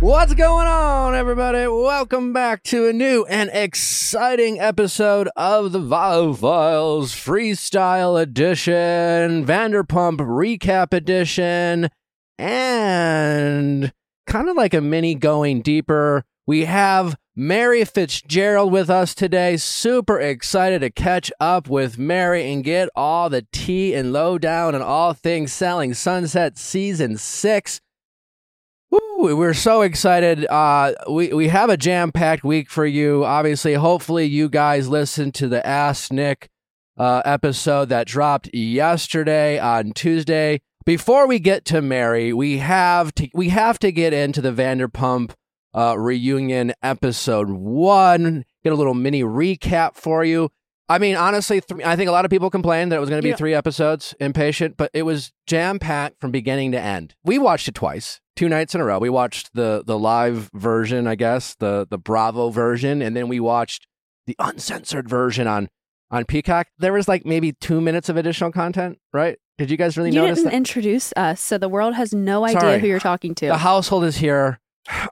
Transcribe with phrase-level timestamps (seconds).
[0.00, 1.66] What's going on, everybody?
[1.66, 10.16] Welcome back to a new and exciting episode of the Viall Files Freestyle Edition, Vanderpump
[10.20, 11.90] Recap Edition,
[12.38, 13.92] and
[14.26, 16.24] kind of like a mini going deeper.
[16.48, 19.58] We have Mary Fitzgerald with us today.
[19.58, 24.82] Super excited to catch up with Mary and get all the tea and lowdown and
[24.82, 27.80] all things selling Sunset Season 6.
[28.90, 30.46] Woo, we're so excited.
[30.46, 33.26] Uh, we, we have a jam packed week for you.
[33.26, 36.48] Obviously, hopefully, you guys listened to the Ask Nick
[36.96, 40.62] uh, episode that dropped yesterday on Tuesday.
[40.86, 45.32] Before we get to Mary, we have to we have to get into the Vanderpump
[45.78, 48.44] uh, reunion episode one.
[48.64, 50.50] Get a little mini recap for you.
[50.88, 53.20] I mean, honestly, th- I think a lot of people complained that it was going
[53.20, 53.36] to be Yeah.
[53.36, 57.14] three episodes, impatient, but it was jam packed from beginning to end.
[57.22, 58.98] We watched it twice, two nights in a row.
[58.98, 63.38] We watched the the live version, I guess, the the Bravo version, and then we
[63.38, 63.86] watched
[64.26, 65.68] the uncensored version on
[66.10, 66.68] on Peacock.
[66.78, 69.36] There was like maybe two minutes of additional content, right?
[69.58, 70.56] Did you guys really You notice didn't that?
[70.56, 72.78] introduce us, so the world has no idea Sorry.
[72.80, 73.46] who you're talking to.
[73.48, 74.58] The household is here.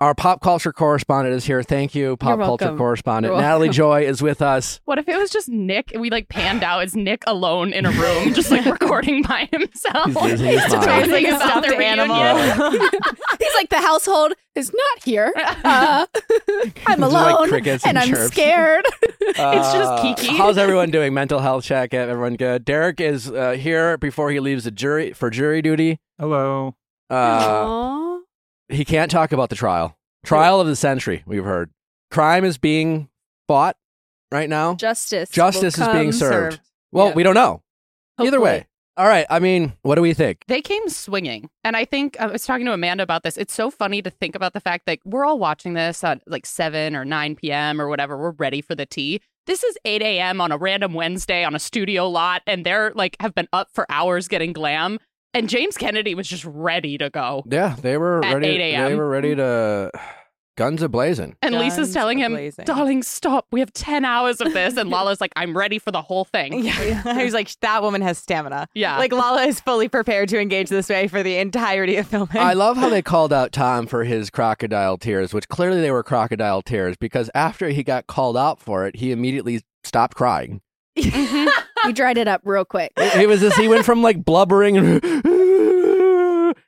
[0.01, 1.63] Our pop culture correspondent is here.
[1.63, 2.79] Thank you, pop culture welcome.
[2.79, 3.33] correspondent.
[3.35, 3.69] You're Natalie.
[3.69, 4.81] Joy is with us.
[4.87, 7.85] What if it was just Nick and we like panned out as Nick alone in
[7.87, 10.07] a room, just like recording by himself?
[10.07, 10.85] He's losing his Just mind.
[10.87, 12.71] talking Like a about stuffed the animal.
[13.41, 15.33] He's like, the household is not here.
[15.37, 16.07] Uh,
[16.87, 18.33] I'm Just like alone, crickets and, and I'm chirps.
[18.33, 18.85] scared.
[19.21, 20.37] It's just Uh, Kiki.
[20.37, 21.13] How's everyone doing?
[21.13, 21.93] Mental health check.
[21.93, 22.65] Everyone good?
[22.65, 25.99] Derek is uh, here before he leaves the jury for jury duty.
[26.19, 26.77] Hello.
[27.11, 28.16] Uh, Aw.
[28.69, 29.97] He can't talk about the trial.
[30.25, 31.23] Trial of the century.
[31.27, 31.71] We've heard
[32.11, 33.09] crime is being
[33.49, 33.77] fought
[34.33, 34.75] right now.
[34.75, 35.31] Justice.
[35.31, 36.13] Justice is being come.
[36.13, 36.61] served.
[36.93, 37.15] Well, Yeah.
[37.15, 37.63] we don't know.
[38.19, 38.67] Either way.
[38.99, 39.27] All right.
[39.29, 40.43] I mean, what do we think?
[40.49, 41.51] They came swinging.
[41.65, 43.37] And I think I was talking to Amanda about this.
[43.37, 46.47] It's so funny to think about the fact that we're all watching this at like
[46.47, 47.79] 7 or 9 p.m.
[47.81, 48.17] or whatever.
[48.17, 49.21] We're ready for the tea.
[49.47, 50.41] This is 8 a.m.
[50.41, 53.87] on a random Wednesday on a studio lot, and they're like have been up for
[53.91, 54.99] hours getting glam.
[55.37, 57.45] And James Kennedy was just ready to go.
[57.47, 58.47] Yeah, they were At ready.
[58.49, 58.91] 8 a.m..
[58.91, 59.91] They were ready to
[60.57, 61.37] guns a blazing.
[61.43, 62.65] And Lisa's telling him, a-blazing.
[62.65, 63.47] darling, stop.
[63.53, 64.77] We have 10 hours of this.
[64.77, 66.65] And Lala's like, I'm ready for the whole thing.
[66.65, 67.03] Yeah.
[67.05, 68.67] I was like, that woman has stamina.
[68.75, 68.97] Yeah.
[68.97, 72.39] Like Lala is fully prepared to engage this way for the entirety of filming.
[72.39, 76.03] I love how they called out Tom for his crocodile tears, which clearly they were
[76.03, 80.63] crocodile tears because after he got called out for it, he immediately stopped crying.
[80.97, 81.49] Mm-hmm.
[81.87, 82.93] You dried it up real quick.
[83.15, 84.77] He was just he went from like blubbering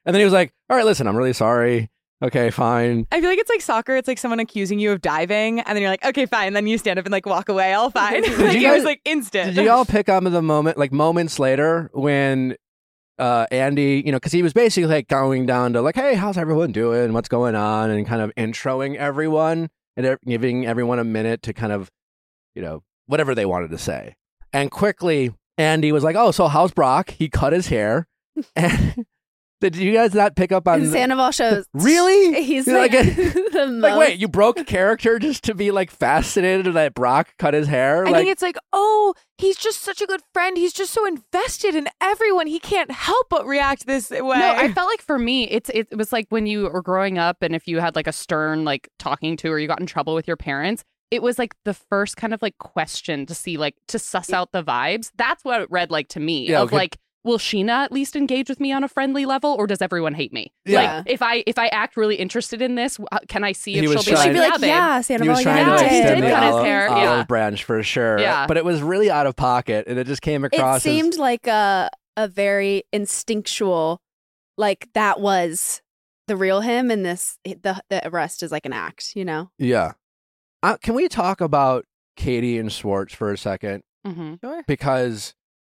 [0.08, 1.90] and then he was like, "All right, listen, I'm really sorry.
[2.22, 3.94] Okay, fine." I feel like it's like soccer.
[3.96, 6.52] It's like someone accusing you of diving, and then you're like, okay, fine.
[6.54, 8.22] then you stand up and like walk away, all fine.
[8.38, 9.54] Like, you it was like instant.
[9.54, 12.56] Did you all pick up on the moment, like moments later, when
[13.18, 16.38] uh, Andy, you know, because he was basically like going down to like, "Hey, how's
[16.38, 17.12] everyone doing?
[17.12, 21.72] What's going on?" and kind of introing everyone and giving everyone a minute to kind
[21.72, 21.90] of,
[22.54, 24.14] you know, whatever they wanted to say.
[24.52, 27.10] And quickly, Andy was like, "Oh, so how's Brock?
[27.10, 28.06] He cut his hair."
[28.54, 29.04] And
[29.60, 30.82] did you guys not pick up on?
[30.82, 31.66] And Sandoval shows.
[31.74, 32.42] Really?
[32.44, 36.72] He's You're like, like the like, wait, you broke character just to be like fascinated
[36.74, 38.06] that Brock cut his hair?
[38.06, 40.56] I like, think it's like, oh, he's just such a good friend.
[40.56, 42.46] He's just so invested in everyone.
[42.46, 44.20] He can't help but react this way.
[44.20, 47.38] No, I felt like for me, it's it, was like when you were growing up,
[47.42, 50.14] and if you had like a stern like talking to, or you got in trouble
[50.14, 53.76] with your parents, it was like the first kind of like question to see like
[53.88, 55.10] to suss out the vibes.
[55.16, 56.48] That's what it read like to me.
[56.48, 56.76] Yeah, of okay.
[56.76, 60.14] like, will Scheana at least engage with me on a friendly level, or does everyone
[60.14, 60.52] hate me?
[60.64, 60.98] Yeah.
[60.98, 62.98] Like, if I if I act really interested in this,
[63.28, 64.68] can I see He if was she'll be like, She'd be yeah, like, babe.
[64.68, 66.88] yeah, he was you trying to Yeah, he extend did the cut his olive, hair,
[66.90, 67.24] olive yeah.
[67.24, 68.18] branch for sure.
[68.18, 68.46] Yeah.
[68.46, 70.78] But it was really out of pocket, and it just came across.
[70.78, 74.00] It seemed as, like a a very instinctual,
[74.56, 75.80] like that was
[76.26, 79.50] the real him, and this the the rest is like an act, you know.
[79.58, 79.92] yeah.
[80.62, 81.84] Uh, can we talk about
[82.16, 83.82] Katie and Schwartz for a second?
[84.06, 84.40] Mhm.
[84.40, 84.62] Sure.
[84.66, 85.34] Because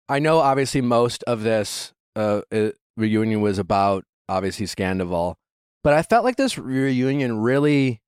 [0.08, 5.36] I know obviously most of this uh, uh, reunion was about obviously Scandoval,
[5.84, 8.02] but I felt like this reunion really,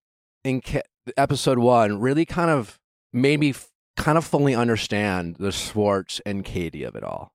[0.43, 0.81] in ca-
[1.17, 2.79] episode one, really kind of
[3.13, 7.31] made me f- kind of fully understand the Schwartz and Katie of it all,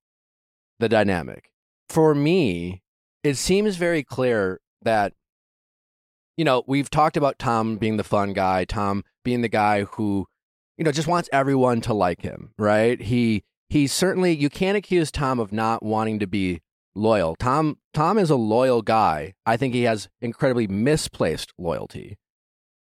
[0.79, 1.51] the dynamic.
[1.89, 2.83] For me,
[3.23, 5.13] it seems very clear that,
[6.37, 10.27] you know, we've talked about Tom being the fun guy, Tom being the guy who,
[10.79, 13.01] you know, just wants everyone to like him, right?
[13.01, 16.61] He he certainly you can't accuse Tom of not wanting to be
[16.95, 17.37] loyal.
[17.39, 19.35] Tom Tom is a loyal guy.
[19.45, 22.17] I think he has incredibly misplaced loyalty.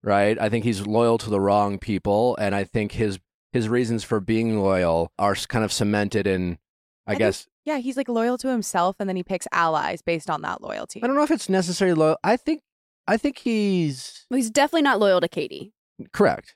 [0.03, 0.39] right?
[0.41, 3.19] I think he's loyal to the wrong people, and I think his
[3.53, 6.59] his reasons for being loyal are kind of cemented in,
[7.07, 7.47] I, I think- guess.
[7.65, 11.03] Yeah, he's like loyal to himself and then he picks allies based on that loyalty.
[11.03, 12.17] I don't know if it's necessarily loyal.
[12.25, 12.63] I think
[13.07, 15.75] I think he's Well, he's definitely not loyal to Katie.
[16.13, 16.55] Correct.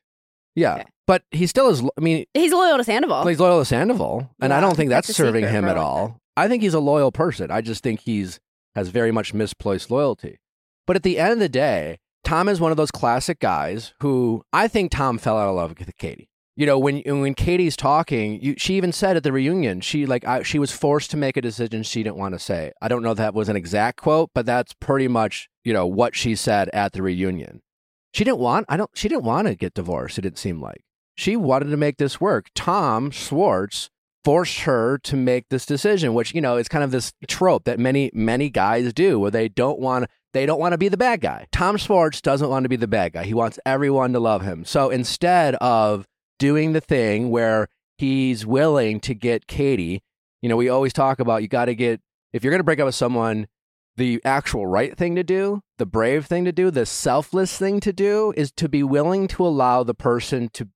[0.55, 0.85] Yeah, Okay.
[1.07, 1.83] but he still is.
[1.83, 3.27] I mean, He's loyal to Sandoval.
[3.27, 6.19] he's loyal to Sandoval, and I don't think that's that's serving him at all.
[6.37, 7.51] I think he's a loyal person.
[7.51, 8.39] I just think he's
[8.75, 10.39] has very much misplaced loyalty.
[10.87, 14.43] But at the end of the day, Tom is one of those classic guys who
[14.53, 16.29] I think Tom fell out of love with Katie.
[16.57, 20.27] You know, when when Katie's talking, you, she even said at the reunion, she like
[20.27, 22.73] I, she was forced to make a decision she didn't want to say.
[22.83, 25.87] I don't know if that was an exact quote, but that's pretty much you know
[25.87, 27.63] what she said at the reunion.
[28.13, 28.67] She didn't want.
[28.69, 28.91] I don't.
[28.95, 30.19] She didn't want to get divorced.
[30.19, 30.83] It didn't seem like
[31.15, 32.49] she wanted to make this work.
[32.55, 33.91] Tom Schwartz
[34.25, 37.79] forced her to make this decision, which you know is kind of this trope that
[37.79, 41.21] many many guys do, where they don't want they don't want to be the bad
[41.21, 41.47] guy.
[41.53, 43.25] Tom Schwartz doesn't want to be the bad guy.
[43.25, 44.65] He wants everyone to love him.
[44.65, 46.07] So instead of
[46.39, 47.69] doing the thing where
[47.99, 50.03] he's willing to get Katie,
[50.41, 52.01] you know, we always talk about you got to get
[52.33, 53.47] if you're going to break up with someone,
[53.97, 57.93] the actual right thing to do, the brave thing to do, the selfless thing to
[57.93, 60.69] do is to be willing to allow the person to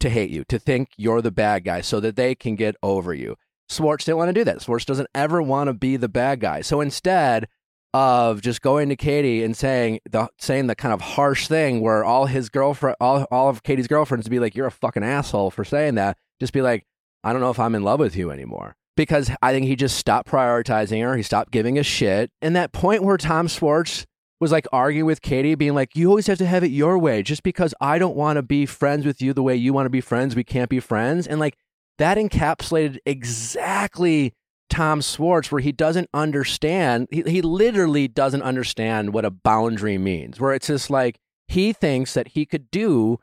[0.00, 3.12] to hate you, to think you're the bad guy so that they can get over
[3.12, 3.36] you.
[3.68, 4.62] Schwartz didn't want to do that.
[4.62, 6.62] Schwartz doesn't ever want to be the bad guy.
[6.62, 7.48] So instead
[7.92, 12.04] of just going to Katie and saying the saying the kind of harsh thing where
[12.04, 15.50] all his girlfriend all, all of Katie's girlfriends would be like, You're a fucking asshole
[15.50, 16.86] for saying that, just be like,
[17.22, 18.76] I don't know if I'm in love with you anymore.
[18.96, 21.16] Because I think he just stopped prioritizing her.
[21.16, 22.30] He stopped giving a shit.
[22.42, 24.06] And that point where Tom Schwartz
[24.40, 27.22] was like arguing with Katie, being like, You always have to have it your way.
[27.22, 29.90] Just because I don't want to be friends with you the way you want to
[29.90, 31.26] be friends, we can't be friends.
[31.26, 31.56] And like
[31.98, 34.34] that encapsulated exactly
[34.70, 40.40] Tom Schwartz, where he doesn't understand, he, he literally doesn't understand what a boundary means,
[40.40, 43.18] where it's just like he thinks that he could do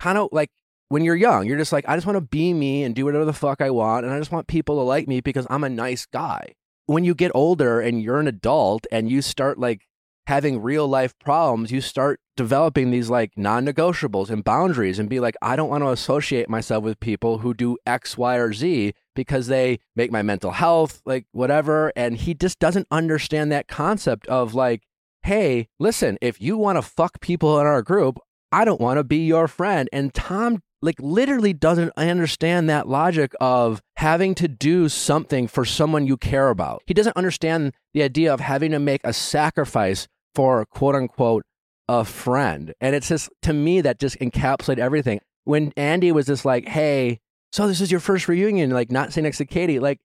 [0.00, 0.50] kind of like
[0.90, 3.24] when you're young, you're just like, I just want to be me and do whatever
[3.24, 4.04] the fuck I want.
[4.04, 6.54] And I just want people to like me because I'm a nice guy.
[6.86, 9.86] When you get older and you're an adult and you start like
[10.26, 15.20] having real life problems, you start developing these like non negotiables and boundaries and be
[15.20, 18.92] like, I don't want to associate myself with people who do X, Y, or Z
[19.14, 21.92] because they make my mental health like whatever.
[21.94, 24.82] And he just doesn't understand that concept of like,
[25.22, 28.18] hey, listen, if you want to fuck people in our group,
[28.50, 29.88] I don't want to be your friend.
[29.92, 36.06] And Tom like literally doesn't understand that logic of having to do something for someone
[36.06, 36.82] you care about.
[36.86, 41.44] He doesn't understand the idea of having to make a sacrifice for quote unquote
[41.88, 42.72] a friend.
[42.80, 45.20] And it's just to me that just encapsulated everything.
[45.44, 47.20] When Andy was just like, "Hey,
[47.52, 49.98] so this is your first reunion, like not sitting next to Katie," like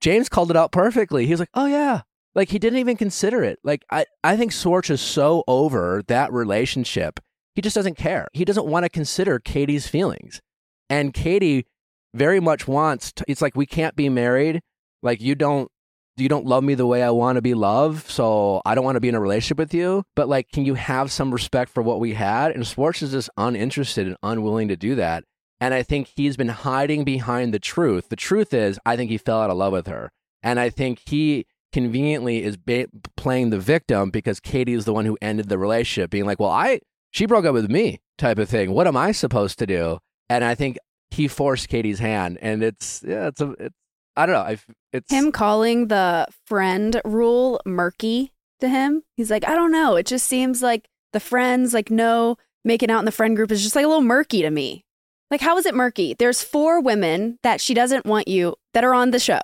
[0.00, 1.26] James called it out perfectly.
[1.26, 2.02] He was like, "Oh yeah."
[2.34, 3.58] Like he didn't even consider it.
[3.64, 7.18] Like I, I think Schwartz is so over that relationship
[7.56, 8.28] he just doesn't care.
[8.34, 10.42] He doesn't want to consider Katie's feelings.
[10.90, 11.66] And Katie
[12.14, 14.60] very much wants to, it's like we can't be married.
[15.02, 15.70] Like you don't
[16.18, 18.96] you don't love me the way I want to be loved, so I don't want
[18.96, 20.02] to be in a relationship with you.
[20.14, 22.52] But like, can you have some respect for what we had?
[22.52, 25.24] And Schwartz is just uninterested and unwilling to do that.
[25.60, 28.08] And I think he's been hiding behind the truth.
[28.08, 30.10] The truth is, I think he fell out of love with her.
[30.42, 35.04] And I think he conveniently is ba- playing the victim because Katie is the one
[35.04, 36.80] who ended the relationship, being like, well, I,
[37.16, 38.72] she broke up with me type of thing.
[38.72, 39.98] What am I supposed to do?
[40.28, 40.76] And I think
[41.10, 42.36] he forced Katie's hand.
[42.42, 43.74] And it's, yeah, it's a, it's,
[44.16, 44.42] I don't know.
[44.42, 44.58] I,
[44.92, 49.02] it's Him calling the friend rule murky to him.
[49.16, 49.96] He's like, I don't know.
[49.96, 53.62] It just seems like the friends, like, no, making out in the friend group is
[53.62, 54.84] just like a little murky to me.
[55.30, 56.14] Like, how is it murky?
[56.18, 59.40] There's four women that she doesn't want you that are on the show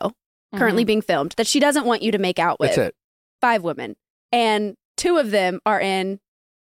[0.54, 0.88] currently mm-hmm.
[0.88, 2.76] being filmed that she doesn't want you to make out with.
[2.76, 2.94] That's it.
[3.40, 3.96] Five women.
[4.30, 6.20] And two of them are in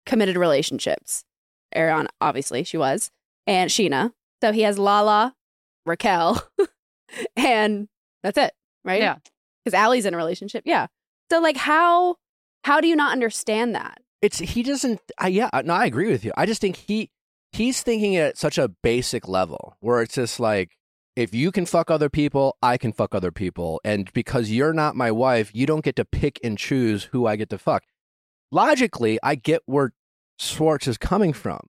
[0.06, 1.24] committed relationships.
[1.74, 3.10] Ariana, obviously, she was,
[3.46, 4.12] and Scheana.
[4.42, 5.34] So he has Lala,
[5.86, 6.42] Raquel,
[7.36, 7.88] and
[8.22, 8.52] that's it,
[8.84, 9.00] right?
[9.00, 9.16] Yeah.
[9.64, 10.62] Because Allie's in a relationship.
[10.66, 10.86] Yeah.
[11.30, 12.16] So like how
[12.64, 14.00] how do you not understand that?
[14.22, 17.10] it's he doesn't I, yeah no i agree with you i just think he
[17.52, 20.76] he's thinking at such a basic level where it's just like
[21.16, 24.96] if you can fuck other people i can fuck other people and because you're not
[24.96, 27.84] my wife you don't get to pick and choose who i get to fuck
[28.50, 29.92] logically i get where
[30.38, 31.60] schwartz is coming from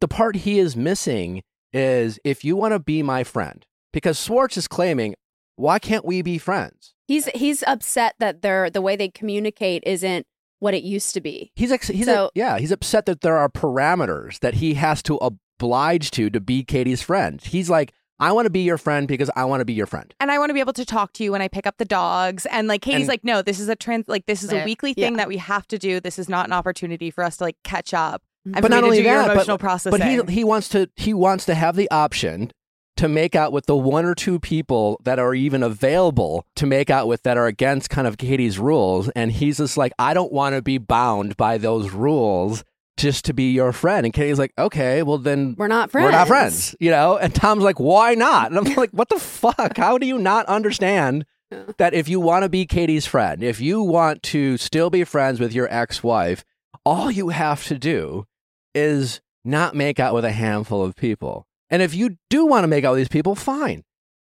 [0.00, 4.56] the part he is missing is if you want to be my friend because schwartz
[4.56, 5.14] is claiming
[5.56, 10.26] why can't we be friends He's he's upset that they're the way they communicate isn't
[10.60, 11.50] what it used to be.
[11.56, 15.02] He's ex- he's So- a- yeah, he's upset that there are parameters that he has
[15.04, 17.40] to oblige to to be Katie's friend.
[17.42, 20.14] He's like, I want to be your friend because I want to be your friend.
[20.20, 21.84] and I want to be able to talk to you when I pick up the
[21.84, 22.46] dogs.
[22.46, 24.94] And like Katie's And- like, no, this is a trans like this is a weekly
[24.94, 25.16] thing Yeah.
[25.18, 26.00] that we have to do.
[26.00, 28.22] This is not an opportunity for us to like catch up.
[28.46, 28.56] Mm-hmm.
[28.56, 29.98] And But not only that, but- emotional processing.
[29.98, 32.52] But he he wants to he wants to have the option
[32.96, 36.90] to make out with the one or two people that are even available to make
[36.90, 40.32] out with that are against kind of Katie's rules and he's just like I don't
[40.32, 42.62] want to be bound by those rules
[43.00, 46.04] just to be your friend and Katie's like okay well then We're not friends.
[46.04, 49.18] we're not friends you know and Tom's like why not and I'm like what the
[49.18, 51.64] fuck how do you not understand Yeah.
[51.78, 55.40] that if you want to be Katie's friend if you want to still be friends
[55.40, 56.44] with your ex-wife
[56.84, 58.26] all you have to do
[58.74, 61.46] is not make out with a handful of people.
[61.70, 63.84] And if you do want to make out with these people, fine.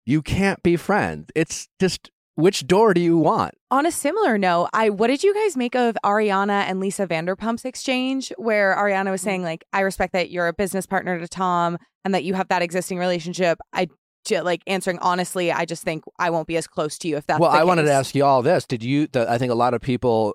[0.06, 1.26] You can't be friends.
[1.34, 3.54] It's just which door do you want?
[3.70, 7.64] On a similar note, I what did you guys make of Ariana and Lisa Vanderpump's
[7.64, 11.78] exchange where Ariana was saying like I respect that you're a business partner to Tom
[12.04, 13.58] and that you have that existing relationship.
[13.72, 13.88] I
[14.26, 17.26] j- like answering honestly, I just think I won't be as close to you if
[17.26, 18.66] that's well, I wanted to ask you all this.
[18.66, 19.06] Did you?
[19.08, 20.34] The, I think a lot of people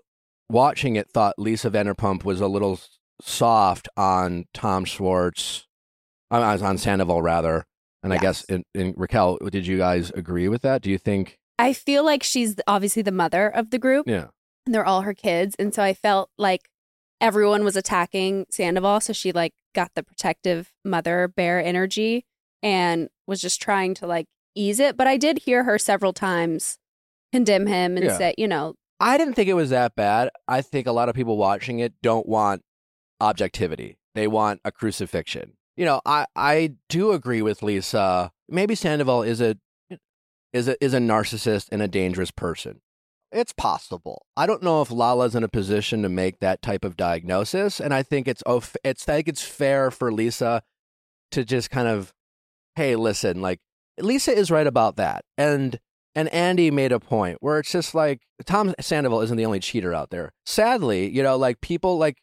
[0.49, 2.79] watching it thought Lisa Vanderpump was a little
[3.21, 5.65] soft on Tom Schwartz,
[6.29, 7.65] on, on Sandoval rather.
[8.03, 10.81] And I guess in, in Raquel, did you guys agree with that?
[10.81, 11.37] Do you think?
[11.59, 14.07] I feel like she's obviously the mother of the group.
[14.07, 14.27] Yeah.
[14.65, 15.55] and they're all her kids.
[15.57, 16.69] And so I felt like
[17.21, 18.99] everyone was attacking Sandoval.
[19.01, 22.25] So she like got the protective mother bear energy
[22.61, 24.97] and was just trying to like ease it.
[24.97, 26.77] But I did hear her several times
[27.31, 28.17] condemn him and Yeah.
[28.17, 30.29] say, you know, I didn't think it was that bad.
[30.47, 32.63] I think a lot of people watching it don't want
[33.21, 33.97] objectivity.
[34.15, 35.53] They want a crucifixion.
[35.75, 38.31] You know, I, I do agree with Lisa.
[38.49, 39.57] Maybe Sandoval is a
[40.57, 42.81] is a is a narcissist and a dangerous person.
[43.31, 44.25] It's possible.
[44.35, 47.93] I don't know if Lala's in a position to make that type of diagnosis, and
[47.93, 50.63] I think it's oh, it's I think it's fair for Lisa
[51.31, 52.13] to just kind of,
[52.75, 53.59] hey, listen, like
[53.99, 55.79] Lisa is right about that, and
[56.15, 59.93] and Andy made a point where it's just like Tom Sandoval isn't the only cheater
[59.93, 60.31] out there.
[60.45, 62.17] Sadly, you know, like people like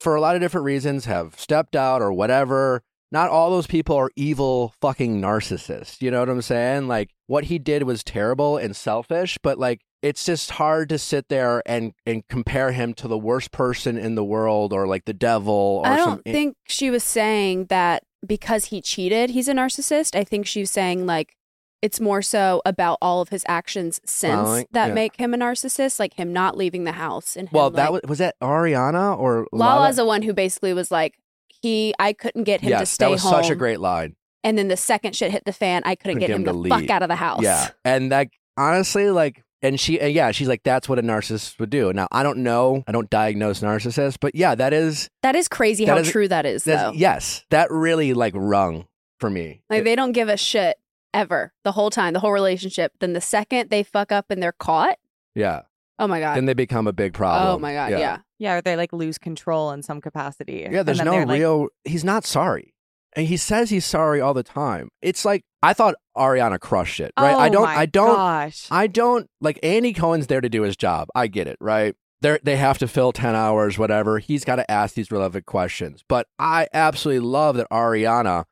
[0.00, 2.82] for a lot of different reasons have stepped out or whatever.
[3.12, 6.00] Not all those people are evil fucking narcissists.
[6.00, 6.86] You know what I'm saying?
[6.88, 11.28] Like what he did was terrible and selfish, but like it's just hard to sit
[11.28, 15.12] there and and compare him to the worst person in the world or like the
[15.12, 19.54] devil or I don't some think she was saying that because he cheated, he's a
[19.54, 20.14] narcissist.
[20.16, 21.34] I think she was saying like
[21.82, 24.94] it's more so about all of his actions since Following- that yeah.
[24.94, 28.02] make him a narcissist, like him not leaving the house and him, Well, that like-
[28.02, 29.80] was was that Ariana or Lala?
[29.80, 31.14] Lala's the one who basically was like,
[31.62, 33.32] he, I couldn't get him yes, to stay that was home.
[33.32, 34.16] such a great line.
[34.44, 36.58] and then the second shit hit the fan, I couldn't Couldn't get him, to the
[36.58, 36.70] leave.
[36.72, 37.42] fuck out of the house.
[37.42, 41.58] Yeah, and like honestly, like, and she, and yeah, she's like, that's what a narcissist
[41.58, 41.92] would do.
[41.92, 45.84] Now, I don't know, I don't diagnose narcissists, but yeah, that is, That is crazy
[45.84, 46.92] That how is- true that is, though.
[46.94, 48.86] yes, that really like rung
[49.18, 49.62] for me.
[49.68, 50.78] Like they don't give a shit
[51.12, 52.92] ever the whole time, the whole relationship.
[53.00, 54.96] Then the second they fuck up and they're caught,
[55.34, 55.62] yeah,
[55.98, 57.54] oh my god, then they become a big oh problem.
[57.56, 57.98] oh my god, yeah.
[57.98, 60.66] Yeah, or they like lose control in some capacity.
[60.70, 61.68] Yeah, there's no they're, like, real.
[61.84, 62.74] he's not sorry,
[63.14, 64.88] and he says he's sorry all the time.
[65.02, 67.34] It's like I thought Ariana crushed it, right?
[67.34, 67.68] Oh I don't.
[67.68, 68.16] I don't.
[68.16, 68.66] Gosh.
[68.70, 71.08] I don't like Andy Cohen's there to do his job.
[71.14, 71.94] I get it, right?
[72.22, 74.18] They they have to fill 10 hours whatever.
[74.18, 76.02] He's got to ask these relevant questions.
[76.08, 78.44] But I absolutely love that Ariana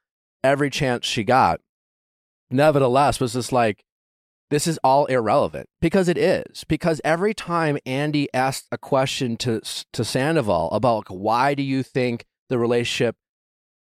[0.45, 1.61] every chance she got
[2.51, 3.85] nevertheless was just like
[4.51, 9.61] this is all irrelevant because it is because every time Andy asked a question to
[9.93, 13.17] to Sandoval about like, why do you think the relationship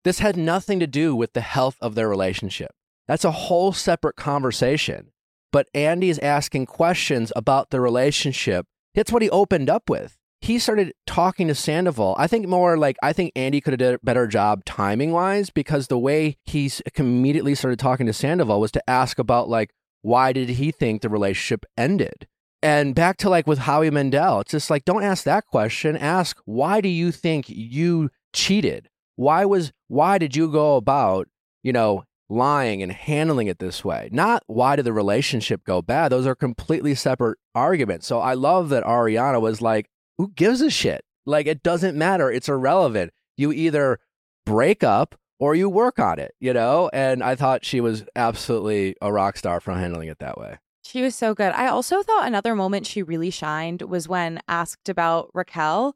[0.04, 2.72] this had nothing to do with the health of their relationship.
[3.08, 5.12] That's a whole separate conversation
[5.52, 8.66] but Andy's asking questions about the relationship.
[8.96, 10.18] That's what he opened up with.
[10.40, 12.16] He started talking to Sandoval.
[12.18, 15.52] I think more like I think Andy could have did a better job timing wise
[15.52, 20.34] because the way he immediately started talking to Sandoval was to ask about like why
[20.34, 22.28] did he think the relationship ended.
[22.64, 25.98] And back to like with Howie Mandel, it's just like don't ask that question.
[25.98, 28.90] Ask why do you think you cheated?
[29.16, 31.28] Why was why did you go about
[31.64, 34.10] you know lying and handling it this way.
[34.12, 36.12] Not why did the relationship go bad?
[36.12, 38.08] Those are completely separate arguments.
[38.08, 41.04] So I love that Ariana was like, who gives a shit?
[41.26, 42.32] Like it doesn't matter.
[42.32, 43.12] It's irrelevant.
[43.38, 44.00] You either
[44.46, 46.90] break up or you work on it, you know?
[46.94, 50.60] And I thought she was absolutely a rock star for handling it that way.
[50.84, 51.52] She was so good.
[51.54, 55.96] I also thought another moment she really shined was when asked about Raquel.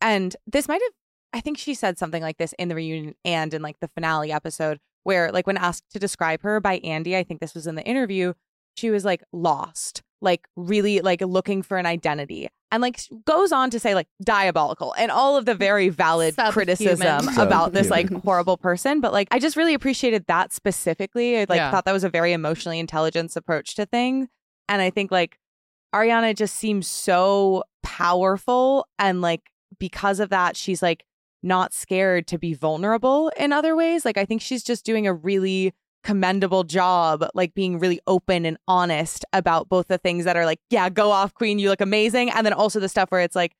[0.00, 0.92] And this might have,
[1.32, 4.32] I think she said something like this in the reunion and in like the finale
[4.32, 7.76] episode, where like when asked to describe her by Andy, I think this was in
[7.76, 8.34] the interview,
[8.76, 12.48] she was like lost, like really like looking for an identity.
[12.72, 16.52] And like goes on to say like diabolical and all of the very valid Subhuman.
[16.52, 19.00] criticism about this like horrible person.
[19.00, 21.36] But like I just really appreciated that specifically.
[21.38, 21.70] I like Yeah.
[21.72, 24.28] thought that was a very emotionally intelligent approach to things.
[24.68, 25.38] And I think like
[25.92, 28.86] Ariana just seems so powerful.
[28.98, 31.04] And like because of that, she's like
[31.42, 34.04] not scared to be vulnerable in other ways.
[34.04, 38.56] Like I think she's just doing a really commendable job, like being really open and
[38.66, 42.30] honest about both the things that are like, yeah, go off, queen, you look amazing,
[42.30, 43.52] and then also the stuff where it's like,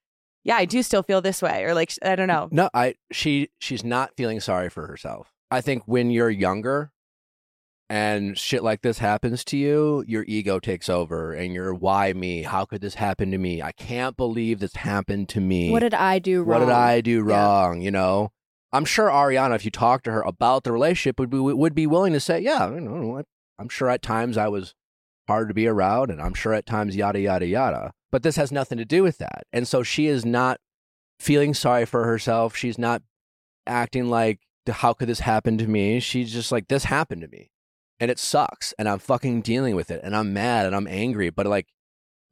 [0.42, 2.48] yeah, I do still feel this way, or like I don't know.
[2.50, 5.32] No, I she she's not feeling sorry for herself.
[5.50, 6.92] I think when you're younger
[7.90, 12.44] and shit like this happens to you, your ego takes over and you're why me?
[12.44, 13.60] How could this happen to me?
[13.60, 15.70] I can't believe this happened to me.
[15.70, 16.60] What did I do wrong?
[16.60, 17.34] What did I do Yeah.
[17.34, 17.82] wrong?
[17.82, 18.30] You know,
[18.72, 21.86] I'm sure Ariana, if you talk to her about the relationship, would be would be
[21.86, 23.22] willing to say, yeah, you know?
[23.58, 24.74] I'm sure at times I was
[25.28, 27.92] hard to be around, and I'm sure at times yada yada yada.
[28.12, 30.60] But this has nothing to do with that, and so she is not
[31.18, 32.56] feeling sorry for herself.
[32.56, 33.02] She's not
[33.66, 36.00] acting like, how could this happen to me?
[36.00, 37.50] She's just like, this happened to me,
[37.98, 41.30] and it sucks, and I'm fucking dealing with it, and I'm mad, and I'm angry,
[41.30, 41.68] but like,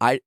[0.01, 0.21] I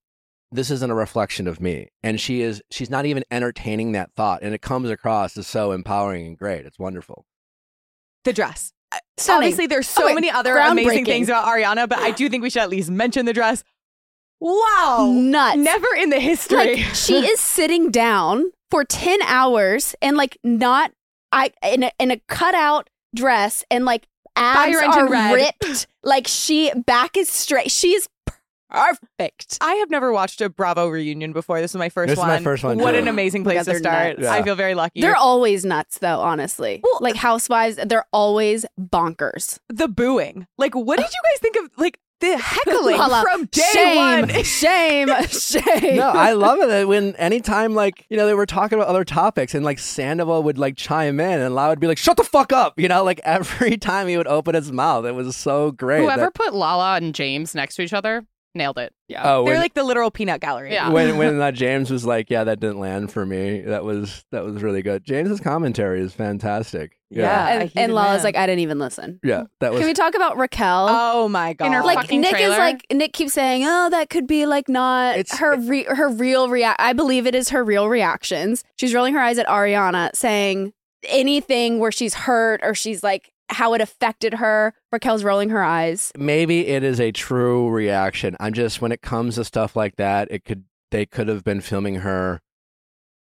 [0.51, 4.41] this isn't a reflection of me and she is she's not even entertaining that thought
[4.43, 7.25] and it comes across as so empowering and great it's wonderful
[8.25, 8.73] The dress.
[8.93, 12.27] Uh, so Obviously, there's so Okay, many other amazing things about Ariana, but I do
[12.27, 13.63] think we should at least mention the dress.
[14.41, 15.09] Wow.
[15.15, 15.57] Nuts.
[15.57, 16.57] Never in the history.
[16.57, 20.91] Like she is sitting down for 10 hours and like not
[21.31, 25.33] I in a, in a cutout dress and like abs are red.
[25.35, 25.87] ripped.
[26.03, 27.71] Like she back is straight.
[27.71, 28.09] She is
[28.71, 29.57] perfect.
[29.61, 31.61] I have never watched a Bravo reunion before.
[31.61, 32.27] This is my first This is one.
[32.29, 32.97] my first one, What too.
[32.99, 34.17] an amazing place to they're start.
[34.19, 34.29] nuts.
[34.29, 35.01] I feel very lucky.
[35.01, 36.81] They're always nuts though, honestly.
[36.83, 39.59] Well- like housewives, they're always bonkers.
[39.69, 40.47] the booing.
[40.57, 44.29] Like, what did you guys think of like the heckling Lala, from day shame, one?
[44.43, 45.95] shame, shame.
[45.95, 49.03] no i love it that when anytime like you know they were talking about other
[49.03, 52.23] topics and like sandoval would like chime in and lau would be like shut the
[52.23, 55.71] fuck up you know like every time he would open his mouth it was so
[55.71, 58.93] great Whoever that- put Lala and James next to each other nailed it.
[59.07, 59.21] Yeah.
[59.23, 60.73] oh They're when, like the literal peanut gallery.
[60.73, 60.89] Yeah.
[60.89, 64.43] when when uh, james was like yeah that didn't land for me that was that
[64.43, 67.21] was really good james's commentary is fantastic Yeah.
[67.23, 68.23] yeah a and, heated and Lala's man.
[68.25, 69.19] like, I didn't even listen.
[69.23, 70.87] yeah that was Can we talk about Raquel?
[70.89, 71.65] Oh my god.
[71.67, 72.53] In her like fucking Nick trailer?
[72.53, 76.09] is like Nick keeps saying, "Oh, that could be like not It's- her re- her
[76.09, 78.63] real react." I believe it is her real reactions.
[78.77, 80.73] She's rolling her eyes at Ariana, saying
[81.05, 84.73] anything where she's hurt or she's like how it affected her.
[84.91, 86.11] Raquel's rolling her eyes.
[86.17, 88.35] maybe it is a true reaction.
[88.39, 91.61] I'm just when it comes to stuff like that, it could they could have been
[91.61, 92.41] filming her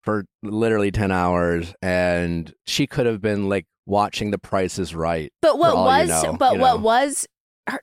[0.02, 5.32] for literally 10 hours and she could have been like watching the Price is Right.
[5.40, 7.26] But what was you know, but you what was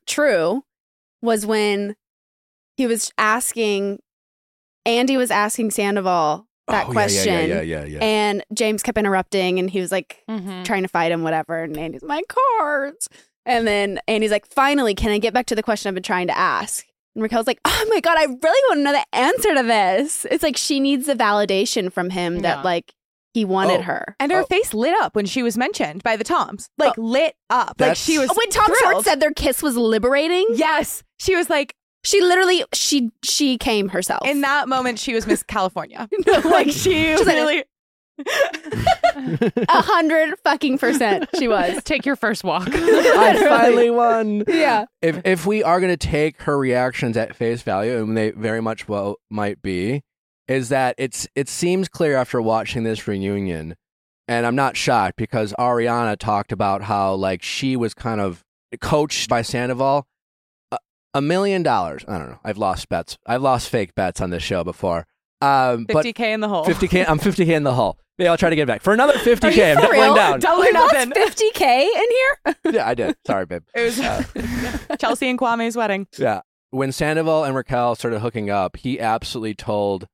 [0.06, 0.64] true
[1.22, 1.96] was when
[2.76, 4.00] he was asking
[4.86, 7.34] Andy was asking Sandoval that Oh, question.
[7.34, 7.86] Yeah, yeah, yeah, yeah.
[7.86, 8.00] yeah.
[8.04, 10.64] And James kept interrupting and he was like Mhm.
[10.66, 11.64] trying to fight him, whatever.
[11.64, 13.08] And Andy's my cards.
[13.46, 16.28] And then Andy's like, finally, can I get back to the question I've been trying
[16.28, 16.86] to ask?
[17.16, 18.38] And Raquel's like, oh my God, I really
[18.70, 20.26] want to know the answer to this.
[20.30, 22.42] It's like she needs the validation from him Yeah.
[22.42, 22.94] that like
[23.34, 23.84] he wanted Oh.
[23.84, 24.16] her.
[24.20, 24.46] and her Oh.
[24.46, 26.70] face lit up when she was mentioned by the Toms.
[26.78, 27.76] Like lit up.
[27.80, 28.80] Like she was Oh, when Tom thrilled.
[28.80, 31.04] Schwartz said their kiss was liberating, Yes.
[31.20, 34.28] She was like she literally she she came herself.
[34.28, 36.08] in that moment she was Miss California.
[36.28, 37.64] No, like she She's like- really
[39.16, 41.82] a hundred fucking percent she was.
[41.84, 42.68] Take your first walk.
[42.70, 44.44] I finally won.
[44.48, 44.86] Yeah.
[45.02, 48.62] If if we are going to take her reactions at face value, and they very
[48.62, 50.02] much well might be,
[50.48, 53.76] is that it's it seems clear after watching this reunion,
[54.28, 58.44] and I'm not shocked because Ariana talked about how like she was kind of
[58.82, 60.06] coached by Sandoval.
[61.14, 62.04] A, a million dollars.
[62.08, 62.40] I don't know.
[62.44, 63.18] I've lost bets.
[63.26, 65.06] I've lost fake bets on this show before.
[65.42, 66.66] Um, 50k in the hole.
[66.66, 67.06] 50k.
[67.08, 67.98] I'm 50k in the hole.
[68.18, 69.56] Maybe I'll try to get it back for another 50k.
[69.56, 70.16] you I'm for doubling real?
[70.16, 70.40] down.
[70.42, 71.12] Double or You lost nothing.
[71.14, 72.56] 50k in here?
[72.74, 73.16] yeah, I did.
[73.26, 73.64] Sorry, babe.
[73.74, 76.08] It was Chelsea and Kwame's wedding.
[76.18, 76.42] Yeah.
[76.72, 80.08] When Sandoval and Raquel started hooking up, he absolutely told.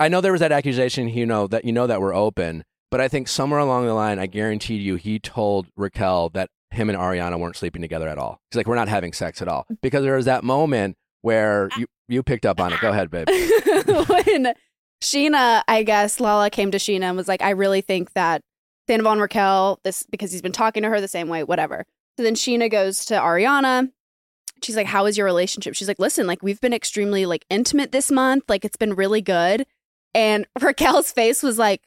[0.00, 3.00] I know there was that accusation, you know, that you know that we're open, but
[3.00, 6.98] I think somewhere along the line, I guaranteed you, he told Raquel that him and
[6.98, 8.40] Ariana weren't sleeping together at all.
[8.50, 11.78] He's like, we're not having sex at all because there was that moment where ah.
[11.78, 12.80] you you picked up on it.
[12.80, 13.26] Go ahead, babe.
[13.86, 14.54] when
[15.02, 18.42] Scheana, I guess Lala came to Scheana and was like, I really think that
[18.88, 21.84] Sandoval and Raquel, this because he's been talking to her the same way, whatever.
[22.16, 23.90] So then Scheana goes to Ariana.
[24.62, 25.74] She's like, How is your relationship?
[25.74, 28.44] She's like, Listen, like we've been extremely like intimate this month.
[28.48, 29.66] Like it's been really good.
[30.14, 31.82] And Raquel's face was like,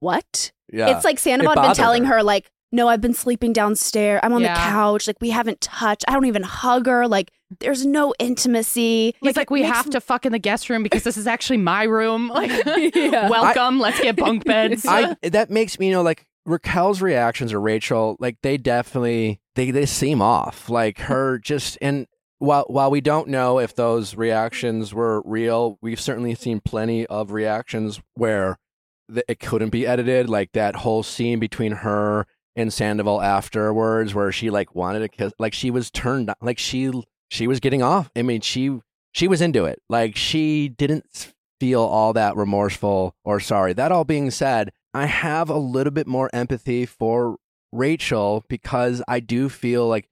[0.00, 0.52] What?
[0.72, 0.96] Yeah.
[0.96, 2.16] It's like Sandoval It had been telling her.
[2.16, 4.20] her, like, no, I've been sleeping downstairs.
[4.22, 4.54] I'm on Yeah.
[4.54, 5.06] the couch.
[5.06, 6.04] Like, we haven't touched.
[6.08, 7.06] I don't even hug her.
[7.06, 7.30] Like,
[7.60, 9.14] there's no intimacy.
[9.20, 11.26] He's like, it we makes have to fuck in the guest room because this is
[11.26, 12.28] actually my room.
[12.34, 12.50] Like,
[12.94, 13.28] Yeah.
[13.28, 13.78] welcome.
[13.78, 14.86] let's get bunk beds.
[14.86, 19.70] I that makes me you know like Raquel's reactions or Rachel like they definitely they
[19.70, 22.06] they seem off like her just and
[22.38, 27.30] while while we don't know if those reactions were real we've certainly seen plenty of
[27.32, 28.58] reactions where
[29.28, 30.28] it couldn't be edited.
[30.30, 35.32] Like that whole scene between her and Sandoval afterwards, where she like wanted to kiss,
[35.38, 36.90] like she was turned, on- like she
[37.28, 38.10] she was getting off.
[38.16, 38.78] I mean, she
[39.12, 39.80] she was into it.
[39.88, 43.72] Like she didn't feel all that remorseful or sorry.
[43.72, 47.36] That all being said, I have a little bit more empathy for
[47.72, 50.08] Rachel because I do feel like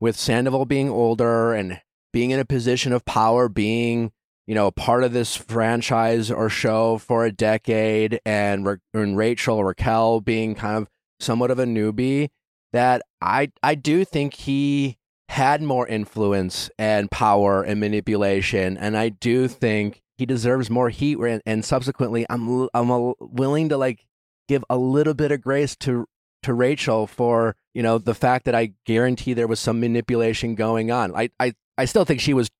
[0.00, 1.80] with Sandoval being older and
[2.12, 4.12] being in a position of power, being
[4.46, 9.62] you know, part of this franchise or show for a decade, and, Ra- and Rachel
[9.62, 10.88] Raquel being kind of
[11.22, 12.28] somewhat of a newbie,
[12.72, 14.96] that I I do think he
[15.28, 21.18] had more influence and power and manipulation, and I do think he deserves more heat.
[21.46, 24.06] And, subsequently, I'm I'm a, willing to like
[24.48, 26.06] give a little bit of grace to
[26.42, 30.90] to Rachel for you know the fact that I guarantee there was some manipulation going
[30.90, 31.14] on.
[31.14, 32.50] I I I still think she was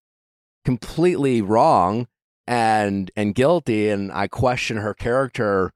[0.65, 2.07] completely wrong
[2.47, 5.73] and and guilty and I question her character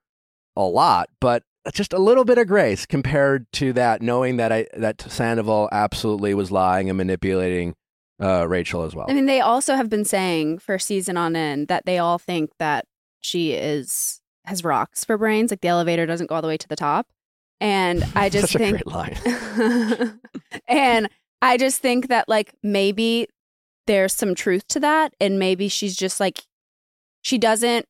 [0.57, 1.43] a lot but
[1.73, 6.35] just a little bit of grace compared to that knowing that I that Sandoval absolutely
[6.35, 7.75] was lying and manipulating
[8.21, 9.07] uh, Rachel as well.
[9.09, 12.51] I mean, they also have been saying for season on end that they all think
[12.59, 12.87] that
[13.21, 16.69] she is has rocks for brains, like the elevator doesn't go all the way to
[16.69, 17.09] the top.
[17.61, 18.83] And I just think
[20.69, 21.09] and
[21.43, 23.29] I just think that like maybe
[23.87, 26.43] there's some truth to that and maybe she's just like
[27.23, 27.87] she doesn't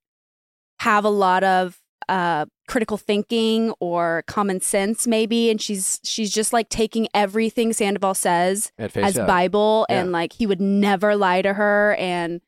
[0.81, 6.53] have a lot of uh critical thinking or common sense maybe and she's she's just
[6.53, 9.27] like taking everything Sandoval says as value.
[9.27, 10.01] bible Yeah.
[10.01, 12.41] and like he would never lie to her and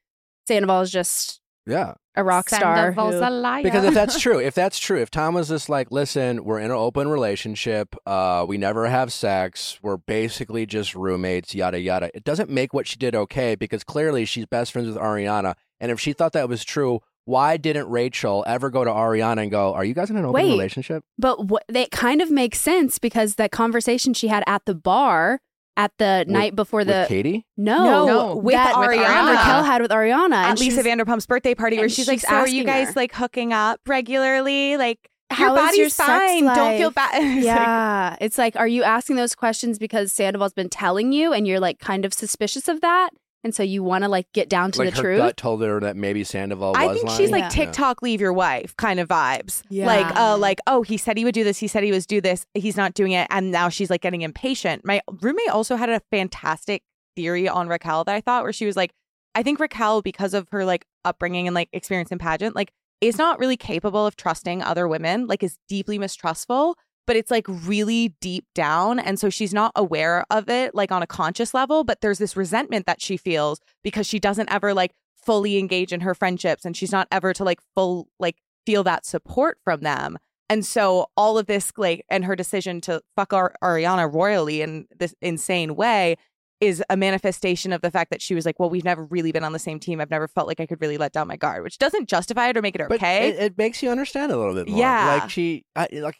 [0.46, 1.94] Sandoval is just Yeah.
[2.16, 3.62] a rock star Sandoval's who- a liar.
[3.62, 6.66] Because if that's true, if that's true, if Tom was just like, listen, we're in
[6.70, 12.10] an open relationship, uh, we never have sex, we're basically just roommates, yada yada.
[12.14, 15.54] It doesn't make what she did okay because clearly she's best friends with Ariana.
[15.78, 19.50] And if she thought that was true, why didn't Rachel ever go to Ariana and
[19.50, 20.50] go, Are you guys in an open Wait.
[20.50, 21.04] relationship?
[21.18, 25.40] But what they kind of makes sense because that conversation she had at the bar
[25.76, 27.46] at the With- night before the with Katie?
[27.56, 28.36] no, No, No.
[28.36, 29.36] with that Ariana.
[29.36, 32.28] Raquel had with Ariana at and Lisa Vanderpump's birthday party where and she's, like, she's
[32.28, 32.92] "So are you guys her.
[32.96, 34.76] like hooking up regularly?
[34.76, 34.98] Like
[35.30, 36.44] How your is body's your sex fine.
[36.46, 40.54] Don't feel bad." It's like, Yeah, it's like, are you asking those questions because Sandoval's
[40.54, 43.10] been telling you, and you're like kind of suspicious of that,
[43.44, 45.18] and so you want to like get down to like the her truth?
[45.18, 47.18] gut told her that maybe Sandoval I was think lying.
[47.20, 47.48] she's like Yeah.
[47.50, 49.62] TikTok leave your wife kind of vibes.
[49.70, 49.86] Yeah.
[49.86, 51.58] Like, uh, like, oh, he said he would do this.
[51.58, 52.46] He said he was do this.
[52.54, 54.84] He's not doing it, and now she's like getting impatient.
[54.84, 56.82] My roommate also had a fantastic
[57.16, 58.92] theory on Raquel that I thought, where she was like,
[59.34, 63.16] I think Raquel, because of her like upbringing and like experience in pageant, like is
[63.18, 65.26] not really capable of trusting other women.
[65.28, 66.76] Like, is deeply mistrustful.
[67.08, 69.00] But it's like really deep down.
[69.00, 71.82] And so she's not aware of it, like on a conscious level.
[71.82, 74.92] But there's this resentment that she feels because she doesn't ever like
[75.24, 79.04] fully engage in her friendships and she's not ever to like full like feel that
[79.04, 80.16] support from them
[80.48, 84.86] and so all of this like and her decision to fuck Ar- ariana royally in
[84.96, 86.16] this insane way
[86.60, 89.44] is a manifestation of the fact that she was like well we've never really been
[89.44, 91.62] on the same team i've never felt like i could really let down my guard
[91.62, 94.36] which doesn't justify it or make it But okay it, it makes you understand a
[94.38, 94.78] little bit more.
[94.78, 95.18] Yeah.
[95.20, 96.16] like she, I, like,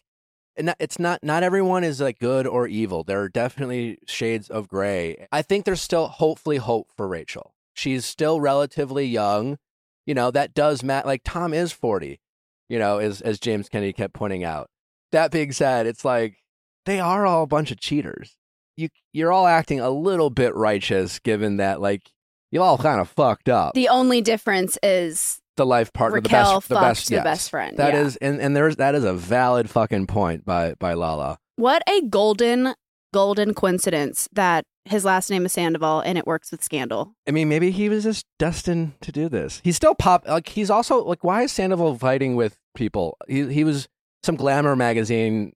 [0.59, 3.05] and it's not not everyone is like good or evil.
[3.05, 5.27] There are definitely shades of gray.
[5.33, 7.55] I think there's still hopefully hope for Rachel.
[7.75, 9.59] She's still relatively young.
[10.07, 11.07] You know that does matter.
[11.07, 12.21] Like Tom is forty.
[12.69, 14.69] You know, as as James Kennedy kept pointing out.
[15.13, 16.39] That being said, it's like
[16.85, 18.37] they are all a bunch of cheaters.
[18.77, 22.11] You you're all acting a little bit righteous, given that like
[22.51, 23.75] you all kind of fucked up.
[23.75, 27.77] the only difference is the life partner, the best, the fucked best, the best friend,
[27.77, 28.01] That yeah.
[28.01, 31.39] is, and and there's that is a valid fucking point by by Lala.
[31.57, 32.75] what a golden,
[33.13, 37.13] golden coincidence that his last name is Sandoval and it works with Scandal.
[37.29, 39.61] I mean, maybe he was just destined to do this.
[39.63, 40.27] He's still pop.
[40.27, 43.19] Like he's also like, why is Sandoval fighting with people?
[43.29, 43.87] He he was
[44.23, 45.53] some Glamour magazine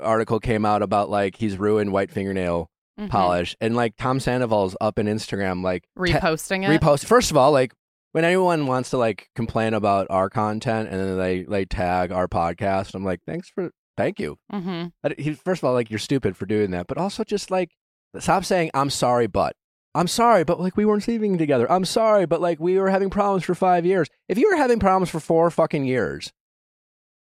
[0.00, 2.68] article came out about like he's ruined white fingernail
[3.00, 3.08] Mhm.
[3.08, 6.80] polish, and like Tom Sandoval's up in Instagram like te- reposting it.
[6.80, 7.06] repost.
[7.06, 7.72] First of all, like
[8.12, 12.28] when anyone wants to like complain about our content and then they they tag our
[12.28, 14.38] podcast, I'm like, thanks for thank you.
[14.52, 14.86] Mm-hmm.
[15.04, 17.70] I- He, first of all, like you're stupid for doing that, but also just like
[18.18, 19.54] stop saying I'm sorry, but
[19.94, 21.70] I'm sorry, but like we weren't sleeping together.
[21.70, 24.08] I'm sorry, but like we were having problems for five years.
[24.28, 26.32] If you were having problems for four fucking years,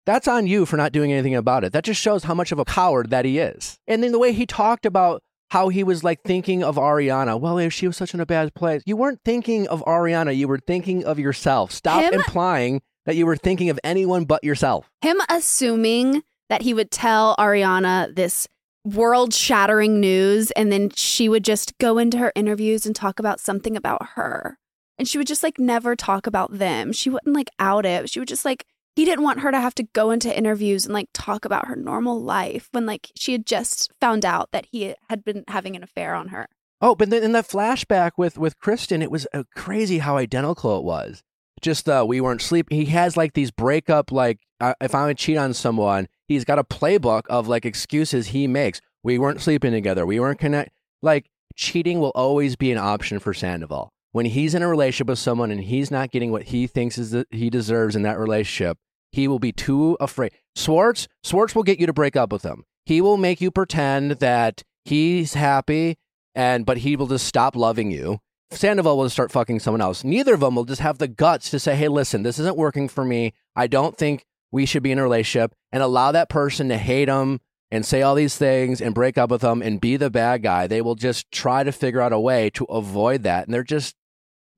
[0.05, 1.73] that's on you for not doing anything about it.
[1.73, 3.79] That just shows how much of a coward that he is.
[3.87, 7.39] And then the way he talked about how he was like thinking of Ariana.
[7.39, 10.35] Well, if she was such in a bad place, you weren't thinking of Ariana.
[10.35, 11.71] You were thinking of yourself.
[11.71, 14.89] Stop Him- implying that you were thinking of anyone but yourself.
[15.01, 18.47] Him assuming that he would tell Ariana this
[18.85, 23.39] world shattering news and then she would just go into her interviews and talk about
[23.39, 24.57] something about her.
[24.97, 26.91] And she would just like never talk about them.
[26.91, 28.09] She wouldn't like out it.
[28.09, 30.93] She would just like he didn't want her to have to go into interviews and
[30.93, 34.95] like talk about her normal life when like she had just found out that he
[35.09, 36.47] had been having an affair on her.
[36.81, 40.77] Oh, but then in the flashback with with Kristen, it was uh, crazy how identical
[40.77, 41.23] it was.
[41.61, 42.77] Just uh, we weren't sleeping.
[42.77, 46.59] He has like these breakup like uh, if I would cheat on someone, he's got
[46.59, 48.81] a playbook of like excuses he makes.
[49.03, 50.05] We weren't sleeping together.
[50.05, 50.71] We weren't connect.
[51.01, 53.91] Like cheating will always be an option for Sandoval.
[54.11, 57.11] When he's in a relationship with someone and he's not getting what he thinks is
[57.11, 58.77] that he deserves in that relationship,
[59.11, 60.31] he will be too afraid.
[60.55, 62.63] Schwartz, Schwartz will get you to break up with him.
[62.85, 65.97] He will make you pretend that he's happy
[66.33, 68.19] and but he will just stop loving you.
[68.51, 70.03] Sandoval will start fucking someone else.
[70.03, 72.87] Neither of them will just have the guts to say, "Hey, listen, this isn't working
[72.87, 73.33] for me.
[73.55, 77.09] I don't think we should be in a relationship," and allow that person to hate
[77.09, 80.41] him and say all these things and break up with them and be the bad
[80.41, 80.65] guy.
[80.65, 83.95] They will just try to figure out a way to avoid that, and they're just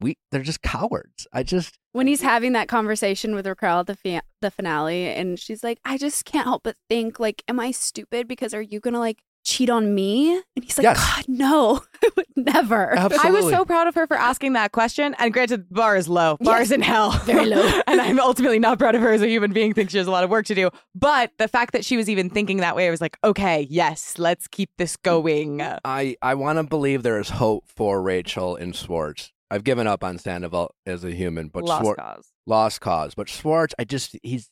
[0.01, 1.27] we they're just cowards.
[1.31, 5.39] I just When he's having that conversation with Raquel at the fi- the finale, and
[5.39, 8.27] she's like, "I just can't help but think, like, am I stupid?
[8.27, 10.97] Because are you gonna like cheat on me?" And he's like, Yes.
[11.15, 13.27] "God, no, I would never." absolutely.
[13.29, 15.15] I was so proud of her for asking that question.
[15.19, 16.37] And granted, the bar is low.
[16.41, 16.67] Bar Yes.
[16.67, 17.11] is in hell.
[17.25, 17.61] Very low.
[17.87, 19.73] and I'm ultimately not proud of her as a human being.
[19.73, 20.69] Think she has a lot of work to do.
[20.95, 24.17] But the fact that she was even thinking that way, I was like, okay, yes,
[24.17, 25.61] let's keep this going.
[25.85, 29.31] I, I want to believe there is hope for Rachel in Schwartz.
[29.51, 32.31] I've given up on Sandoval as a human, but Lost Swar- cause.
[32.47, 33.13] lost cause.
[33.13, 34.49] But Schwartz, I just he's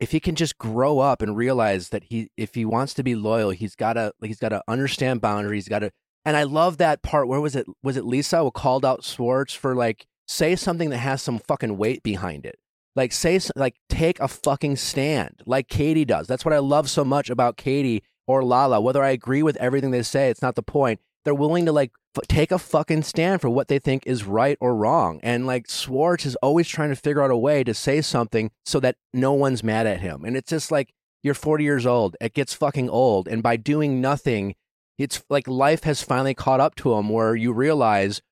[0.00, 3.14] if he can just grow up and realize that he if he wants to be
[3.14, 5.64] loyal, he's gotta like he's gotta understand boundaries.
[5.64, 5.90] He's gotta
[6.24, 7.28] and I love that part.
[7.28, 7.66] Where was it?
[7.82, 11.76] Was it Lisa who called out Schwartz for like say something that has some fucking
[11.76, 12.56] weight behind it?
[12.96, 16.26] Like say like take a fucking stand, like Katie does.
[16.26, 18.80] That's what I love so much about Katie or Lala.
[18.80, 21.00] Whether I agree with everything they say, it's not the point.
[21.24, 21.92] They're willing to like
[22.28, 25.20] take a fucking stand for what they think is right or wrong.
[25.22, 28.80] And like Schwartz is always trying to figure out a way to say something so
[28.80, 30.24] that no one's mad at him.
[30.24, 32.16] And it's just like you're 40 years old.
[32.20, 33.26] It gets fucking old.
[33.28, 34.54] And by doing nothing,
[34.98, 38.22] it's like life has finally caught up to him where you realize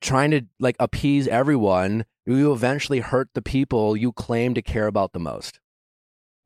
[0.00, 5.12] trying to like appease everyone, you eventually hurt the people you claim to care about
[5.12, 5.60] the most.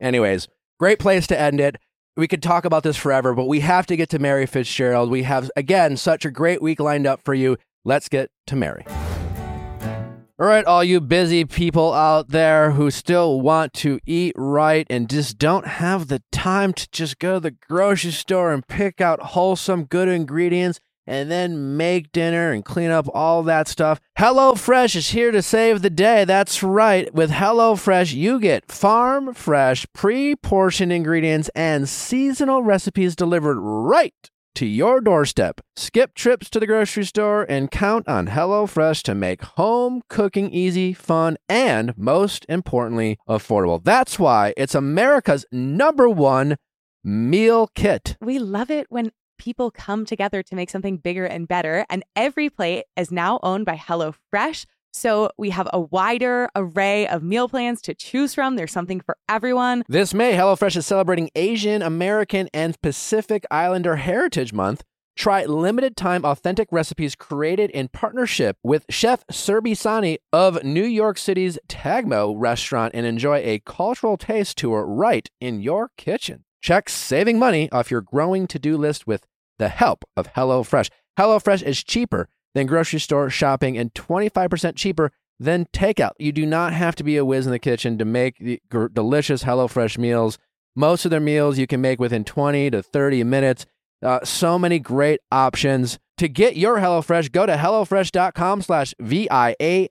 [0.01, 0.49] Anyways,
[0.79, 1.77] great place to end it.
[2.17, 5.11] We could talk about this forever, but we have to get to Mary Fitzgerald.
[5.11, 7.57] We have, again, such a great week lined up for you.
[7.85, 8.85] Let's get to Mary.
[8.89, 15.09] All right, all you busy people out there who still want to eat right and
[15.09, 19.21] just don't have the time to just go to the grocery store and pick out
[19.21, 24.01] wholesome, good ingredients and then make dinner and clean up all that stuff.
[24.17, 26.25] HelloFresh is here to save the day.
[26.25, 27.13] That's right.
[27.13, 34.67] With HelloFresh, you get farm fresh, pre portioned ingredients and seasonal recipes delivered right to
[34.67, 35.61] your doorstep.
[35.75, 40.93] Skip trips to the grocery store and count on HelloFresh to make home cooking easy,
[40.93, 43.83] fun, and most importantly, affordable.
[43.83, 46.57] That's why it's America's number one
[47.03, 48.17] meal kit.
[48.21, 51.87] We love it when people come together to make something bigger and better.
[51.89, 54.67] And EveryPlate is now owned by HelloFresh.
[54.93, 58.57] So we have a wider array of meal plans to choose from.
[58.57, 59.83] There's something for everyone.
[59.89, 64.83] This May, HelloFresh is celebrating Asian, American, and Pacific Islander Heritage Month.
[65.17, 71.17] Try limited time authentic recipes created in partnership with Chef Surbhi Sahni of New York
[71.17, 76.45] City's Tagmo restaurant and enjoy a cultural taste tour right in your kitchen.
[76.61, 79.27] Check saving money off your growing to do list with
[79.59, 80.91] the help of HelloFresh.
[81.19, 86.13] HelloFresh is cheaper than grocery store shopping and 25% cheaper than takeout.
[86.19, 88.89] You do not have to be a whiz in the kitchen to make the gr-
[88.89, 90.39] delicious HelloFresh meals.
[90.77, 93.67] Most of their meals you can make within 20 to 30 minutes.
[94.03, 95.99] Uh, so many great options.
[96.21, 99.89] To get your HelloFresh, go to HelloFresh.com slash V-I-A-L-L-16.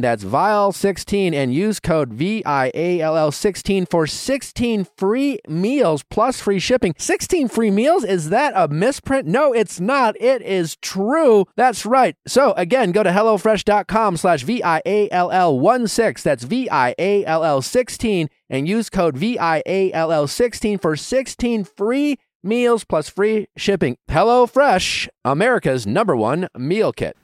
[0.00, 6.94] That's VIAL16 and use code V-I-A-L-L-16 for 16 free meals plus free shipping.
[6.98, 8.04] 16 free meals?
[8.04, 9.26] Is that a misprint?
[9.26, 10.14] No, it's not.
[10.20, 11.46] It is true.
[11.56, 12.14] That's right.
[12.28, 16.22] So again, go to HelloFresh.com slash V-I-A-L-L-16.
[16.22, 23.96] That's V-I-A-L-L-16 and use code V-I-A-L-L-16 for 16 free meals plus free shipping.
[24.10, 27.16] HelloFresh, America's number one meal kit.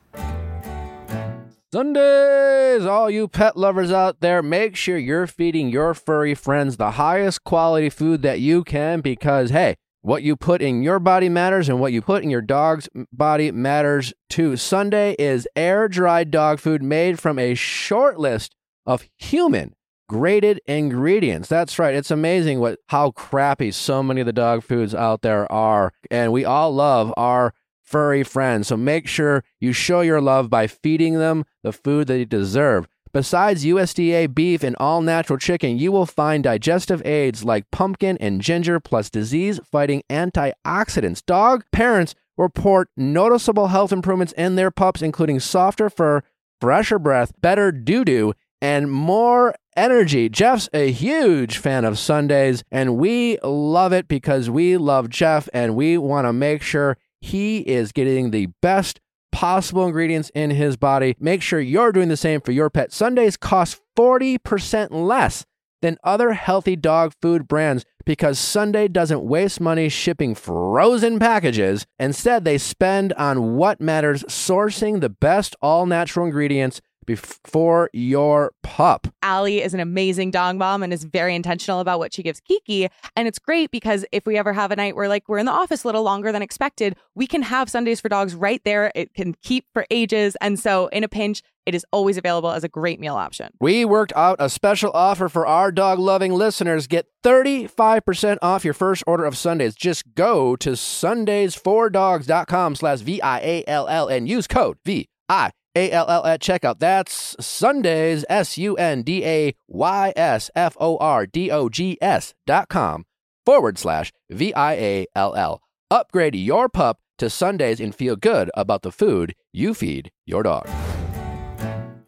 [1.70, 6.92] Sundays, all you pet lovers out there, make sure you're feeding your furry friends the
[6.92, 11.68] highest quality food that you can because, hey, what you put in your body matters
[11.68, 14.57] and what you put in your dog's body matters too.
[14.57, 18.54] Sunday is air dried dog food made from a short list
[18.87, 19.74] of human
[20.09, 21.49] graded ingredients.
[21.49, 21.94] That's right.
[21.94, 25.92] It's amazing what how crappy so many of the dog foods out there are.
[26.11, 28.68] And we all love our furry friends.
[28.68, 32.87] So make sure you show your love by feeding them the food they deserve.
[33.12, 38.42] Besides USDA beef and all natural chicken, you will find digestive aids like pumpkin and
[38.42, 41.25] ginger, plus disease fighting antioxidants.
[41.25, 46.23] Dog parents report noticeable health improvements in their pups, including softer fur,
[46.61, 50.29] fresher breath, better doo doo, and more energy.
[50.29, 55.77] Jeff's a huge fan of Sundays, and we love it because we love Jeff and
[55.77, 59.01] we want to make sure he is getting the best
[59.33, 61.14] possible ingredients in his body.
[61.21, 62.92] Make sure you're doing the same for your pet.
[62.92, 65.44] Sundays cost 40% less
[65.81, 71.87] than other healthy dog food brands because Sunday doesn't waste money shipping frozen packages.
[71.99, 79.09] Instead, they spend on what matters sourcing the best all natural ingredients before your pup.
[79.23, 82.87] Allie is an amazing dog mom and is very intentional about what she gives Kiki.
[83.16, 85.53] And it's great because if we ever have a night where like we're in the
[85.53, 88.92] office a little longer than expected, we can have Sundays for dogs right there.
[88.94, 90.37] It can keep for ages.
[90.42, 93.55] And so in a pinch, it is always available as a great meal option.
[93.59, 96.87] We worked out a special offer for our dog loving listeners.
[96.87, 99.75] Get 35% off your first order of Sundays.
[99.75, 106.78] Just go to sundays4dogs.com slash V-I-A-L-L and use code V-I a L L at checkout.
[106.78, 111.98] That's Sundays, S U N D A Y S F O R D O G
[112.00, 113.04] S dot com
[113.44, 115.62] forward slash V I A L L.
[115.90, 120.68] Upgrade your pup to Sundays and feel good about the food you feed your dog.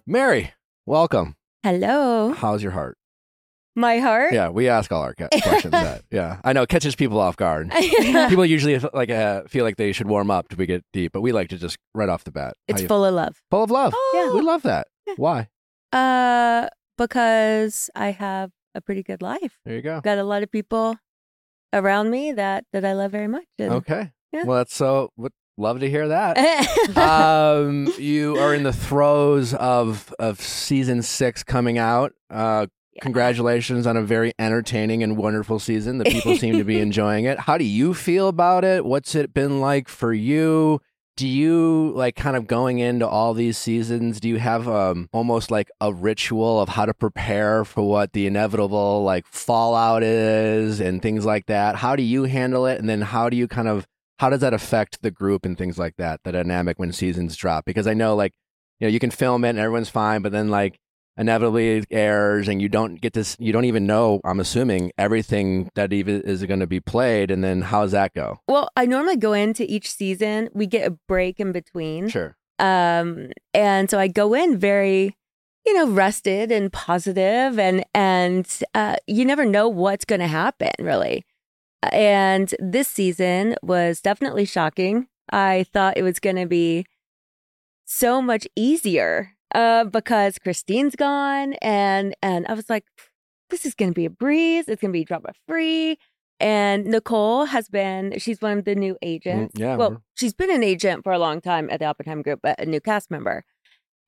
[0.06, 0.52] Mary,
[0.86, 1.36] welcome.
[1.62, 2.32] Hello.
[2.32, 2.96] How's your heart?
[3.76, 4.32] My heart?
[4.32, 5.70] Yeah, we ask all our ca- questions.
[5.72, 6.02] that.
[6.10, 7.70] Yeah, I know it catches people off guard.
[8.28, 11.30] People usually like uh, feel like they should warm up to get deep, but we
[11.32, 12.54] like to just right off the bat.
[12.68, 13.40] How it's you- full of love.
[13.50, 13.94] full of love.
[14.12, 14.32] Yeah.
[14.34, 14.88] we love that.
[15.16, 15.48] Why?
[15.92, 19.58] Uh, because I have a pretty good life.
[19.64, 20.00] There you go.
[20.00, 20.96] Got a lot of people
[21.72, 23.46] around me that that I love very much.
[23.58, 24.10] and- Okay.
[24.32, 24.44] Yeah.
[24.44, 25.10] Well, that's so.
[25.16, 26.36] Would love to hear that.
[26.96, 32.12] um, you are in the throes of of season six coming out.
[32.28, 32.66] Uh.
[33.00, 35.98] Congratulations on a very entertaining and wonderful season.
[35.98, 37.40] The people seem to be enjoying it.
[37.40, 38.84] How do you feel about it?
[38.84, 40.80] What's it been like for you?
[41.16, 44.20] Do you like kind of going into all these seasons?
[44.20, 48.26] Do you have um almost like a ritual of how to prepare for what the
[48.26, 51.76] inevitable like fallout is and things like that?
[51.76, 52.78] How do you handle it?
[52.78, 53.86] And then how do you kind of
[54.18, 57.64] how does that affect the group and things like that, the dynamic when seasons drop?
[57.64, 58.32] Because I know like,
[58.78, 60.78] you know, you can film it and everyone's fine, but then like
[61.16, 65.70] inevitably it airs and you don't get this, you don't even know, I'm assuming, everything
[65.74, 67.30] that even is going to be played.
[67.30, 68.40] And then how does that go?
[68.48, 70.48] Well, I normally go into each season.
[70.54, 72.08] We get a break in between.
[72.08, 72.36] Sure.
[72.58, 75.16] Um, and so I go in very,
[75.66, 80.72] you know, rested and positive and and uh, you never know what's going to happen,
[80.78, 81.24] really.
[81.92, 85.08] And this season was definitely shocking.
[85.32, 86.86] I thought it was going to be
[87.84, 92.84] so much easier uh, because Christine's gone, and and I was like,
[93.50, 94.68] this is going to be a breeze.
[94.68, 95.98] It's going to be drama free.
[96.42, 99.54] And Nicole has been, she's one of the new agents.
[99.56, 102.40] Mm, yeah, Well, she's been an agent for a long time at the Oppenheim Group,
[102.42, 103.44] but a new cast member.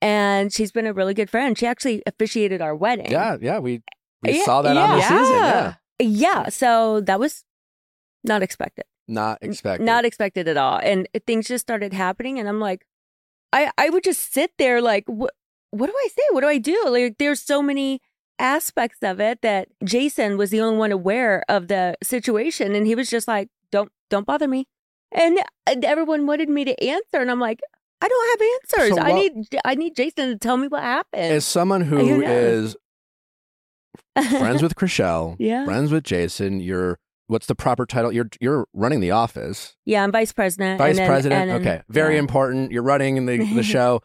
[0.00, 1.58] And she's been a really good friend.
[1.58, 3.10] She actually officiated our wedding.
[3.10, 3.36] Yeah.
[3.38, 3.58] Yeah.
[3.58, 3.82] We,
[4.22, 5.08] we Yeah, saw that on the yeah.
[5.08, 5.34] season.
[5.34, 5.74] Yeah.
[5.98, 6.48] Yeah.
[6.48, 7.44] So that was
[8.24, 8.84] not expected.
[9.06, 9.84] Not expected.
[9.84, 10.78] Not expected at all.
[10.82, 12.38] And things just started happening.
[12.38, 12.86] And I'm like,
[13.52, 15.32] I, I would just sit there like, what,
[15.70, 16.22] what do I say?
[16.30, 16.84] What do I do?
[16.88, 18.00] Like, there's so many
[18.38, 22.74] aspects of it that Jason was the only one aware of the situation.
[22.74, 24.66] And he was just like, don't, don't bother me.
[25.12, 27.18] And uh, and everyone wanted me to answer.
[27.20, 27.60] And I'm like,
[28.00, 28.48] I don't have
[28.88, 28.96] answers.
[28.96, 29.32] So I need,
[29.64, 31.22] I need Jason to tell me what happened.
[31.32, 32.76] As someone Who is
[34.14, 35.64] friends with Chrishell, Yeah.
[35.64, 38.12] friends with Jason, you're, what's the proper title?
[38.12, 39.74] You're, you're running the office.
[39.84, 40.78] yeah, I'm vice president.
[40.78, 41.48] Vice then- president.
[41.48, 41.82] then- okay.
[41.88, 42.20] Very yeah.
[42.20, 42.72] important.
[42.72, 44.00] You're running the, the show.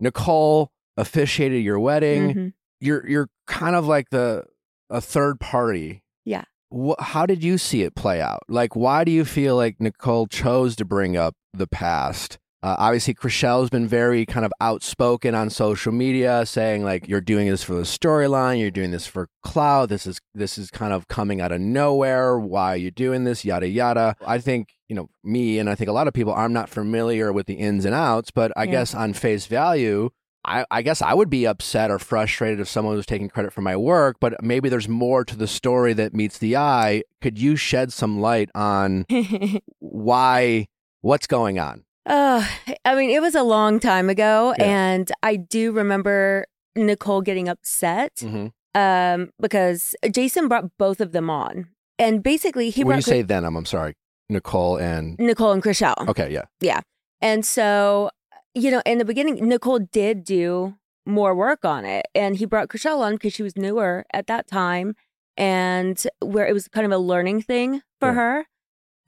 [0.00, 2.34] Nicole officiated your wedding.
[2.34, 2.52] Mhm.
[2.80, 4.44] You're you're kind of like the
[4.90, 6.02] a third party.
[6.24, 6.44] Yeah.
[6.70, 8.40] Wh- how did you see it play out?
[8.48, 12.38] Like, why do you feel like Nicole chose to bring up the past?
[12.62, 17.48] Uh, obviously, Chrishell's been very kind of outspoken on social media, saying like, "You're doing
[17.48, 18.58] this for the storyline.
[18.60, 19.88] You're doing this for cloud.
[19.88, 22.38] This is this is kind of coming out of nowhere.
[22.38, 23.44] Why are you doing this?
[23.44, 26.34] Yada yada." I think you know me, and I think a lot of people.
[26.34, 28.70] I'm not familiar with the ins and outs, but I Yeah.
[28.72, 30.10] guess on face value,
[30.44, 33.62] I, I guess I would be upset or frustrated if someone was taking credit for
[33.62, 37.02] my work, but maybe there's more to the story that meets the eye.
[37.20, 39.06] Could you shed some light on
[39.80, 40.66] why,
[41.00, 41.84] what's going on?
[42.06, 42.46] Uh,
[42.84, 44.64] I mean, it was a long time ago, Yeah.
[44.64, 46.46] and I do remember
[46.76, 48.52] Nicole getting upset Mhm.
[48.74, 53.22] um, because Jason brought both of them on, and basically he when brought you say
[53.22, 53.94] them, I'm, I'm sorry,
[54.28, 56.80] Nicole and Nicole and Chrishell, okay, yeah, yeah,
[57.20, 58.10] and so
[58.54, 62.06] you know, in the beginning, Nicole did do more work on it.
[62.14, 64.94] And he brought Chrishell on because she was newer at that time
[65.36, 68.14] and where it was kind of a learning thing for Yeah.
[68.14, 68.46] her.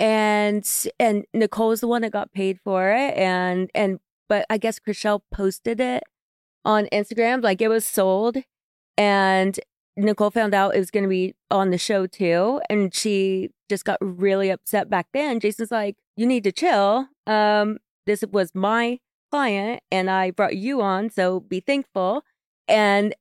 [0.00, 0.68] And
[0.98, 3.16] and Nicole was the one that got paid for it.
[3.16, 6.04] And and but I guess Chrishell posted it
[6.64, 8.36] on Instagram, like it was sold.
[8.96, 9.58] And
[9.96, 12.60] Nicole found out it was gonna be on the show too.
[12.70, 15.40] And she just got really upset back then.
[15.40, 17.08] Jason's like, You need to chill.
[17.26, 18.98] Um, this was my
[19.30, 22.22] client and I brought you on, so be thankful.
[22.66, 23.14] And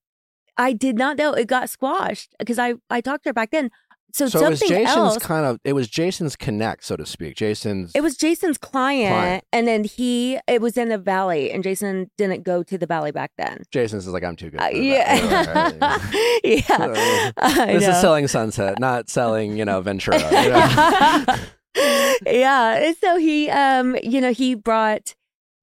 [0.57, 3.71] I did not know it got squashed because I I talked to her back then.
[4.18, 5.18] So, So it was something Jason's else.
[5.20, 7.36] kind of it was Jason's connect, so to speak.
[7.36, 9.43] Jason's it was Jason's client, Client.
[9.53, 13.11] and then he it was in the valley, and Jason didn't go to the valley
[13.11, 13.61] back then.
[13.72, 14.59] Jason's is like I'm too good.
[14.59, 15.72] Uh, yeah,
[16.43, 17.32] yeah.
[17.68, 20.18] This is selling Sunset, not selling, you know, Ventura.
[20.18, 21.36] you know?
[22.26, 22.91] yeah.
[22.99, 25.13] So he, um, you know, he brought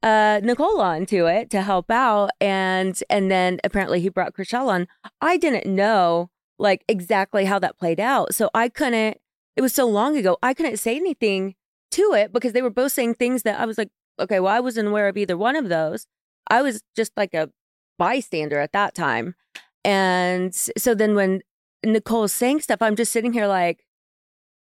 [0.03, 4.69] uh Nicole on to it to help out, and and then apparently he brought Chrishell
[4.69, 4.87] on.
[5.21, 9.19] I didn't know like exactly how that played out, so I couldn't.
[9.57, 11.55] It was so long ago, I couldn't say anything
[11.93, 14.61] to it because they were both saying things that I was like, okay, well, I
[14.61, 16.07] wasn't aware of either one of those.
[16.51, 17.51] I was just like a
[17.99, 19.35] bystander at that time,
[19.85, 21.43] and so then when
[21.85, 23.85] Nicole's saying stuff, I'm just sitting here like.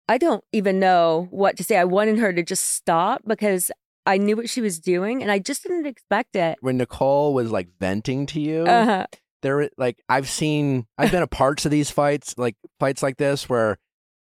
[0.07, 1.77] I don't even know what to say.
[1.77, 3.71] I wanted her to just stop because
[4.05, 6.59] I knew what she was doing and I just didn't expect it.
[6.61, 9.07] when Nicole was like venting to you, Uh-huh.
[9.45, 13.47] There like I've seen I've been a parts of these fights, like fights like this
[13.47, 13.77] where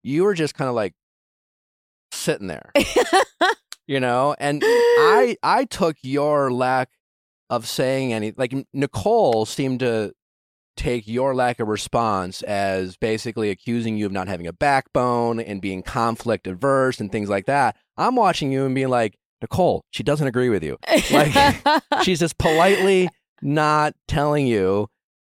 [0.01, 0.93] you were just kind of like
[2.11, 2.71] sitting there,
[3.87, 6.89] you know, and I I took your lack
[7.49, 10.13] of saying any like Nicole seemed to
[10.75, 15.61] take your lack of response as basically accusing you of not having a backbone and
[15.61, 17.77] being conflict averse and things like that.
[17.95, 20.77] I'm watching you and being like, Nicole, she doesn't agree with you.
[21.11, 21.61] Like,
[22.03, 23.09] She's just politely
[23.41, 24.87] not telling you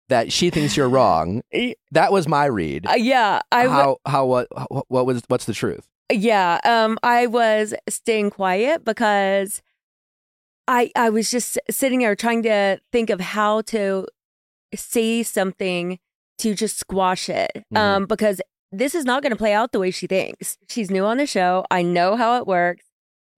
[0.09, 1.41] that she thinks you're wrong.
[1.91, 2.85] That was my read.
[2.87, 4.47] Uh, yeah, I w- how how what
[4.89, 5.87] what was what's the truth?
[6.11, 9.61] yeah, um I was staying quiet because
[10.67, 14.07] I I was just sitting there trying to think of how to
[14.75, 15.99] say something
[16.39, 17.51] to just squash it.
[17.73, 17.77] Mhm.
[17.77, 18.41] Um because
[18.71, 20.57] this is not going to play out the way she thinks.
[20.67, 21.63] She's new on the show.
[21.71, 22.83] I know how it works.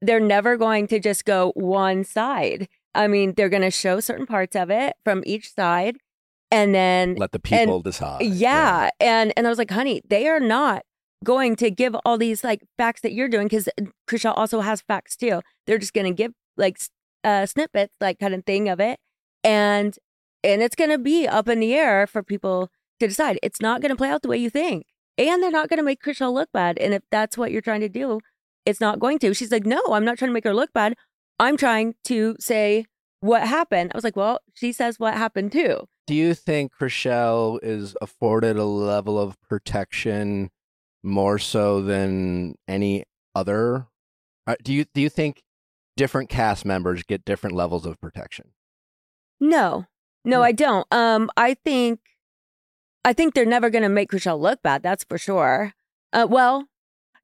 [0.01, 2.67] They're never going to just go one side.
[2.95, 5.97] I mean, they're going to show certain parts of it from each side
[6.51, 8.21] and then Let the people decide.
[8.23, 8.89] yeah.
[8.99, 10.83] And and I was like, honey, they are not
[11.23, 13.67] going to give all these like facts that you're doing because
[14.09, 15.41] Chrishell also has facts too.
[15.65, 16.77] They're just gonna give like
[17.23, 18.99] uh snippets, like kind of thing of it.
[19.43, 19.95] And
[20.43, 22.69] and it's gonna be up in the air for people
[22.99, 23.39] to decide.
[23.43, 24.85] It's not gonna play out the way you think.
[25.17, 26.77] And they're not gonna make Chrishell look bad.
[26.77, 28.19] And if that's what you're trying to do,
[28.65, 29.33] it's not going to.
[29.33, 30.93] She's like, No, I'm not trying to make her look bad.
[31.39, 32.85] I'm trying to say
[33.21, 33.91] what happened.
[33.93, 35.87] I was like, Well, she says what happened too.
[36.07, 40.49] Do you think Chrishell is afforded a level of protection
[41.03, 43.03] more so than any
[43.35, 43.87] other?
[44.47, 45.43] Uh, do you do you think
[45.97, 48.51] different cast members get different levels of protection?
[49.41, 49.85] No,
[50.23, 50.43] no, Hmm.
[50.45, 50.87] I don't.
[50.93, 51.99] Um, I think,
[53.03, 54.81] I think they're never going to make Chrishell look bad.
[54.83, 55.73] That's for sure.
[56.13, 56.67] Uh, well,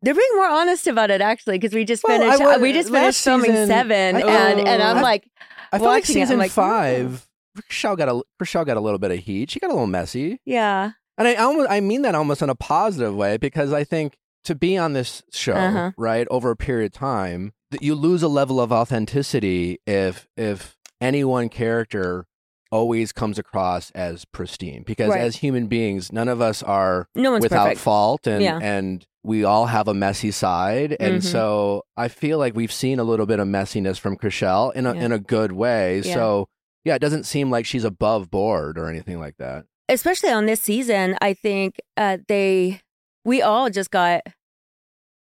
[0.01, 2.43] they're being more honest about it actually because we just Well, finished.
[2.43, 5.27] would- we just finished filming season- seven, I- and and I'm I- like,
[5.71, 7.25] I feel like watching it, season like, five,
[7.57, 9.51] Chrishell got a Chrishell got a little bit of heat.
[9.51, 10.39] She got a little messy.
[10.45, 14.17] yeah, And I almost I mean that almost in a positive way because I think
[14.45, 15.91] to be on this show, Uh-huh.
[15.97, 20.77] right, over a period of time, that you lose a level of authenticity if if
[21.01, 22.25] any one character
[22.71, 24.83] always comes across as pristine.
[24.85, 25.21] Because Right.
[25.21, 27.81] as human beings, none of us are no one's without perfect.
[27.81, 28.59] fault and Yeah.
[28.61, 30.97] and we all have a messy side.
[30.99, 31.23] And Mhm.
[31.23, 34.95] so I feel like we've seen a little bit of messiness from Chrishell in a
[34.95, 35.01] Yeah.
[35.05, 36.01] in a good way.
[36.03, 36.13] Yeah.
[36.15, 36.47] So
[36.83, 39.65] yeah, it doesn't seem like she's above board or anything like that.
[39.89, 42.81] Especially on this season, I think uh, they,
[43.25, 44.21] we all just got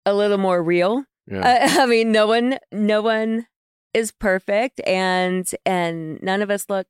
[0.05, 1.05] a little more real.
[1.27, 1.47] Yeah.
[1.47, 3.47] I, I mean, no one, no one
[3.95, 6.89] is perfect, and and none of us look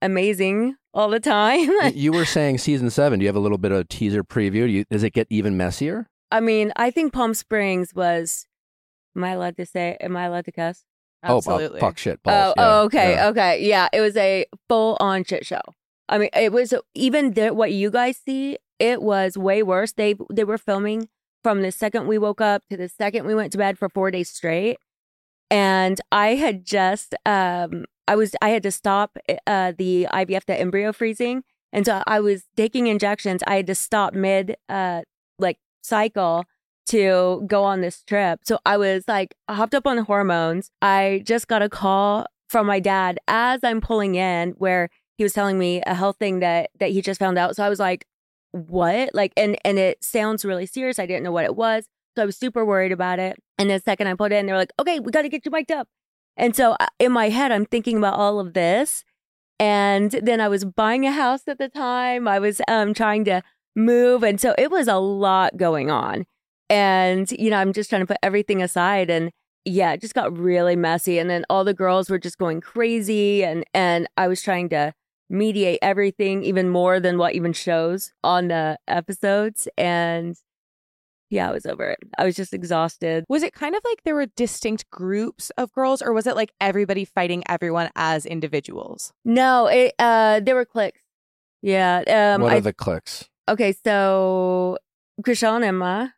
[0.00, 1.70] amazing all the time.
[1.94, 3.18] You were saying season seven.
[3.18, 4.66] Do you have a little bit of teaser preview?
[4.66, 6.08] Do you, does it get even messier?
[6.30, 8.46] I mean, I think Palm Springs was.
[9.16, 9.96] Am I allowed to say?
[10.00, 10.84] Am I allowed to cuss?
[11.22, 11.78] Absolutely.
[11.78, 12.20] Oh, fuck shit.
[12.24, 12.54] Oh, Balls.
[12.58, 13.28] oh, Yeah, okay, yeah.
[13.28, 13.88] okay, yeah.
[13.92, 15.60] It was a full on shit show.
[16.08, 18.58] I mean, it was even the, what you guys see.
[18.78, 19.92] It was way worse.
[19.92, 21.08] They they were filming
[21.42, 24.10] from the second we woke up to the second we went to bed for four
[24.10, 24.78] days straight,
[25.50, 30.58] and I had just um I was I had to stop uh the IVF the
[30.58, 31.42] embryo freezing,
[31.72, 33.42] and so I was taking injections.
[33.46, 35.02] I had to stop mid uh
[35.38, 36.44] like cycle
[36.88, 38.40] to go on this trip.
[38.44, 40.70] So I was like hopped up on hormones.
[40.82, 45.32] I just got a call from my dad as I'm pulling in where he was
[45.32, 47.56] telling me a health thing that that he just found out.
[47.56, 48.06] So I was like,
[48.52, 49.10] what?
[49.14, 50.98] Like, and and it sounds really serious.
[50.98, 51.86] I didn't know what it was,
[52.16, 53.36] so I was super worried about it.
[53.58, 55.50] And the second I it in, they were like, okay, we got to get you
[55.50, 55.88] mic'd up.
[56.36, 59.04] And so uh, in my head, I'm thinking about all of this.
[59.58, 62.28] And then I was buying a house at the time.
[62.28, 63.42] I was um, trying to
[63.74, 64.22] move.
[64.22, 66.26] And so it was a lot going on.
[66.70, 69.10] And, you know, I'm just trying to put everything aside.
[69.10, 69.30] And
[69.64, 71.18] yeah, it just got really messy.
[71.18, 73.44] And then all the girls were just going crazy.
[73.44, 74.92] And, and I was trying to
[75.30, 79.68] mediate everything even more than what even shows on the episodes.
[79.76, 80.36] And
[81.30, 81.98] yeah, I was over it.
[82.16, 83.24] I was just exhausted.
[83.28, 86.52] Was it kind of like there were distinct groups of girls, or was it like
[86.60, 89.12] everybody fighting everyone as individuals?
[89.26, 91.00] No, it, uh, there were cliques.
[91.60, 92.34] Yeah.
[92.34, 93.28] Um, what I are the cliques?
[93.46, 94.78] Okay, so
[95.22, 96.14] Chrishell and Emma.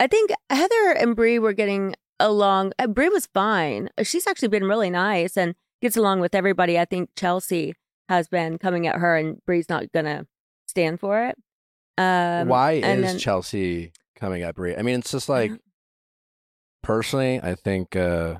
[0.00, 2.72] I think Heather and Bre were getting along.
[2.78, 3.90] Uh, Bre was fine.
[4.02, 6.78] She's actually been really nice and gets along with everybody.
[6.78, 7.74] I think Chelsea
[8.08, 10.26] has been coming at her, and Bre's not gonna
[10.66, 11.36] stand for it.
[11.98, 14.72] Um, Why is then- Chelsea coming at Bre?
[14.78, 15.52] I mean, it's just like
[16.82, 18.36] personally, I think uh,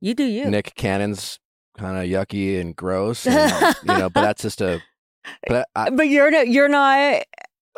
[0.00, 0.46] You do you.
[0.50, 1.38] Nick Cannon's
[1.78, 4.10] kind of yucky and gross, and, you know.
[4.10, 4.82] But that's just a.
[5.46, 6.48] But I, but you're not.
[6.48, 7.22] You're not.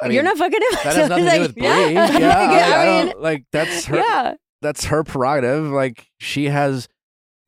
[0.03, 0.79] I you're not fucking him.
[0.85, 1.63] That has nothing to do with Bre.
[1.65, 3.97] Yeah, Yeah, Like, I, I mean, like that's her.
[3.97, 4.35] yeah.
[4.63, 5.67] That's her prerogative.
[5.71, 6.89] Like she has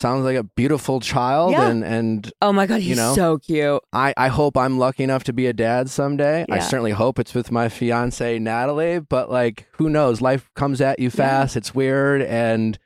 [0.00, 1.68] sounds like a beautiful child, Yeah.
[1.68, 3.14] and and Oh my god, he's You know?
[3.14, 3.80] so cute.
[3.92, 6.44] I I hope I'm lucky enough to be a dad someday.
[6.50, 9.00] I certainly hope it's with my fiance Natalie.
[9.00, 10.20] But like, who knows?
[10.20, 11.56] Life comes at you fast.
[11.56, 12.78] It's weird, and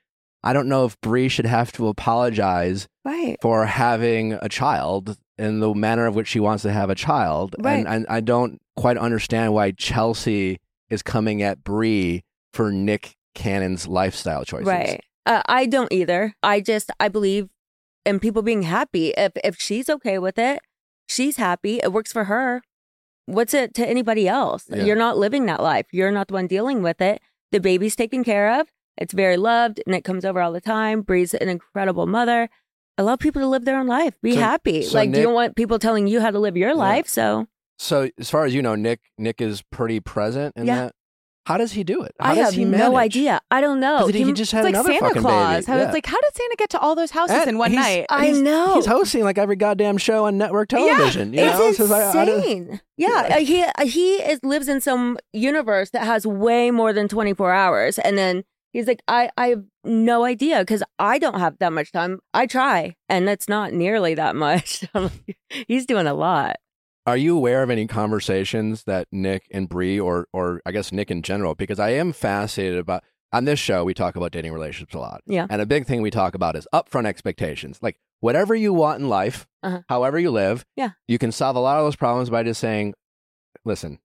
[0.43, 3.37] I don't know if Bre should have to apologize Right.
[3.43, 7.55] for having a child in the manner of which she wants to have a child.
[7.59, 7.79] Right.
[7.79, 12.19] And, and I don't quite understand why Chelsea is coming at Bre
[12.53, 14.67] for Nick Cannon's lifestyle choices.
[14.67, 15.01] Right.
[15.27, 16.35] Uh, I don't either.
[16.43, 17.49] I just I believe
[18.07, 19.13] in people being happy.
[19.17, 20.61] If if she's okay with it,
[21.09, 21.81] she's happy.
[21.83, 22.63] It works for her.
[23.27, 24.65] What's it to anybody else?
[24.69, 24.85] Yeah.
[24.85, 25.87] You're not living that life.
[25.93, 27.21] You're not the one dealing with it.
[27.53, 28.69] The baby's taken care of.
[28.97, 31.03] It's very loved, and it comes over all the time.
[31.03, 32.49] Bre's an incredible mother.
[32.99, 34.15] Allow people to live their own life.
[34.23, 34.83] Be So- happy.
[34.83, 36.75] so like, do you don't want people telling you how to live your Yeah.
[36.75, 37.09] life?
[37.09, 37.47] So
[37.79, 40.75] So as far as you know, Nick Nick is pretty present in Yeah.
[40.77, 40.93] that.
[41.47, 42.13] How does he do it?
[42.21, 43.41] How I have no idea.
[43.51, 44.07] I don't know.
[44.09, 45.55] he, he just had It's like another Santa fucking Claus.
[45.55, 45.65] baby.
[45.67, 45.85] How Yeah.
[45.85, 48.05] it's like, how did Santa get to all those houses And in one night?
[48.11, 48.75] I know.
[48.75, 51.33] He's hosting like every goddamn show on network television.
[51.33, 51.69] you know?
[51.69, 52.81] It's So don't- insane.
[52.99, 57.33] yeah, uh, he he is, lives in some universe that has way more than twenty
[57.33, 61.59] four hours, and then he's like, I I have no idea because I don't have
[61.59, 62.21] that much time.
[62.35, 64.85] I try, and that's not nearly that much.
[64.95, 65.37] Like,
[65.69, 66.57] he's doing a lot.
[67.07, 71.11] Are you aware of any conversations that Nick and Bre, or or I guess Nick
[71.11, 73.03] in general, because I am fascinated about
[73.33, 75.23] on this show we talk about dating relationships a lot.
[75.27, 75.47] Yeah.
[75.49, 77.79] And a big thing we talk about is upfront expectations.
[77.81, 79.83] Like whatever you want in life, Uh-huh.
[79.89, 80.91] however you live, Yeah.
[81.09, 82.95] you can solve a lot of those problems by just saying,
[83.65, 83.99] "Listen,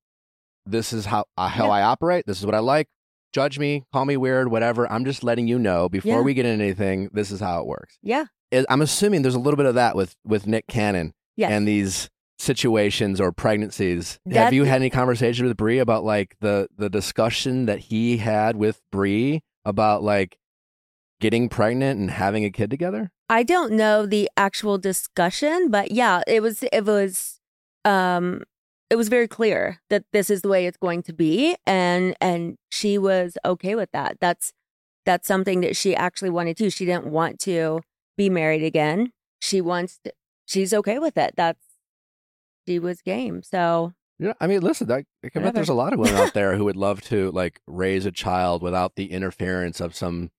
[0.66, 1.72] this is how uh, how Yeah.
[1.72, 2.26] I operate.
[2.28, 2.88] This is what I like.
[3.36, 4.90] Judge me, call me weird, whatever.
[4.90, 6.22] I'm just letting you know before Yeah.
[6.22, 7.10] we get into anything.
[7.12, 8.28] This is how it works." Yeah,
[8.70, 11.52] I'm assuming there's a little bit of that with with Nick Cannon Yes.
[11.52, 12.10] and these
[12.40, 14.20] situations or pregnancies.
[14.32, 18.56] Have you had any conversation with Bre about like the the discussion that he had
[18.56, 20.38] with Bre about like
[21.20, 23.12] getting pregnant and having a kid together?
[23.30, 27.42] I don't know the actual discussion, but yeah, it was it was
[27.84, 28.44] um
[28.90, 32.58] it was very clear that this is the way it's going to be and and
[32.70, 34.18] she was okay with that.
[34.20, 34.54] That's
[35.06, 36.70] that's something that she actually wanted to.
[36.70, 37.82] She didn't want to
[38.18, 39.12] be married again.
[39.42, 40.12] She wants to,
[40.46, 41.34] she's okay with it.
[41.38, 41.60] That's
[42.68, 43.44] she was game.
[43.44, 46.56] So, Yeah, I mean, listen, I, I bet there's a lot of women out there
[46.56, 50.32] who would love to like raise a child without the interference of some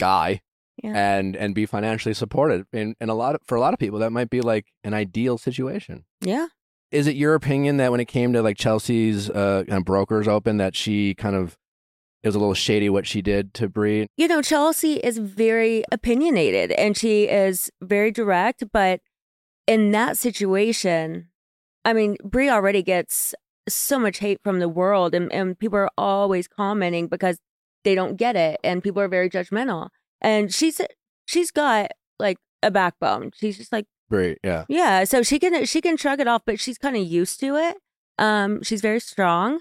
[0.00, 0.40] guy
[0.82, 0.92] Yeah.
[1.18, 2.66] and and be financially supported.
[2.72, 4.94] And and a lot of, for a lot of people that might be like an
[4.94, 6.04] ideal situation.
[6.20, 6.48] yeah.
[6.90, 10.26] Is it your opinion that when it came to like Chelsea's uh, kind of brokers
[10.26, 11.56] open that she kind of
[12.22, 14.04] it was a little shady what she did to Bre?
[14.16, 19.00] You know, Chelsea is very opinionated and she is very direct, but
[19.66, 21.28] in that situation,
[21.84, 23.34] I mean, Bre already gets
[23.68, 27.38] so much hate from the world and, and people are always commenting because
[27.84, 29.90] they don't get it and people are very judgmental.
[30.20, 30.80] And she's
[31.26, 33.30] she's got like a backbone.
[33.34, 34.64] She's just like Bre, yeah.
[34.68, 37.56] yeah, so she can she can shrug it off, but she's kind of used to
[37.56, 37.76] it.
[38.18, 39.60] Um, she's very strong,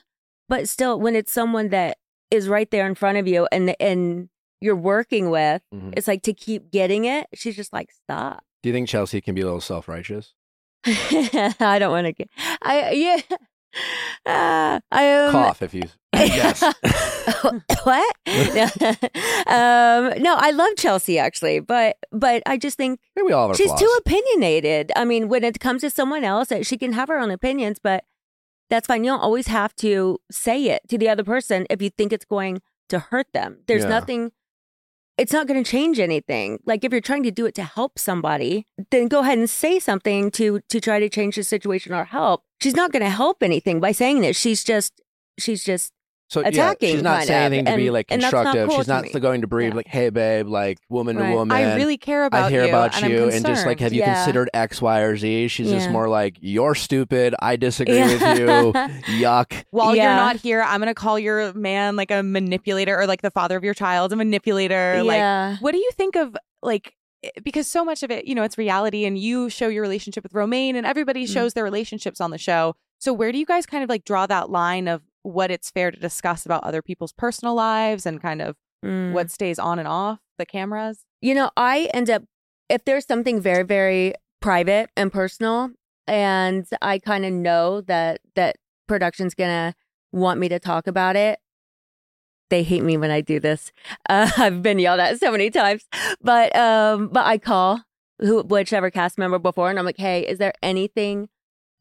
[0.50, 1.98] but still, when it's someone that
[2.32, 4.30] is right there in front of you and and
[4.62, 5.93] you're working with, Mhm.
[5.98, 7.28] it's like to keep getting it.
[7.34, 8.43] She's just like, stop.
[8.64, 10.34] Do you think Chelsea can be a little self righteous?
[10.86, 12.30] I don't want to get.
[12.62, 13.38] I yeah.
[14.26, 15.84] Uh, I um, Cough if you.
[16.13, 16.61] yes.
[17.84, 18.15] what?
[19.47, 23.80] um, no, I love Chelsea actually, but but I just think we all she's flaws.
[23.80, 24.91] too opinionated.
[24.97, 27.80] I mean, when it comes to someone else, uh, she can have her own opinions,
[27.82, 28.03] but
[28.70, 29.03] that's fine.
[29.05, 32.26] You don't always have to say it to the other person if you think it's
[32.26, 33.59] going to hurt them.
[33.68, 33.89] There's Yeah.
[33.89, 34.32] nothing.
[35.18, 36.59] It's not going to change anything.
[36.65, 39.80] Like if you're trying to do it to help somebody, then go ahead and say
[39.80, 42.43] something to to try to change the situation or help.
[42.61, 44.38] She's not going to help anything by saying this.
[44.38, 45.01] She's just
[45.39, 45.91] she's just
[46.30, 48.69] so yeah, attacking, she's not saying of, anything to be like and that's not constructive.
[48.69, 49.19] cool she's not me.
[49.19, 49.75] going to breathe Yeah.
[49.78, 51.30] like, "Hey, babe, like woman Right.
[51.30, 52.69] to woman." I really care about I hear you.
[52.69, 54.13] about and I'm you, and just like, have you Yeah.
[54.15, 55.47] considered X, Y, or Z?
[55.47, 57.34] She's just more like, "You're stupid.
[57.39, 58.07] I disagree Yeah.
[58.13, 58.47] with you.
[59.23, 63.21] Yuck." While you're not here, I'm gonna call your man like a manipulator or like
[63.21, 65.03] the father of your child a manipulator.
[65.03, 66.93] Like, what do you think of like?
[67.43, 70.34] Because so much of it, you know, it's reality, and you show your relationship with
[70.34, 71.34] Romain, and everybody Mm.
[71.34, 72.75] shows their relationships on the show.
[72.99, 75.91] So, where do you guys kind of like draw that line of what it's fair
[75.91, 78.55] to discuss about other people's personal lives and kind of
[78.86, 79.11] Mm.
[79.11, 80.99] what stays on and off the cameras?
[81.19, 82.23] You know, I end up
[82.69, 85.71] if there's something very very private and personal
[86.05, 88.57] and I kind of know that that
[88.88, 89.73] production's to
[90.11, 91.39] want me to talk about it.
[92.49, 93.71] They hate me when I do this.
[94.09, 95.84] Uh, I've been yelled at so many times.
[96.21, 97.82] But um but I call
[98.19, 101.30] who whichever cast member before and I'm like, "Hey, is there anything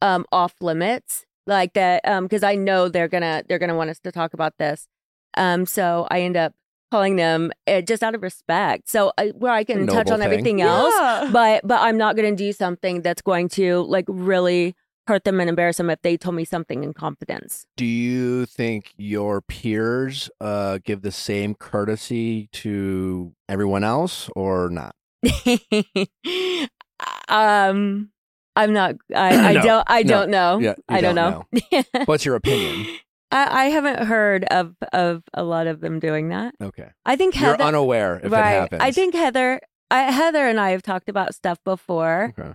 [0.01, 3.75] um off limits?" Like that um cuz I know they're going to they're going to
[3.75, 4.87] want us to talk about this.
[5.35, 6.53] Um so I end up
[6.91, 8.87] calling them uh, just out of respect.
[8.89, 10.25] So I, where I can A touch on thing.
[10.29, 11.29] everything else, Yeah.
[11.33, 14.73] but but I'm not going to do something that's going to like really
[15.07, 17.65] hurt them and embarrass them if they told me something in confidence.
[17.77, 24.95] Do you think your peers uh, give the same courtesy to everyone else, or not?
[27.29, 28.09] um,
[28.57, 28.95] I'm not.
[29.15, 29.83] I, I No, don't.
[29.87, 30.09] I no.
[30.09, 30.59] don't know.
[30.59, 31.83] Yeah, I don't, don't know.
[32.05, 32.87] What's your opinion?
[33.31, 36.55] I, I haven't heard of of a lot of them doing that.
[36.61, 37.63] Okay, I think you're Heather.
[37.63, 38.51] unaware if right.
[38.55, 38.81] it happens.
[38.81, 39.61] I think Heather.
[39.89, 42.33] I, Heather and I have talked about stuff before.
[42.37, 42.53] Okay.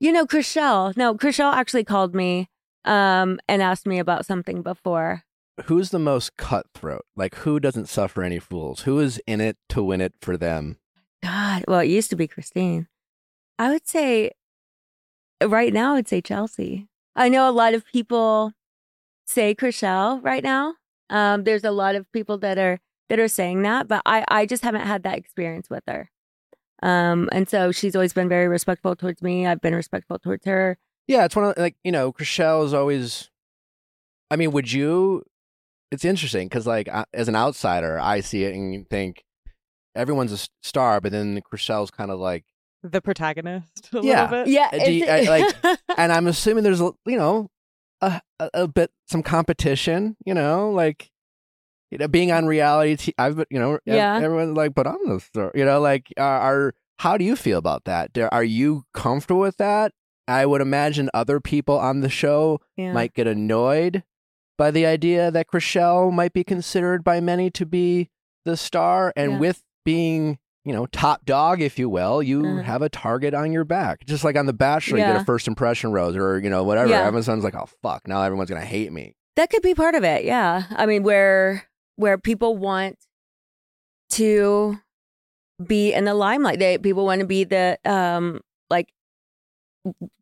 [0.00, 0.94] You know, Chrishell.
[0.96, 2.48] No, Chrishell actually called me
[2.84, 5.22] um and asked me about something before.
[5.66, 7.04] Who's the most cutthroat?
[7.14, 8.80] Like, who doesn't suffer any fools?
[8.80, 10.78] Who is in it to win it for them?
[11.22, 12.88] God, well, it used to be Christine.
[13.58, 14.32] I would say
[15.50, 16.88] right now, I'd say Chelsea.
[17.16, 18.52] I know a lot of people
[19.26, 20.74] say Chrishell right now.
[21.10, 24.46] Um, there's a lot of people that are that are saying that, but I I
[24.46, 26.10] just haven't had that experience with her.
[26.82, 29.46] Um, and so she's always been very respectful towards me.
[29.46, 30.76] I've been respectful towards her.
[31.06, 33.30] Yeah, it's one of like you know, Chrishell is always.
[34.30, 35.24] I mean, would you?
[35.92, 39.22] It's interesting because, like, I- as an outsider, I see it and think
[39.94, 42.44] everyone's a star, but then Chrishell's kind of like,
[42.84, 44.24] The protagonist, a Yeah.
[44.30, 44.52] little bit.
[44.52, 47.48] Yeah, Uh, do you- it's- I- like, and I'm assuming there's a you know,
[48.00, 51.10] a, a, a bit some competition, you know, like.
[51.90, 54.16] You know, being on reality, t- I've been, you know, Yeah.
[54.16, 57.56] everyone's like, but I'm the star, you know, like, are, are how do you feel
[57.58, 58.10] about that?
[58.32, 59.92] Are you comfortable with that?
[60.26, 62.92] I would imagine other people on the show yeah.
[62.92, 64.02] might get annoyed
[64.58, 68.10] by the idea that Chrishell might be considered by many to be
[68.44, 69.12] the star.
[69.14, 69.38] And Yeah.
[69.38, 72.62] with being, you know, top dog, if you will, you Uh-huh.
[72.62, 74.04] have a target on your back.
[74.06, 76.88] Just like on The Bachelor, you get a first impression rose or, you know, whatever.
[76.90, 77.06] Yeah.
[77.06, 79.14] Everyone's like, oh, fuck, now everyone's going to hate me.
[79.36, 80.24] That could be part of it.
[80.24, 80.62] Yeah.
[80.70, 81.64] I mean, where
[81.96, 82.96] where people want
[84.10, 84.78] to
[85.64, 86.58] be in the limelight.
[86.58, 88.40] They people want to be the um
[88.70, 88.88] like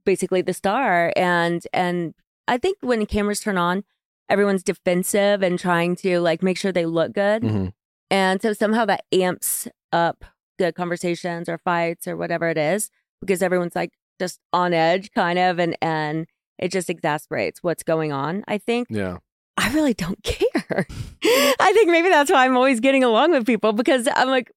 [0.04, 2.14] basically the star and and
[2.48, 3.84] I think when the cameras turn on,
[4.28, 7.42] everyone's defensive and trying to like make sure they look good.
[7.42, 7.72] Mhm.
[8.10, 10.24] And so somehow that amps up
[10.58, 12.90] the conversations or fights or whatever it is
[13.20, 16.26] because everyone's like just on edge kind of and and
[16.58, 18.86] it just exasperates what's going on, I think.
[18.90, 19.18] Yeah.
[19.56, 20.86] I really don't care.
[21.24, 24.52] I think maybe that's why I'm always getting along with people because I'm like,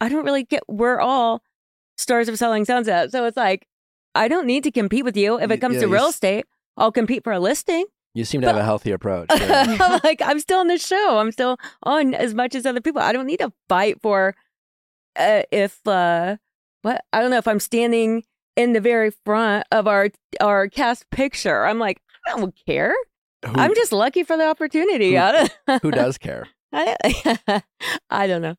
[0.00, 1.42] I don't really get, we're all
[1.96, 3.10] stars of selling sunset.
[3.10, 3.66] So it's like,
[4.14, 5.40] I don't need to compete with you.
[5.40, 6.44] If it comes yeah, to real estate,
[6.76, 7.86] I'll compete for a listing.
[8.14, 9.30] You seem to have a healthy approach.
[10.02, 11.18] Like, I'm still on the show.
[11.18, 13.00] I'm still on as much as other people.
[13.00, 14.34] I don't need to fight for
[15.16, 16.36] uh, if, uh,
[16.82, 18.24] what, I don't know if I'm standing
[18.56, 20.08] in the very front of our
[20.40, 21.64] our cast picture.
[21.64, 22.94] I'm like, I don't care.
[23.44, 25.12] who, I'm just lucky for the opportunity.
[25.12, 25.32] who- I
[25.66, 26.46] don't, who does care?
[26.72, 27.62] I,
[28.10, 28.54] I don't know.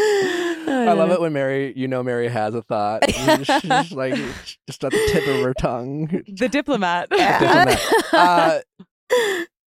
[0.00, 3.02] I love it when Mary, you know, Mary has a thought.
[3.10, 4.14] She's just like,
[4.66, 6.22] just at the tip of her tongue.
[6.28, 7.10] The diplomat.
[7.10, 7.80] Diplomat.
[8.12, 8.60] Uh,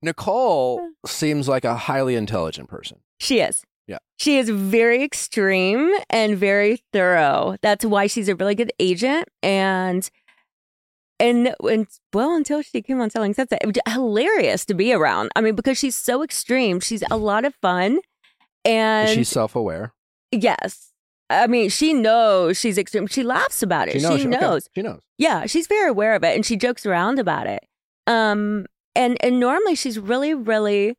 [0.01, 2.99] Nicole seems like a highly intelligent person.
[3.19, 3.63] she is.
[3.87, 3.97] Yeah.
[4.17, 7.57] She is very extreme and very thorough.
[7.61, 9.27] That's why she's a really good agent.
[9.43, 10.09] And
[11.19, 15.29] and and well until she came on Selling Sunset, it was hilarious to be around.
[15.35, 17.99] I mean, because she's so extreme, she's a lot of fun,
[18.63, 19.93] and She's self aware.
[20.31, 20.93] yes,
[21.29, 23.07] I mean she knows she's extreme.
[23.07, 23.93] She laughs about it.
[23.93, 24.21] She knows.
[24.21, 24.69] She okay, knows.
[24.73, 25.01] She knows.
[25.17, 27.63] Yeah, she's very aware of it, and she jokes around about it.
[28.07, 30.95] Um, and and normally she's really really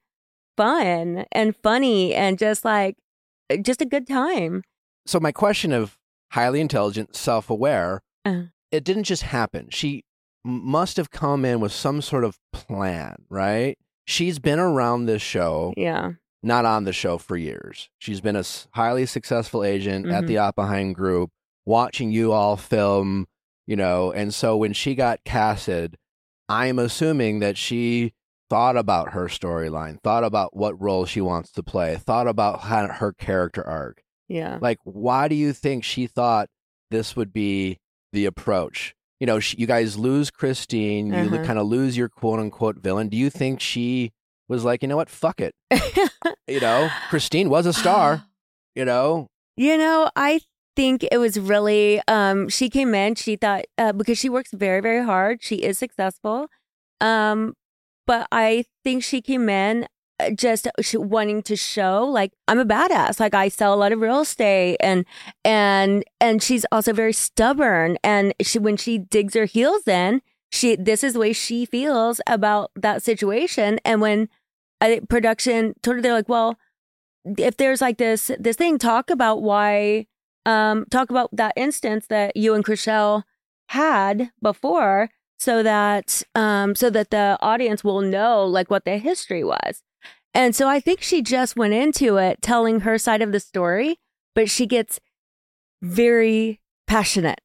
[0.56, 2.96] fun and funny and just like
[3.62, 4.62] just a good time.
[5.06, 5.98] So my question of
[6.32, 8.44] highly intelligent, self aware, Uh.
[8.70, 9.68] it didn't just happen.
[9.70, 10.04] She
[10.44, 13.76] must have come in with some sort of plan, right?
[14.06, 16.12] She's been around this show, Yeah,
[16.42, 17.88] not on the show for years.
[17.98, 20.26] She's been a highly successful agent at Mhm.
[20.26, 21.30] the Oppenheim Group,
[21.64, 23.26] watching you all film,
[23.66, 25.96] you know, and so when she got casted,
[26.52, 28.12] I'm assuming that she
[28.50, 32.86] thought about her storyline, thought about what role she wants to play, thought about how,
[32.88, 34.02] her character arc.
[34.28, 34.58] yeah.
[34.60, 36.48] Like, why do you think she thought
[36.90, 37.78] this would be
[38.12, 38.94] the approach?
[39.20, 41.44] You know, she, you guys lose Christine, you Uh-huh.
[41.44, 43.08] kind of lose your quote unquote villain.
[43.08, 44.12] Do you think she
[44.48, 45.54] was like, you know what, fuck it?
[46.48, 48.24] You know, Christine was a star,
[48.74, 49.28] you know?
[49.56, 50.40] You know, I
[50.76, 54.80] think it was really um she came in, she thought uh, because she works very
[54.80, 56.48] very hard, she is successful.
[57.00, 57.54] Um
[58.06, 59.86] but I think she came in
[60.20, 63.20] uh, just wanting to show like I'm a badass.
[63.20, 65.04] Like I sell a lot of real estate and
[65.44, 70.76] and and she's also very stubborn and she when she digs her heels in, she
[70.76, 74.28] this is the way she feels about that situation and when
[74.82, 76.58] I, production told her they're like, well,
[77.24, 80.06] if there's like this this thing, talk about why
[80.46, 83.22] um talk about that instance that you and Chrishell
[83.68, 89.44] had before so that um so that the audience will know like what the history
[89.44, 89.82] was.
[90.34, 93.98] And so I think she just went into it telling her side of the story,
[94.34, 94.98] but she gets
[95.82, 97.40] very passionate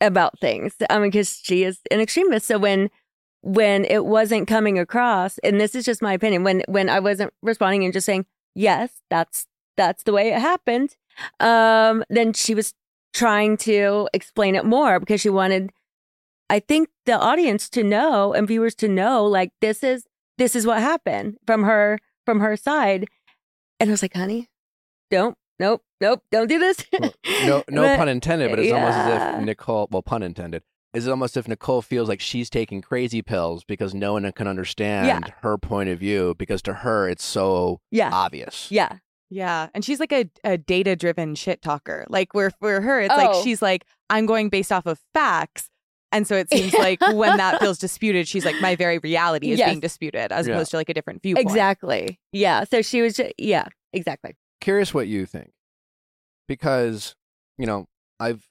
[0.00, 0.74] about things.
[0.88, 2.46] I mean, because she is an extremist.
[2.46, 2.90] So when
[3.42, 7.32] when it wasn't coming across, and this is just my opinion, when when I wasn't
[7.42, 10.96] responding and just saying, yes, that's that's the way it happened,
[11.40, 12.74] um, then she was
[13.12, 15.70] trying to explain it more because she wanted
[16.48, 20.04] I think the audience to know and viewers to know like this is
[20.38, 23.06] this is what happened from her from her side.
[23.78, 24.48] And I was like, honey,
[25.10, 26.84] don't nope, nope, don't do this.
[26.92, 27.12] Well,
[27.44, 30.62] No, no But- pun intended, but it's almost as if Nicole, well, pun intended,
[30.94, 34.46] it's almost as if Nicole feels like she's taking crazy pills because no one can
[34.48, 38.10] understand her point of view because to her it's so Yeah.
[38.12, 38.70] obvious.
[38.70, 38.98] Yeah.
[39.30, 42.04] Yeah, and she's like a, a data driven shit talker.
[42.08, 43.42] Like where for her, it's like Oh.
[43.44, 45.70] she's like I'm going based off of facts,
[46.10, 49.58] and so it seems like when that feels disputed, she's like my very reality is
[49.60, 49.68] Yes.
[49.68, 50.54] being disputed as Yeah.
[50.54, 51.46] opposed to like a different viewpoint.
[51.46, 52.18] Exactly.
[52.32, 52.64] Yeah.
[52.64, 54.36] So she was just, yeah, exactly.
[54.60, 55.52] Curious what you think
[56.48, 57.14] because
[57.58, 57.86] you know
[58.18, 58.46] I've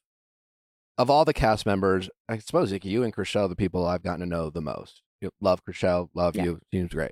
[0.97, 4.03] of all the cast members, I suppose like you and Chrishell, are the people I've
[4.03, 5.01] gotten to know the most.
[5.21, 6.43] You love Chrishell, love Yeah.
[6.45, 7.11] you, seems great.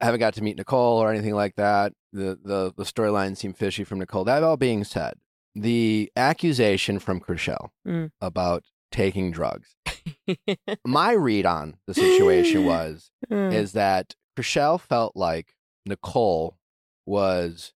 [0.00, 1.92] I haven't got to meet Nicole or anything like that.
[2.12, 4.24] The the the storyline seemed fishy from Nicole.
[4.24, 5.14] That all being said,
[5.54, 8.10] the accusation from Chrishell Mm.
[8.20, 9.74] about taking drugs.
[10.86, 13.52] My read on the situation was Mm.
[13.52, 15.54] is that Chrishell felt like
[15.86, 16.58] Nicole
[17.06, 17.72] was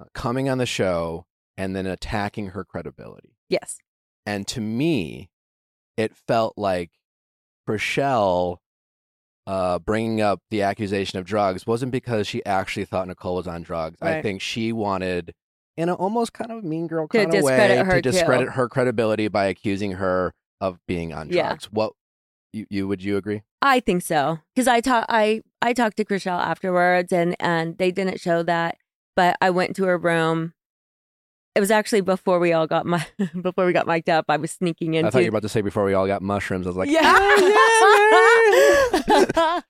[0.00, 3.36] uh, coming on the show and then attacking her credibility.
[3.48, 3.78] yes.
[4.24, 5.30] And to me,
[5.96, 6.90] it felt like
[7.68, 8.58] Chrishell
[9.48, 13.62] uh, bringing up the accusation of drugs wasn't because she actually thought Nicole was on
[13.62, 13.96] drugs.
[14.02, 15.32] I think she wanted,
[15.76, 18.10] in an almost kind of mean girl To kind of way, discredit to too.
[18.10, 21.48] discredit her credibility by accusing her of being on Yeah.
[21.48, 21.64] drugs.
[21.72, 21.94] What
[22.52, 23.42] you, you would you agree?
[23.62, 27.90] I think so because I talk I I talked to Chrishell afterwards and and they
[27.90, 28.76] didn't show that,
[29.16, 30.52] but I went to her room.
[31.54, 33.04] It was actually before we all got my
[33.42, 34.26] before we got mic'd up.
[34.28, 35.08] I was sneaking into.
[35.08, 36.66] I thought you were about to say before we all got mushrooms.
[36.66, 37.02] I was like, yeah.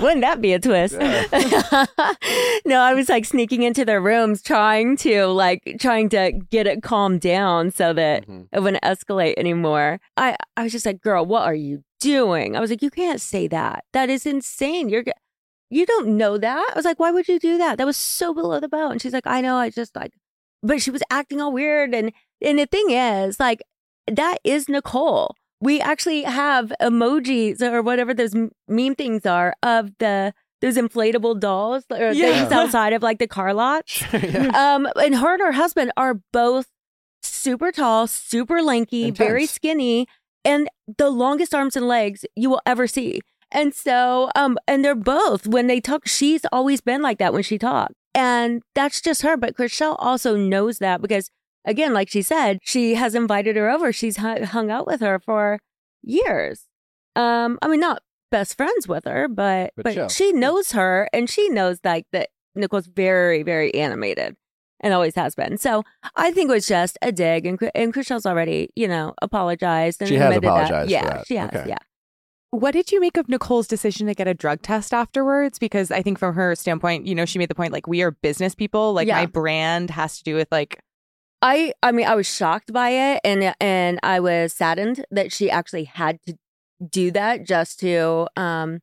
[0.00, 0.94] Wouldn't that be a twist?
[2.66, 6.82] no, I was like sneaking into their rooms, trying to like trying to get it
[6.82, 8.48] calmed down so that Mhm.
[8.52, 10.00] it wouldn't escalate anymore.
[10.16, 12.56] I I was just like, girl, what are you doing?
[12.56, 13.84] I was like, you can't say that.
[13.92, 14.88] That is insane.
[14.88, 15.04] You're
[15.70, 16.70] you don't know that.
[16.72, 17.78] I was like, why would you do that?
[17.78, 18.92] That was so below the belt.
[18.92, 19.56] And she's like, I know.
[19.56, 20.12] I just like,
[20.62, 21.94] but she was acting all weird.
[21.94, 23.62] And and the thing is, like,
[24.06, 25.34] that is Nicole.
[25.60, 28.34] We actually have emojis or whatever those
[28.68, 32.38] meme things are of the those inflatable dolls or Yeah.
[32.40, 33.84] things outside of like the car lot.
[34.12, 34.48] yeah.
[34.54, 36.66] Um, and her and her husband are both
[37.22, 40.06] super tall, super lanky, very skinny,
[40.44, 43.20] and the longest arms and legs you will ever see.
[43.50, 46.06] And so, um, and they're both when they talk.
[46.08, 49.36] She's always been like that when she talks, and that's just her.
[49.36, 51.30] But Chrishell also knows that because,
[51.64, 53.92] again, like she said, she has invited her over.
[53.92, 55.58] She's hu- hung out with her for
[56.02, 56.66] years.
[57.16, 61.28] Um, I mean, not best friends with her, but But but, she knows her, and
[61.28, 64.36] she knows like that Nicole's very very animated,
[64.80, 65.58] and always has been.
[65.58, 65.82] So
[66.16, 70.08] I think it was just a dig, and and Chrishell's already you know apologized and
[70.08, 70.38] She has that.
[70.44, 71.26] apologized for Yeah, that.
[71.26, 71.50] she has.
[71.50, 71.64] Okay.
[71.68, 71.76] Yeah.
[72.52, 75.58] What did you make of Nicole's decision to get a drug test afterwards?
[75.58, 78.10] Because I think from her standpoint, you know, she made the point like we are
[78.10, 78.92] business people.
[78.92, 79.16] Like Yeah.
[79.20, 80.78] my brand has to do with like
[81.40, 85.50] I I mean I was shocked by it and and I was saddened that she
[85.50, 86.34] actually had to
[86.86, 88.80] do that just to um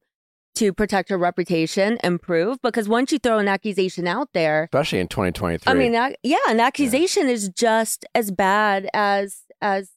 [0.55, 4.99] to protect her reputation and prove because once you throw an accusation out there Especially
[4.99, 5.71] in 2023.
[5.71, 9.91] I mean that, yeah an accusation is just as bad as as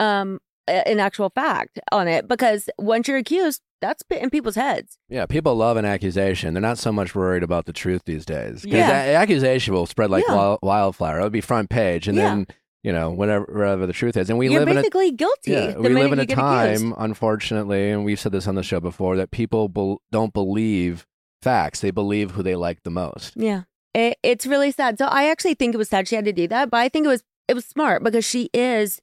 [0.00, 4.98] um a- an actual fact on it because once you're accused that's in people's heads
[5.08, 6.52] yeah, people love an accusation.
[6.54, 8.62] They're not so much worried about the truth these days.
[8.62, 9.20] Because Yeah.
[9.22, 10.34] accusation will spread like Yeah.
[10.34, 11.18] wild, wildfire.
[11.18, 12.28] It'll be front page, and Yeah.
[12.28, 12.46] then
[12.82, 14.30] you know whatever whatever the truth is.
[14.30, 16.82] And we you're live in a basically guilty Yeah, we live in a get accused.
[16.82, 21.06] time, unfortunately, and we've said this on the show before, that people bel don't believe
[21.42, 21.80] facts.
[21.80, 23.34] They believe who they like the most.
[23.36, 23.62] Yeah.
[23.94, 24.98] It, it's really sad.
[24.98, 27.06] So I actually think it was sad she had to do that, but I think
[27.06, 29.00] it was it was smart because she is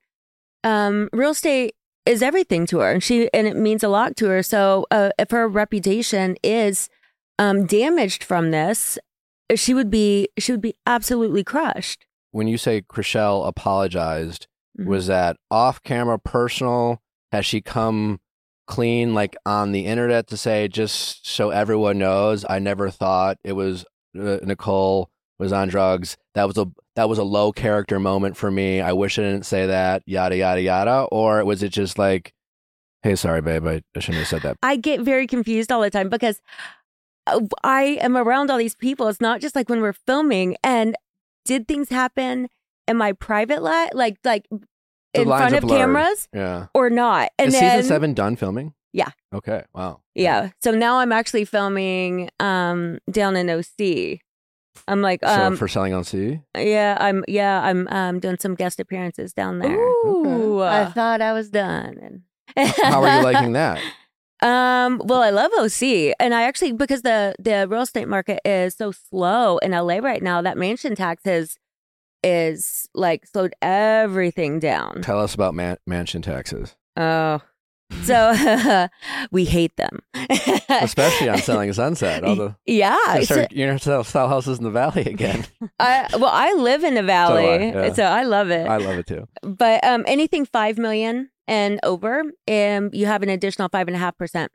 [0.66, 1.74] um real estate
[2.06, 4.44] is everything to her and she and it means a lot to her.
[4.44, 6.90] So uh, if her reputation is
[7.40, 8.98] um damaged from this,
[9.56, 12.06] she would be she would be absolutely crushed.
[12.32, 14.48] When you say Chrishell apologized,
[14.78, 14.88] Mhm.
[14.88, 17.00] was that off camera, personal?
[17.32, 18.20] Has she come
[18.68, 22.44] clean, like on the internet, to say just so everyone knows?
[22.50, 23.86] I never thought it was
[24.20, 25.10] uh, Nicole
[25.40, 26.18] was on drugs.
[26.34, 28.82] That was a that was a low character moment for me.
[28.82, 30.04] I wish I didn't say that.
[30.06, 31.08] Yada yada yada.
[31.12, 32.34] Or was it just like,
[33.04, 34.58] hey, sorry, babe, I, I shouldn't have said that.
[34.64, 36.40] I get very confused all the time because
[37.28, 39.08] uh, I am around all these people.
[39.08, 40.56] It's not just like when we're filming.
[40.64, 40.96] And
[41.46, 42.48] did things happen
[42.88, 45.80] in my private life, like like The in front of blurred.
[45.80, 46.68] cameras, Yeah.
[46.74, 47.30] or not?
[47.38, 48.74] And Is then season seven done filming?
[48.94, 49.10] Yeah.
[49.34, 49.64] Okay.
[49.74, 50.00] Wow.
[50.16, 50.52] yeah.
[50.64, 54.20] So now I'm actually filming um down in OC.
[54.88, 56.42] I'm like So um for selling on sea.
[56.58, 59.76] yeah I'm yeah I'm um doing some guest appearances down there.
[59.78, 60.62] Ooh.
[60.62, 62.22] I thought I was done.
[62.56, 63.82] And How are you liking that?
[64.42, 68.76] Um, well, I love OC, and I actually because the the real estate market is
[68.76, 70.42] so slow in LA right now.
[70.42, 71.58] That mansion tax has
[72.24, 75.02] is like slowed everything down.
[75.02, 77.42] Tell us about man- mansion taxes, Oh,
[78.04, 78.88] so
[79.32, 80.00] we hate them,
[80.70, 82.24] especially on selling Sunset.
[82.24, 82.98] All the yeah.
[83.16, 85.46] you're, so- start- you're gonna sell, sell houses in the valley again.
[85.80, 87.94] I, well, I live in the valley, yeah.
[87.94, 88.68] so I love it.
[88.68, 89.28] I love it too.
[89.42, 94.00] but um, anything five million and over, um, you have an additional five and a
[94.00, 94.52] half percent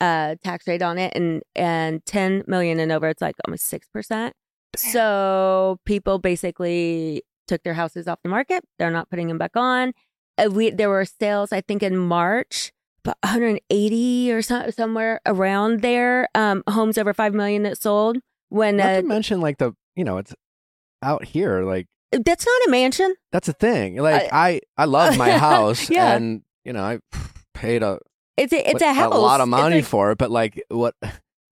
[0.00, 3.88] uh tax rate on it, and and ten million and over, it's like almost six
[3.88, 4.34] percent.
[4.76, 8.62] So people basically took their houses off the market.
[8.78, 9.92] They're not putting them back on.
[10.36, 12.72] Uh, we there were sales, I think, in March.
[13.08, 18.18] But 180 or so, somewhere around there, um, homes over five million that sold.
[18.50, 20.34] When Not uh, to mention, like the you know, it's
[21.02, 21.62] out here.
[21.62, 23.14] Like that's not a mansion.
[23.32, 23.96] that's a thing.
[23.96, 26.14] Like I, I love my house, Yeah.
[26.14, 26.98] and you know, I
[27.54, 27.98] paid a
[28.36, 29.14] It's a it's a house.
[29.14, 30.18] a lot of money for it.
[30.18, 30.94] But like what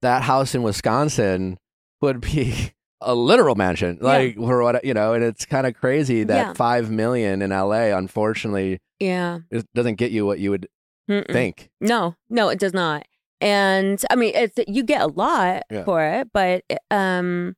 [0.02, 1.56] that house in Wisconsin
[2.02, 4.06] would be a literal mansion, Yeah.
[4.08, 5.14] like for what you know.
[5.14, 6.52] And it's kind of crazy that Yeah.
[6.52, 9.38] five million in LA, unfortunately, yeah.
[9.50, 10.68] it doesn't get you what you would
[11.10, 11.30] Mm-mm.
[11.32, 11.70] think.
[11.80, 13.06] No, no, it does not.
[13.40, 15.84] And I mean, it's you get a lot Yeah.
[15.84, 17.54] for it, but um,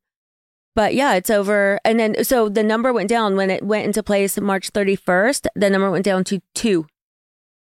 [0.74, 1.78] but yeah, it's over.
[1.84, 5.46] And then so the number went down when it went into place March thirty first.
[5.54, 6.86] The number went down to two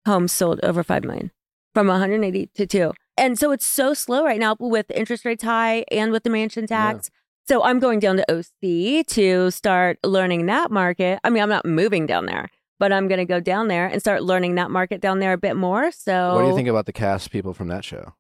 [0.06, 1.30] homes sold over five million
[1.72, 2.92] from one hundred eighty to two.
[3.16, 6.66] And so it's so slow right now with interest rates high and with the mansion
[6.66, 7.10] tax.
[7.46, 11.20] So I'm going down to OC to start learning that market.
[11.24, 12.48] I mean, I'm not moving down there,
[12.78, 15.38] but I'm going to go down there and start learning that market down there a
[15.38, 15.90] bit more.
[15.90, 18.14] So What do you think about the cast people from that show?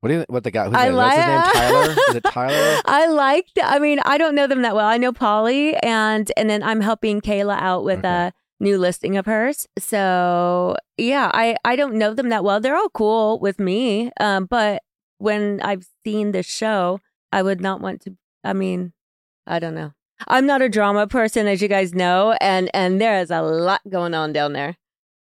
[0.00, 0.96] What do you what the guy who's I name?
[0.96, 1.42] What's his name?
[1.42, 1.94] Tyler?
[2.08, 2.80] Is it Tyler?
[2.86, 3.58] I liked.
[3.62, 4.86] I mean, I don't know them that well.
[4.86, 8.08] I know Polly, and and then I'm helping Kayla out with Okay.
[8.08, 9.66] a new listing of hers.
[9.78, 12.60] So yeah, I I don't know them that well.
[12.60, 14.82] They're all cool with me, um, but
[15.18, 17.00] when I've seen the show,
[17.30, 18.16] I would not want to.
[18.42, 18.94] I mean,
[19.46, 19.92] I don't know.
[20.28, 23.80] I'm not a drama person, as you guys know, and and there is a lot
[23.88, 24.76] going on down there.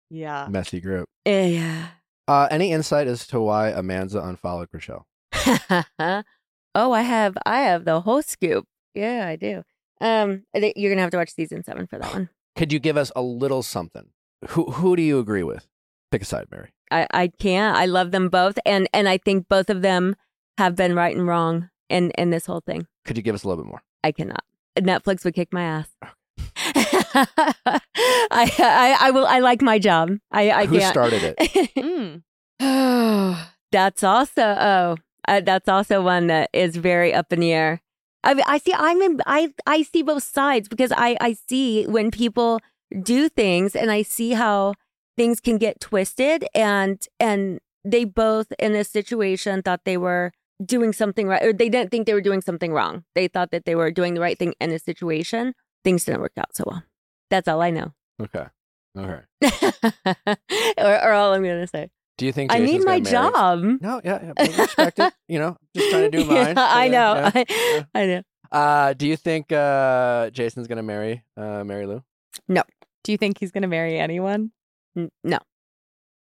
[0.10, 0.48] Yeah.
[0.50, 1.08] Messy group.
[1.26, 1.88] Yeah.
[2.28, 5.04] Uh, any insight as to why Amanza unfollowed Chrishell?
[6.76, 8.66] oh, I have I have the whole scoop.
[8.94, 9.64] Yeah, I do.
[10.00, 12.30] Um, I you're gonna have to watch season seven for that one.
[12.56, 14.10] Could you give us a little something?
[14.50, 15.68] Who who do you agree with?
[16.12, 16.70] Pick a side, Mary.
[16.92, 17.76] I I can't.
[17.76, 20.16] I love them both, and and I think both of them
[20.58, 22.88] have been right and wrong in in this whole thing.
[23.06, 23.82] Could you give us a little bit more?
[24.04, 24.44] I cannot.
[24.78, 25.88] Netflix would kick my ass.
[27.16, 27.72] I,
[28.32, 29.26] I I will.
[29.28, 30.18] I like my job.
[30.32, 30.92] I I Who can't.
[30.94, 31.72] started it?
[32.62, 33.38] Mm.
[33.72, 34.96] that's also oh,
[35.28, 37.82] uh, that's also one that is very up in the air.
[38.24, 38.74] I mean, I see.
[38.74, 39.20] I'm in.
[39.26, 42.60] I I see both sides because I I see when people
[43.02, 44.76] do things and I see how
[45.18, 50.32] things can get twisted and and they both in this situation thought they were
[50.66, 53.04] doing something right or they didn't think they were doing something wrong.
[53.16, 55.54] They thought that they were doing the right thing in a situation.
[55.84, 56.84] Things didn't work out so well.
[57.30, 57.94] That's all I know.
[58.22, 58.46] Okay.
[58.98, 59.22] Okay.
[60.78, 61.90] or, or all I'm gonna say.
[62.18, 63.64] Do you think I Jason's need my job.
[63.82, 65.14] No, yeah, yeah respect it.
[65.28, 66.56] You know, just trying to do mine.
[66.56, 67.14] Yeah, I know.
[67.16, 67.32] yeah.
[67.34, 68.22] I, I know.
[68.52, 72.04] Uh, do you think uh, Jason's gonna marry uh, Marie-Lou?
[72.48, 72.62] No.
[73.04, 74.52] Do you think he's going to marry anyone?
[74.96, 75.40] N- No,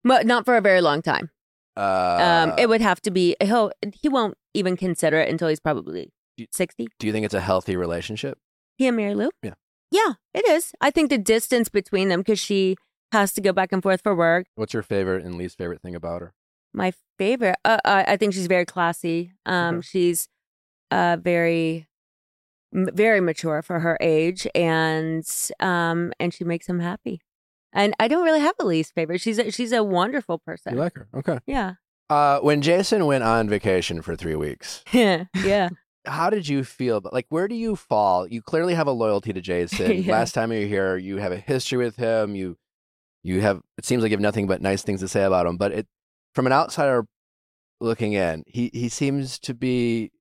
[0.02, 1.30] but not for a very long time.
[1.76, 3.36] Uh, um, it would have to be.
[3.42, 6.12] He'll he won't even consider it until he's probably
[6.50, 6.88] sixty.
[6.98, 8.38] do you think it's a healthy relationship?
[8.76, 9.30] He and Marie-Lou.
[9.42, 9.54] Yeah.
[9.90, 10.72] yeah, it is.
[10.80, 12.76] I think the distance between them because she
[13.12, 14.46] has to go back and forth for work.
[14.56, 16.34] What's your favorite and least favorite thing about her?
[16.72, 17.56] My favorite.
[17.64, 19.32] Uh, I I think she's very classy.
[19.46, 20.28] Um, she's
[20.90, 21.86] uh very
[22.72, 25.24] very mature for her age, and
[25.60, 27.20] um, and she makes him happy.
[27.74, 29.20] And I don't really have a least favorite.
[29.20, 30.74] She's a, she's a wonderful person.
[30.74, 31.08] You like her?
[31.14, 31.38] Okay.
[31.46, 31.74] yeah,
[32.08, 35.68] Uh, when Jason went on vacation for three weeks, yeah, yeah.
[36.06, 37.00] how did you feel?
[37.00, 38.26] But like, where do you fall?
[38.28, 39.90] You clearly have a loyalty to Jason.
[40.04, 40.12] Yeah.
[40.12, 42.34] Last time you were here, you have a history with him.
[42.36, 42.56] You,
[43.24, 43.60] you have.
[43.76, 45.56] It seems like you have nothing but nice things to say about him.
[45.56, 45.86] But it,
[46.34, 47.06] from an outsider
[47.80, 50.12] looking in, he he seems to be.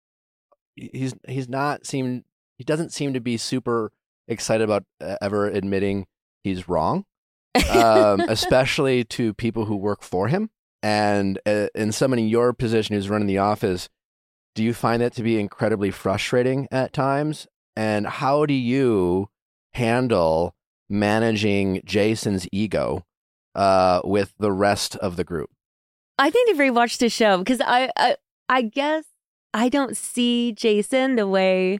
[0.75, 2.23] He's he's not seem.
[2.57, 3.91] He doesn't seem to be super
[4.27, 6.05] excited about uh, ever admitting
[6.43, 7.03] he's wrong,
[7.69, 10.49] um, especially to people who work for him.
[10.81, 13.89] And uh, in someone in your position who's running the office,
[14.55, 17.47] do you find that to be incredibly frustrating at times?
[17.75, 19.29] And how do you
[19.73, 20.55] handle
[20.89, 23.05] managing Jason's ego
[23.55, 25.49] uh, with the rest of the group?
[26.17, 29.05] I need to rewatch the show because I, I I guess
[29.53, 31.79] I don't see Jason the way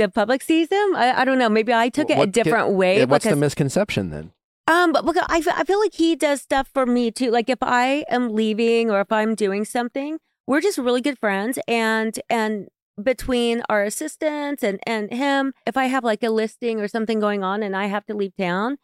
[0.00, 0.96] the public sees him.
[0.96, 1.48] I, I don't know.
[1.48, 2.98] Maybe I took it a What- different way.
[2.98, 4.32] Yeah, What's the misconception then?
[4.66, 7.30] um, but because I, I feel like he does stuff for me too.
[7.30, 11.58] Like if I am leaving or if I'm doing something, we're just really good friends,
[11.68, 12.68] and and
[13.02, 17.42] between our assistants and and him, if I have like a listing or something going
[17.44, 18.78] on and I have to leave town,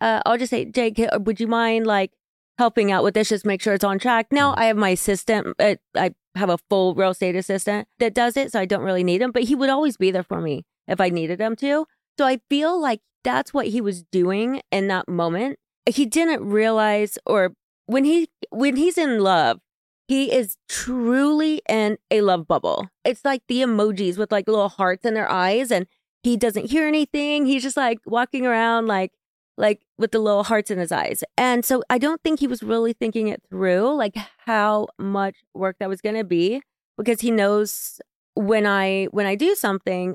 [0.00, 2.12] uh, I'll just say, Jake, would you mind like
[2.58, 3.28] helping out with this?
[3.28, 4.26] Just make sure it's on track.
[4.30, 5.48] Now I have my assistant.
[5.58, 9.04] Uh, I have a full real estate assistant that does it, so I don't really
[9.04, 9.32] need him.
[9.32, 11.86] But he would always be there for me if I needed him to.
[12.18, 15.58] So I feel like that's what he was doing in that moment.
[15.86, 17.54] He didn't realize, or
[17.86, 19.60] when he when he's in love,
[20.06, 22.88] he is truly in a love bubble.
[23.04, 25.86] It's like the emojis with like little hearts in their eyes, and
[26.22, 27.46] he doesn't hear anything.
[27.46, 29.12] He's just like walking around like
[29.58, 31.22] like with the little hearts in his eyes.
[31.36, 34.14] And so I don't think he was really thinking it through, like
[34.46, 36.62] how much work that was going to be,
[36.96, 38.00] because he knows
[38.34, 40.14] when I when I do something,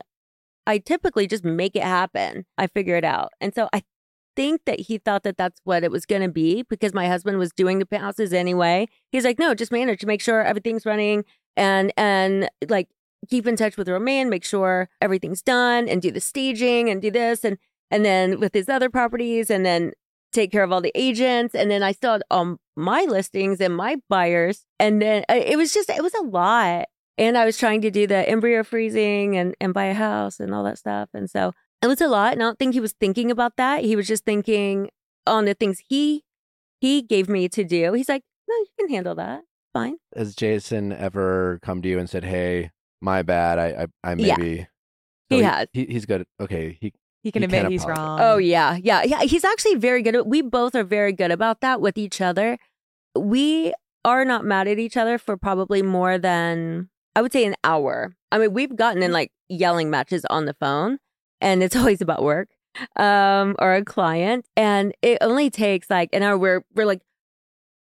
[0.66, 2.46] I typically just make it happen.
[2.58, 3.34] I figure it out.
[3.42, 3.84] And so I
[4.36, 7.38] think that he thought that that's what it was going to be because my husband
[7.38, 8.88] was doing the houses anyway.
[9.12, 11.26] He's like, no, just manage, to make sure everything's running
[11.56, 12.88] and and like
[13.30, 17.12] keep in touch with Romain, make sure everything's done and do the staging and do
[17.12, 17.58] this and
[17.94, 19.92] and then with his other properties and then
[20.32, 23.76] take care of all the agents and then I still had um my listings and
[23.78, 26.86] my buyers and then uh, it was just it was a lot
[27.20, 30.54] and I was trying to do the embryo freezing and and buy a house and
[30.54, 32.94] all that stuff and so it was a lot and I don't think he was
[33.00, 34.90] thinking about that he was just thinking
[35.28, 36.24] on the things he
[36.82, 39.42] he gave me to do he's like no you can handle that
[39.72, 42.72] fine Has Jason ever come to you and said, "Hey,
[43.02, 43.58] my bad.
[43.60, 44.36] I, I, I Yeah.
[44.38, 44.68] maybe."
[45.30, 45.68] He So has.
[45.74, 46.26] He, he's good.
[46.40, 46.78] Okay.
[46.80, 46.94] He
[47.24, 47.98] He can You admit he's apologize.
[48.04, 48.20] wrong.
[48.22, 49.22] Oh yeah, yeah, yeah.
[49.24, 50.16] He's actually very good.
[50.16, 52.58] At, we both are very good about that with each other.
[53.18, 57.56] We are not mad at each other for probably more than I would say an
[57.64, 58.16] hour.
[58.32, 60.98] I mean, we've gotten in like yelling matches on the phone,
[61.40, 62.50] and it's always about work
[62.98, 66.38] um, or a client, and it only takes like an hour.
[66.38, 67.02] Where we're like,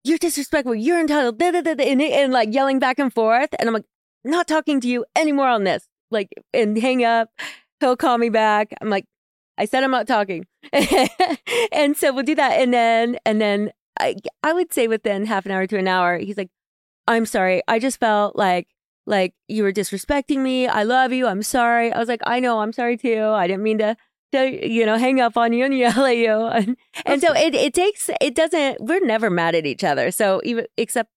[0.04, 0.74] "You're disrespectful.
[0.74, 3.74] You're entitled," da, da, da, da, and, and like yelling back and forth, and I'm
[3.76, 3.86] like,
[4.24, 7.30] "Not talking to you anymore on this." Like, and hang up.
[7.82, 8.74] He'll call me back.
[8.82, 9.06] I'm like.
[9.58, 10.46] I said I'm not talking.
[11.72, 12.54] and so we'll do that.
[12.54, 16.18] And then, and then I, I would say within half an hour to an hour,
[16.18, 16.50] he's like,
[17.08, 17.62] I'm sorry.
[17.68, 18.68] I just felt like,
[19.06, 20.68] like you were disrespecting me.
[20.68, 21.28] I love you.
[21.28, 21.92] I'm sorry.
[21.92, 22.60] I was like, I know.
[22.60, 23.24] I'm sorry too.
[23.24, 23.96] I didn't mean to,
[24.34, 26.28] to you know, hang up on you and yell at you.
[26.54, 30.12] And, and so it, it takes, it doesn't, we're never mad at each other.
[30.12, 31.10] So even, except,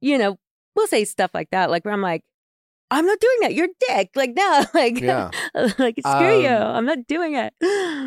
[0.00, 0.38] you know,
[0.76, 1.70] we'll say stuff like that.
[1.70, 2.22] Like where I'm like,
[2.90, 3.54] I'm not doing that.
[3.54, 4.10] You're a dick.
[4.16, 5.30] Like, no, like, Yeah.
[5.78, 6.48] like screw you.
[6.48, 7.52] Um, I'm not doing it.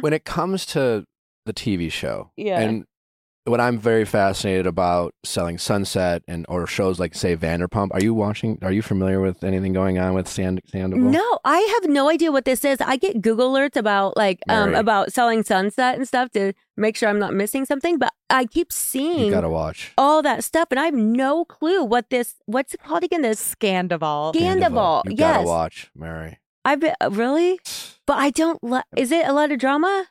[0.02, 1.06] when it comes to
[1.46, 2.60] the TV show, Yeah.
[2.60, 2.86] and
[3.52, 7.90] what I'm very fascinated about selling Sunset and or shows like say Vanderpump.
[7.92, 8.58] Are you watching?
[8.62, 11.12] Are you familiar with anything going on with Sand Sandoval?
[11.12, 12.80] No, I have no idea what this is.
[12.80, 17.10] I get Google alerts about like um about selling sunset and stuff to make sure
[17.10, 19.92] I'm not missing something, but I keep you seeing gotta watch.
[19.98, 23.22] all that stuff and I have no clue what this what's it called again?
[23.22, 24.34] This Scandoval.
[24.34, 25.04] Scandoval.
[25.08, 25.36] You yes.
[25.36, 26.40] gotta watch, Mary.
[26.64, 27.60] I've been uh, really?
[28.08, 30.08] But I don't lo- is it a lot of drama?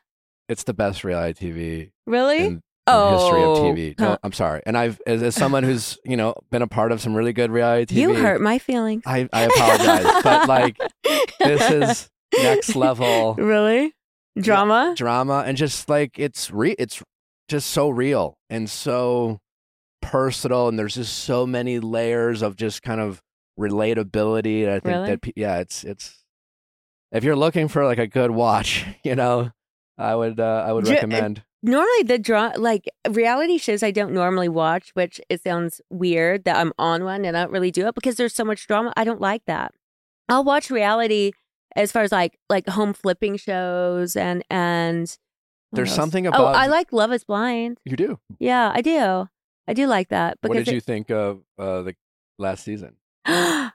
[0.47, 2.45] It's the best reality TV Really?
[2.45, 3.99] in, in history of Oh, TV.
[3.99, 4.17] No, huh.
[4.23, 4.61] I'm sorry.
[4.65, 7.51] And I've as, as someone who's you know been a part of some really good
[7.51, 7.99] reality TV.
[8.01, 9.03] you hurt my feelings.
[9.05, 10.77] I I apologize, but like
[11.39, 12.09] this is
[12.43, 13.93] next level really
[14.39, 14.93] drama.
[14.95, 17.03] drama and just like it's re it's
[17.49, 19.39] just so real and so
[20.01, 23.21] personal and there's just so many layers of just kind of
[23.59, 25.07] relatability i think Really?
[25.09, 26.23] that yeah it's it's
[27.11, 29.51] if you're looking for like a good watch you know
[30.01, 34.13] i would uh, i would Ju- recommend Normally, the draw like reality shows I don't
[34.13, 37.85] normally watch, which it sounds weird that I'm on one and I don't really do
[37.87, 38.91] it because there's so much drama.
[38.97, 39.71] I don't like that.
[40.27, 41.33] I'll watch reality
[41.75, 45.15] as far as like like home flipping shows and and
[45.71, 45.95] There's else?
[45.95, 47.77] something Oh, about- I like Love Is Blind.
[47.85, 49.29] you do Yeah, I do.
[49.67, 51.95] I do like that what did you think of uh the
[52.39, 52.95] last season
[53.27, 53.73] I loved it.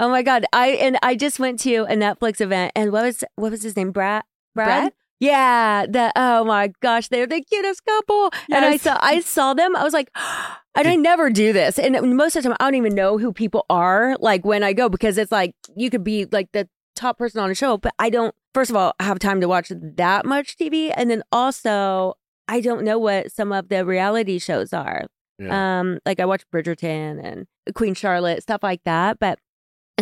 [0.00, 0.44] Oh my god!
[0.52, 3.76] I and I just went to a Netflix event and what was what was his
[3.76, 3.92] name?
[3.92, 4.24] Brad.
[4.54, 4.92] Brad?
[5.20, 5.86] Yeah.
[5.86, 8.30] The oh my gosh, they're the cutest couple.
[8.50, 9.76] And I saw I saw them.
[9.76, 10.10] I was like,
[10.74, 11.78] and I never do this.
[11.78, 14.16] And most of the time, I don't even know who people are.
[14.18, 17.50] Like when I go because it's like you could be like the top person on
[17.50, 18.34] a show, but I don't.
[18.52, 22.14] First of all, have time to watch that much TV, and then also
[22.48, 25.06] I don't know what some of the reality shows are.
[25.38, 29.20] yeah Um, like I watched Bridgerton and Queen Charlotte, stuff like that.
[29.20, 29.38] But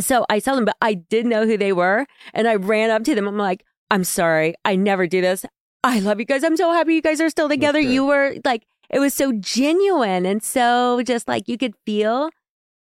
[0.04, 3.04] so I saw them, but I did know who they were, and I ran up
[3.04, 3.26] to them.
[3.26, 5.44] I'm like, I'm sorry, I never do this.
[5.84, 6.44] I love you guys.
[6.44, 7.80] I'm so happy you guys are still together.
[7.80, 12.30] You were like, it was so genuine and so just like you could feel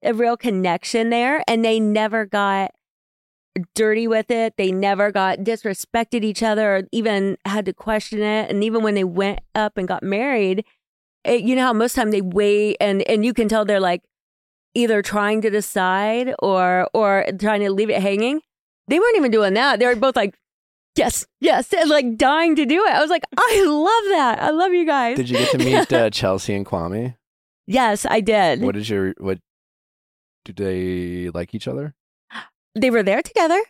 [0.03, 2.71] a real connection there, and they never got
[3.73, 4.55] dirty with it.
[4.57, 8.49] They never got disrespected each other or even had to question it.
[8.49, 10.63] And even when they went up and got married,
[11.23, 14.03] it, you know how most time they wait and and you can tell they're like
[14.77, 18.41] either trying to decide or or trying to leave it hanging.
[18.87, 19.79] They weren't even doing that.
[19.79, 20.35] They were both like,
[20.95, 22.93] yes, yes, and like dying to do it.
[22.93, 24.41] I was like, I love that.
[24.41, 25.17] I love you guys.
[25.17, 27.15] did you get to meet uh, chelsea and kwame
[27.65, 28.61] yes, I did.
[28.61, 29.39] what did your what
[30.45, 31.93] do they like each other
[32.75, 33.61] they were there together.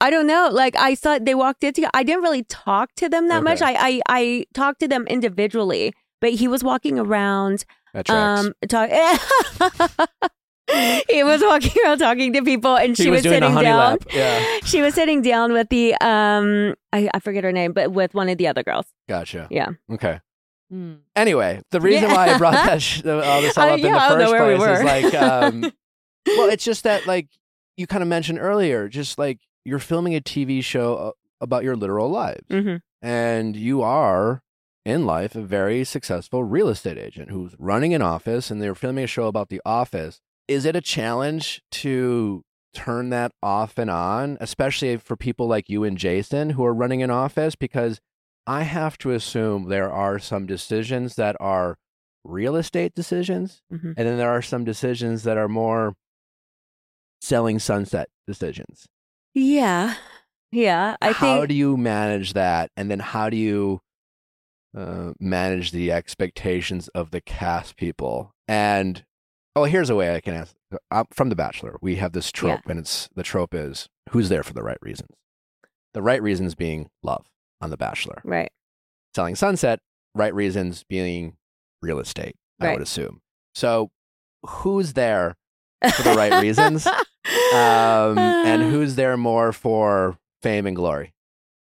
[0.00, 0.48] I don't know.
[0.50, 1.92] Like I saw they walked in together.
[1.94, 3.62] I didn't really talk to them that much.
[3.62, 7.64] I, I I talked to them individually, but he was walking around
[7.94, 8.46] that tracks.
[8.46, 8.90] um talk
[11.10, 13.66] he was walking around talking to people and he she was, was, doing sitting honey
[13.66, 13.78] down.
[13.78, 17.92] lap yeah She was sitting down with the um I, I forget her name, but
[17.92, 18.86] with one of the other girls.
[19.08, 19.70] gotcha Yeah.
[19.92, 20.20] okay
[20.72, 21.00] Mm.
[21.14, 22.14] Anyway, the reason Yeah.
[22.14, 24.30] why I brought that sh- all this all Uh, up in the I don't know
[24.30, 25.60] first where we place is like, um,
[26.28, 27.28] well, it's just that like
[27.76, 31.10] you kind of mentioned earlier, just like you're filming a TV show uh,
[31.42, 34.42] about your literal lives, hmm and you are
[34.84, 39.04] in life a very successful real estate agent who's running an office, and they're filming
[39.04, 40.20] a show about the office.
[40.48, 42.42] Is it a challenge to
[42.74, 47.02] turn that off and on, especially for people like you and Jason who are running
[47.02, 47.54] an office?
[47.54, 48.00] Because
[48.46, 51.76] I have to assume there are some decisions that are
[52.24, 53.94] real estate decisions, Mhm.
[53.96, 55.94] and then there are some decisions that are more
[57.20, 58.86] selling sunset decisions.
[59.34, 59.94] Yeah.
[60.50, 60.96] Yeah.
[61.00, 63.80] I how think do you manage that, and then how do you
[64.76, 68.34] uh, manage the expectations of the cast people?
[68.48, 69.04] And
[69.56, 70.54] oh, here's a way I can ask.
[70.90, 74.42] Uh, from The Bachelor, we have this trope, and it's the trope is who's there
[74.42, 75.10] for the right reasons.
[75.92, 77.26] The right reasons being love
[77.60, 78.20] on The Bachelor.
[78.24, 78.50] right.
[79.14, 79.78] selling sunset
[80.14, 81.36] right reasons being
[81.80, 83.20] real estate i would assume
[83.54, 83.90] so
[84.46, 85.36] who's there
[85.96, 86.86] for the right reasons
[87.54, 91.12] um, and who's there more for fame and glory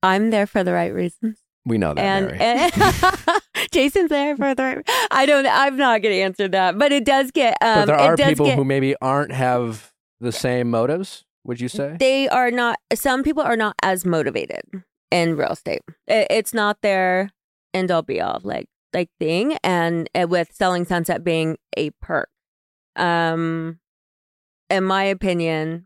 [0.02, 1.38] I'm there for the right reasons.
[1.70, 2.40] We know that and, Mary.
[2.40, 3.42] and
[3.72, 6.78] Jason's there for the right I don't I'm not gonna answer that.
[6.78, 10.32] But it does get um but there are people get, who maybe aren't have the
[10.32, 14.62] same motives would you say they are not some people are not as motivated
[15.12, 17.32] in real estate it, it's not their
[17.74, 22.30] end all be all like like thing and, and with selling sunset being a perk
[22.96, 23.80] um
[24.70, 25.86] in my opinion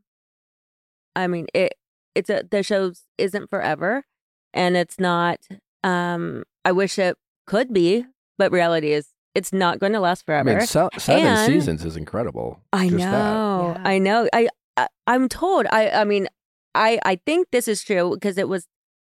[1.16, 1.74] i mean it
[2.16, 4.06] it's a the show isn't forever
[4.54, 5.40] and it's not
[5.84, 8.06] um i wish it could be
[8.38, 11.84] but reality is it's not going to last i forever mean se- seven And- seasons
[11.86, 13.74] is incredible I Just know.
[13.76, 13.82] that.
[13.82, 13.90] Yeah.
[13.90, 14.30] I know.
[14.34, 14.48] I,
[14.78, 15.66] I I'm told.
[15.72, 16.28] I I mean,
[16.76, 18.68] I I think this is true because it was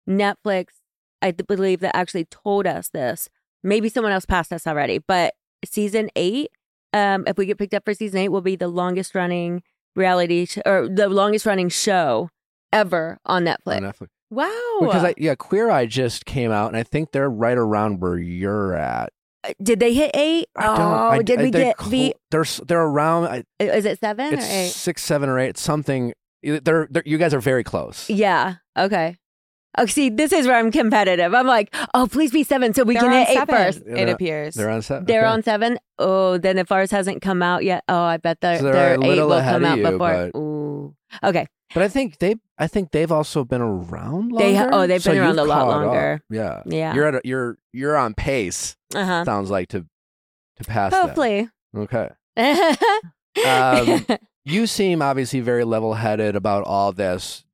[0.09, 0.67] Netflix
[1.23, 3.31] I believe, that actually told us this.
[3.63, 5.33] Maybe someone else passed us already, but
[5.65, 6.51] season eight,
[6.93, 9.63] um, if we get picked up for season eight, will be the longest running
[9.97, 12.29] reality sh- or the longest running show
[12.75, 13.77] ever on Netflix.
[13.77, 14.09] on Netflix.
[14.35, 14.79] Wow.
[14.81, 18.19] Because I, yeah, Queer Eye just came out, and I think they're right around where
[18.19, 19.13] you're at.
[19.47, 20.49] Uh, did they hit eight?
[20.57, 20.81] I don't.
[20.81, 22.15] oh, I, did I- we they're get clo- the?
[22.31, 23.25] They're they're around.
[23.27, 24.69] I, Is it seven it's or eight?
[24.71, 25.57] six, seven, or eight.
[25.59, 26.13] Something.
[26.43, 28.09] They're, they're you guys are very close.
[28.11, 28.57] Yeah.
[28.79, 29.17] Okay.
[29.77, 31.35] Oh, see, this is where I'm competitive.
[31.35, 33.83] I'm like, oh, please be seven so we They're can hit eight seven, first.
[33.85, 34.55] Yeah, It appears.
[34.55, 35.05] They're on seven.
[35.07, 35.29] They're okay.
[35.33, 35.79] on seven.
[35.99, 38.95] Oh, then if ours hasn't come out yet, oh, I bet their, So they're their
[38.95, 40.31] a eight will come out you, before.
[40.33, 40.95] but- Ooh.
[41.25, 41.49] Okay.
[41.75, 42.37] But I think they.
[42.57, 44.39] I think they've also been around longer.
[44.39, 45.87] They ha- oh, they've So been around a lot caught up.
[45.87, 46.23] longer.
[46.31, 46.63] Yeah.
[46.67, 46.95] Yeah.
[46.95, 48.77] You're at a, you're you're on pace.
[48.95, 49.25] Uh huh.
[49.25, 49.85] Sounds like to
[50.57, 50.93] to pass.
[50.95, 51.49] Hopefully.
[51.77, 52.09] Okay.
[53.45, 54.07] Um,
[54.45, 57.45] you seem obviously very level headed about all this.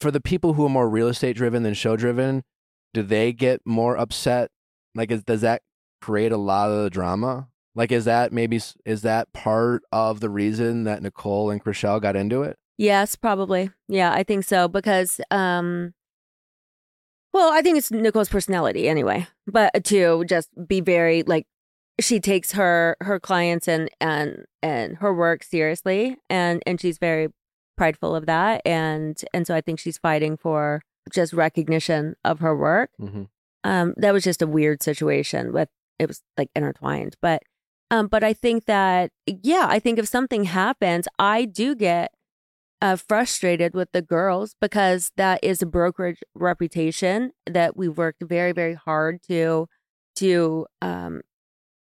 [0.00, 2.44] For the people who are more real estate driven than show driven,
[2.92, 4.50] do they get more upset?
[4.94, 5.62] Like, is, does that
[6.00, 7.48] create a lot of the drama?
[7.74, 12.14] Like, is that maybe is that part of the reason that Nicole and Chrishell got
[12.16, 12.56] into it?
[12.76, 13.70] Yes, probably.
[13.88, 15.94] Yeah, I think so because um
[17.32, 19.26] well, I think it's Nicole's personality anyway.
[19.46, 21.46] But to just be very like
[22.00, 27.28] she takes her her clients and and and her work seriously and and she's very
[27.76, 30.82] prideful of that and and so I think she's fighting for
[31.12, 32.90] just recognition of her work.
[33.00, 33.24] Mm-hmm.
[33.62, 35.68] Um that was just a weird situation with
[35.98, 37.42] it was like intertwined, but
[37.90, 42.10] um but I think that yeah, I think if something happens, I do get
[42.84, 48.52] uh, frustrated with the girls because that is a brokerage reputation that we worked very
[48.52, 49.66] very hard to
[50.14, 51.22] to um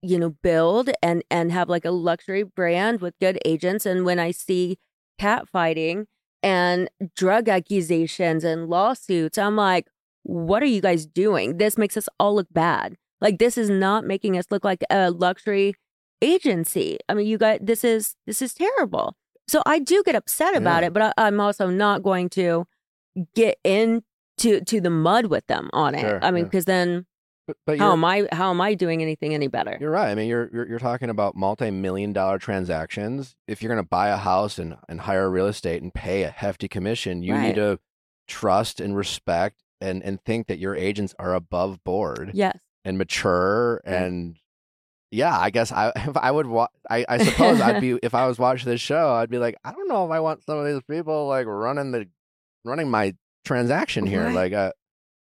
[0.00, 3.84] you know build and and have like a luxury brand with good agents.
[3.84, 4.78] And when i see
[5.18, 6.06] cat fighting
[6.40, 9.88] and drug accusations and lawsuits i'm like
[10.24, 11.58] what are you guys doing?
[11.58, 12.96] This makes us all look bad.
[13.20, 15.74] Like this is not making us look like a luxury
[16.22, 16.98] agency.
[17.08, 19.16] I mean you guys this is this is terrible
[19.48, 20.89] so I do get upset about Yeah.
[20.89, 22.66] it, but I, I'm also not going to
[23.35, 26.01] get into to the mud with them on it.
[26.01, 26.48] Sure, I mean, yeah.
[26.48, 27.06] because then
[27.47, 29.77] But, but how am I how am I doing anything any better?
[29.81, 30.10] you're right.
[30.10, 33.35] I mean, you're you're, you're talking about multi million dollar transactions.
[33.47, 36.31] If you're going to buy a house and and hire real estate and pay a
[36.31, 37.48] hefty commission, you Right.
[37.48, 37.78] need to
[38.28, 42.31] trust and respect and and think that your agents are above board.
[42.35, 42.59] Yes.
[42.85, 44.36] and mature and
[45.12, 48.26] yeah i guess i if i would wa- I, I suppose i'd be if i
[48.26, 50.66] was watching this show i'd be like i don't know if i want some of
[50.66, 52.09] these people like running the
[52.64, 53.14] running my
[53.44, 54.34] transaction here Right.
[54.34, 54.72] like uh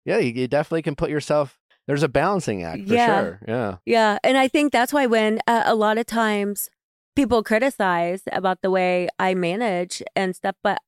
[0.04, 3.06] yeah you, you definitely can put yourself there's a balancing act for Yeah.
[3.06, 6.68] sure yeah Yeah, and I think that's why when uh, a lot of times
[7.16, 10.78] people criticize about the way I manage and stuff, but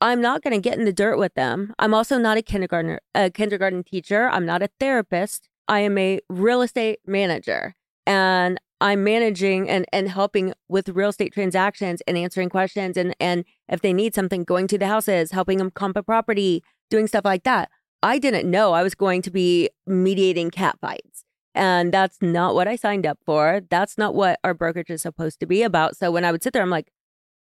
[0.00, 1.74] I'm not going to get in the dirt with them.
[1.78, 4.28] I'm also not a kindergartner, a kindergarten teacher.
[4.30, 5.48] I'm not a therapist.
[5.68, 7.74] I am a real estate manager,
[8.06, 13.44] and I'm managing and and helping with real estate transactions and answering questions and and
[13.68, 17.24] if they need something, going to the houses, helping them comp a property, doing stuff
[17.24, 17.70] like that.
[18.02, 21.24] I didn't know I was going to be mediating cat fights.
[21.54, 23.62] And that's not what I signed up for.
[23.70, 25.96] That's not what our brokerage is supposed to be about.
[25.96, 26.92] So when I would sit there, I'm like,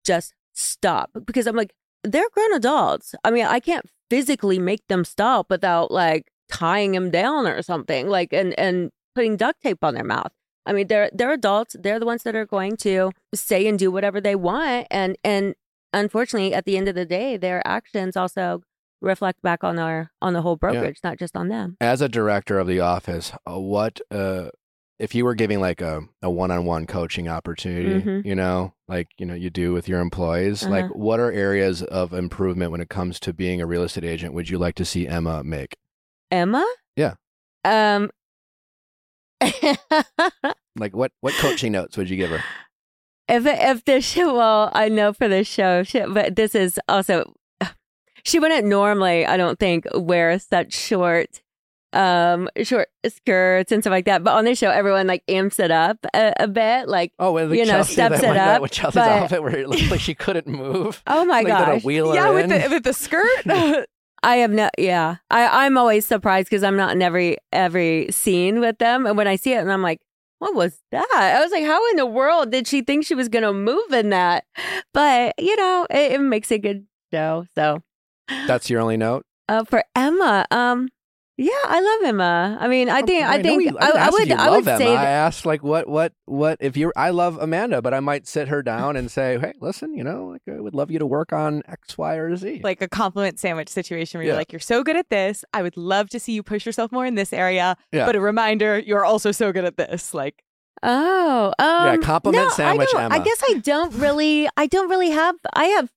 [0.05, 1.11] just stop.
[1.25, 1.73] Because I'm like,
[2.03, 3.15] they're grown adults.
[3.23, 8.09] I mean, I can't physically make them stop without like tying them down or something,
[8.09, 10.33] like and and putting duct tape on their mouth.
[10.67, 11.77] I mean, they're they're adults.
[11.79, 14.87] They're the ones that are going to say and do whatever they want.
[14.91, 15.55] And and
[15.93, 18.63] unfortunately, at the end of the day, their actions also
[19.01, 21.77] reflect back on our on the whole brokerage, not just on them.
[21.81, 24.49] as a director of the office uh, what uh
[25.01, 28.25] if you were giving like a, a one-on-one coaching opportunity Mhm.
[28.25, 30.95] you know like you know you do with your employees like Uh-huh.
[30.95, 34.49] what are areas of improvement when it comes to being a real estate agent would
[34.49, 35.75] you like to see emma make
[36.31, 36.65] Emma?
[36.97, 37.15] Yeah.
[37.65, 38.11] Um
[40.77, 42.43] Like what what coaching notes would you give her?
[43.29, 47.35] if if this show well, I know for this show, but this is also
[48.25, 51.43] she wouldn't normally, I don't think, wear such short
[51.95, 54.25] um short skirts and stuff like that.
[54.25, 56.89] But on this show everyone like amps it up a, a bit.
[56.89, 59.55] Like Oh, when the You know, Chelsea, steps it up, with Chelsea's but- outfit where
[59.55, 61.03] it looked like she couldn't move.
[61.07, 61.85] oh my like did a gosh.
[61.85, 63.45] wheeler yeah, with the with the skirt.
[64.23, 65.17] I have no, yeah.
[65.31, 69.27] I, I'm always surprised because I'm not in every every scene with them, and when
[69.27, 70.01] I see it, and I'm like,
[70.39, 73.29] "What was that?" I was like, "How in the world did she think she was
[73.29, 74.45] gonna move in that?"
[74.95, 77.47] But you know, it, it makes a good show.
[77.57, 77.83] So,
[78.47, 79.25] That's your only note.
[79.49, 80.89] uh, for Emma, um,
[81.39, 82.59] Yeah, I love Emma.
[82.61, 84.55] I mean, I think I, know think you- I, didn't I would you I love
[84.57, 85.01] would say Emma.
[85.01, 88.27] I that, asked like what what what if you I love Amanza, but I might
[88.29, 91.07] sit her down and say, hey, listen, you know, like I would love you to
[91.07, 92.61] work on X, Y, or Z.
[92.63, 95.43] Like a compliment sandwich situation where you're like, you're so good at this.
[95.55, 97.77] I would love to see you push yourself more in this area.
[97.93, 98.05] Yeah.
[98.05, 100.13] But a reminder, you're also so good at this.
[100.13, 100.45] Like,
[100.83, 104.49] Oh, um, yeah, compliment no, sandwich I, don't, I guess I don't really.
[104.57, 105.37] I don't really have.
[105.55, 105.91] I have.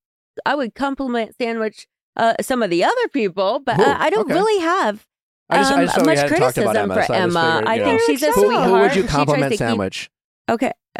[0.45, 4.25] I would compliment sandwich uh, some of the other people, but Ooh, uh, I don't
[4.25, 4.33] okay.
[4.33, 5.05] really have.
[5.49, 7.13] I just, I um, just thought we much hadn't talked about criticism Emma, for so
[7.13, 7.41] I Emma.
[7.59, 8.95] figured, I think know, she's a who, who would sweetheart.
[8.95, 10.09] you compliment to keep- sandwich?
[10.49, 10.71] Okay,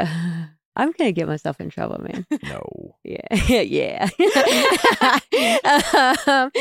[0.77, 2.25] I'm gonna get myself in trouble, man.
[2.43, 2.95] No.
[3.05, 4.09] Yeah, yeah.
[6.27, 6.51] um,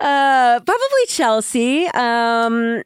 [0.00, 1.86] uh, probably Chelsea.
[1.88, 2.82] Um,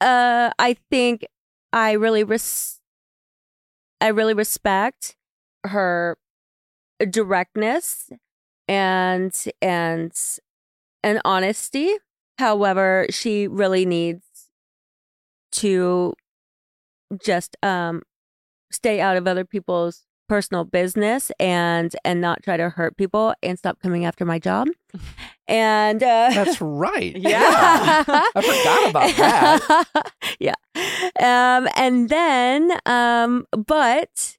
[0.00, 1.24] uh, I think
[1.72, 2.80] I really res-
[4.00, 5.16] I really respect
[5.64, 6.18] her
[7.08, 8.10] directness
[8.68, 10.12] and and
[11.04, 11.94] and honesty.
[12.42, 14.24] However, she really needs
[15.52, 16.12] to
[17.22, 18.02] just um
[18.72, 23.58] stay out of other people's personal business and and not try to hurt people and
[23.58, 24.66] stop coming after my job.
[25.46, 27.14] And uh That's right.
[27.16, 28.04] Yeah.
[28.34, 30.12] I forgot about that.
[30.40, 30.54] yeah.
[31.20, 34.36] Um and then um but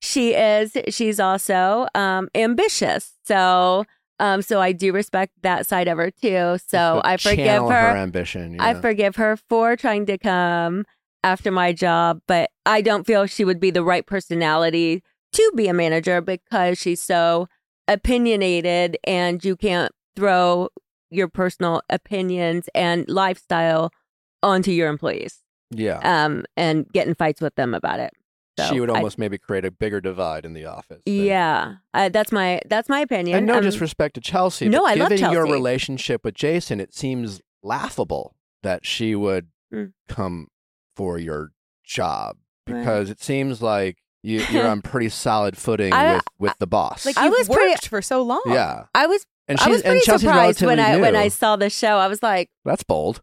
[0.00, 3.14] she is she's also um ambitious.
[3.24, 3.84] So
[4.18, 6.58] um so I do respect that side of her too.
[6.66, 7.96] So I forgive channel her.
[7.96, 8.60] ambition.
[8.60, 10.84] I forgive her for trying to come
[11.24, 15.02] after my job, but I don't feel she would be the right personality
[15.32, 17.48] to be a manager because she's so
[17.88, 20.68] opinionated and you can't throw
[21.10, 23.90] your personal opinions and lifestyle
[24.42, 25.98] onto your employees Yeah.
[26.04, 28.12] um and get in fights with them about it.
[28.58, 31.02] So she would I- almost maybe create a bigger divide in the office.
[31.04, 33.36] than- yeah, uh, that's my that's my opinion.
[33.38, 34.68] And no Um, disrespect to Chelsea.
[34.68, 39.48] no, but I love given your relationship with Jason, it seems laughable that she would
[39.72, 39.92] Mm.
[40.08, 40.48] come
[40.94, 41.50] for your
[41.84, 42.78] job Right.
[42.78, 47.04] because it seems like you, you're on pretty solid footing I- with, with the boss.
[47.04, 48.42] like I you've was pretty- worked for so long.
[48.46, 51.16] yeah, I was and I was pretty Chelsea's surprised when relatively I when.
[51.16, 51.98] I saw the show.
[51.98, 53.22] I was like, That's bold.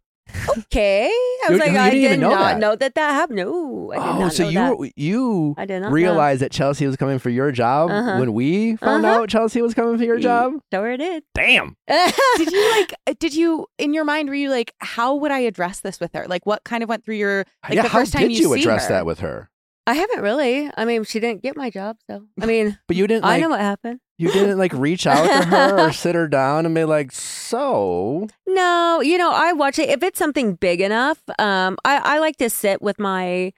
[0.58, 1.06] Okay.
[1.08, 2.60] I You- was like, you I didn't did know not that.
[2.60, 3.38] know that that happened.
[3.38, 4.78] No, I did oh, not so know you that.
[4.78, 6.36] were- you I did not know.
[6.38, 8.18] that Chelsea was coming for your job Uh-huh.
[8.20, 9.22] when we found Uh-huh.
[9.22, 10.54] out Chelsea was coming for your job.
[10.74, 11.24] Sure did.
[11.36, 11.76] Damn.
[11.88, 15.40] did you like uh, did you in your mind were you like how would i
[15.40, 18.00] address this with her like what kind of went through your like yeah, the how
[18.00, 18.94] first time did you, you see address her?
[18.94, 19.50] that with her?
[19.86, 20.70] I haven't really.
[20.78, 23.50] I mean, she didn't get my job, so I mean, But you didn't I know
[23.50, 24.00] what happened.
[24.18, 28.28] you didn't like reach out to her or sit her down and be like, so
[28.48, 31.22] No, you know, I watch it if it's something big enough.
[31.38, 33.52] Um, I I like to sit with my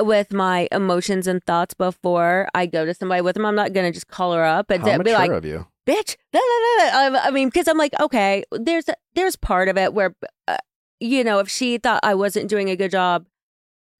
[0.00, 3.44] with my emotions and thoughts before I go to somebody with them.
[3.44, 5.66] I'm not gonna just call her up and how be like, of you?
[5.86, 6.16] bitch.
[6.32, 7.18] da, da, da.
[7.18, 8.84] I, I mean, because I'm like, okay, there's
[9.14, 10.14] there's part of it where,
[10.46, 10.56] uh,
[11.00, 13.26] you know, if she thought I wasn't doing a good job,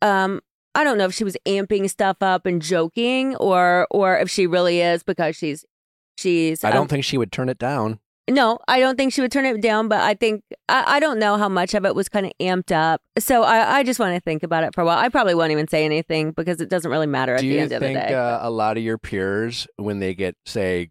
[0.00, 0.40] um,
[0.74, 4.46] I don't know if she was amping stuff up and joking, or or if she
[4.46, 5.64] really is because she's
[6.16, 6.64] she's.
[6.64, 7.98] I don't um, think she would turn it down.
[8.30, 11.18] no, I don't think she would turn it down, but I think I, I don't
[11.18, 13.02] know how much of it was kind of amped up.
[13.18, 14.98] So I, I just want to think about it for a while.
[14.98, 17.72] I probably won't even say anything because it doesn't really matter at Do the end
[17.72, 18.14] of the think day.
[18.14, 20.90] uh, a lot of your peers, when they get say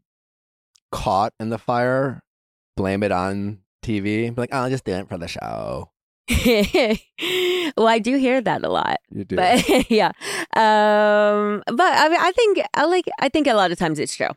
[0.92, 2.22] caught in the fire,
[2.78, 4.38] blame it on TV?
[4.38, 5.90] Like, oh, I'll just do it for the show.
[7.78, 8.98] well, I do hear that a lot.
[9.12, 9.36] You do.
[9.36, 10.12] but yeah
[10.56, 14.16] um but i mean i think i like i think a lot of times it's
[14.16, 14.30] true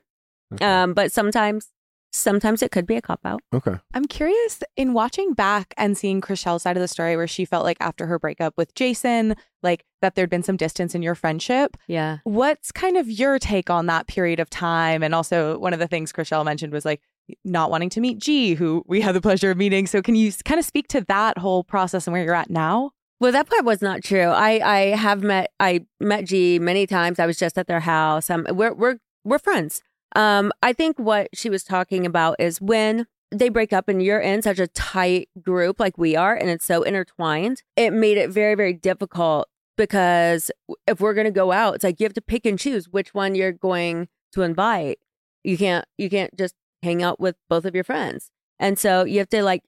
[0.52, 0.65] okay.
[0.65, 1.70] um but sometimes
[2.12, 3.74] sometimes it could be a cop out okay.
[3.94, 7.65] i'm curious in watching back and seeing Chrishell's side of the story where she felt
[7.65, 11.77] like after her breakup with jason like that there'd been some distance in your friendship
[11.89, 15.81] yeah what's kind of your take on that period of time and also one of
[15.81, 17.01] the things chriselle mentioned was like
[17.44, 19.86] not wanting to meet G, who we had the pleasure of meeting.
[19.86, 22.93] So, can you kind of speak to that whole process and where you're at now?
[23.20, 24.28] Well that part was not true.
[24.28, 27.18] I i have met i met g many times.
[27.18, 28.30] I was just at their house.
[28.30, 29.82] Um we're we're we're friends.
[30.16, 34.20] Um i think what she was talking about is when they break up and you're
[34.20, 38.30] in such a tight group like we are and it's so intertwined it made it
[38.30, 40.52] very very difficult because
[40.86, 43.34] if we're to go out it's like you have to pick and choose which one
[43.34, 44.98] you're going to invite.
[45.42, 48.30] You can't you can't just hang out with both of your friends.
[48.58, 49.62] And so you have to like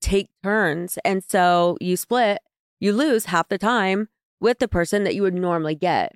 [0.00, 0.98] take turns.
[1.04, 2.38] And so you split
[2.82, 4.08] you lose half the time
[4.40, 6.12] with the person that you would normally get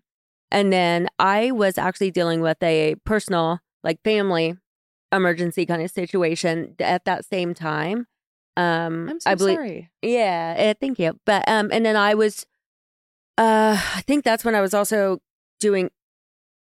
[0.51, 4.55] and then i was actually dealing with a personal like family
[5.13, 8.07] emergency kind of situation at that same time
[8.57, 9.91] um I'm so i believe sorry.
[10.03, 11.19] yeah, eh, thank you.
[11.25, 12.47] But um, and then I was,
[13.39, 15.21] uh, I think that's when I was also
[15.61, 15.91] doing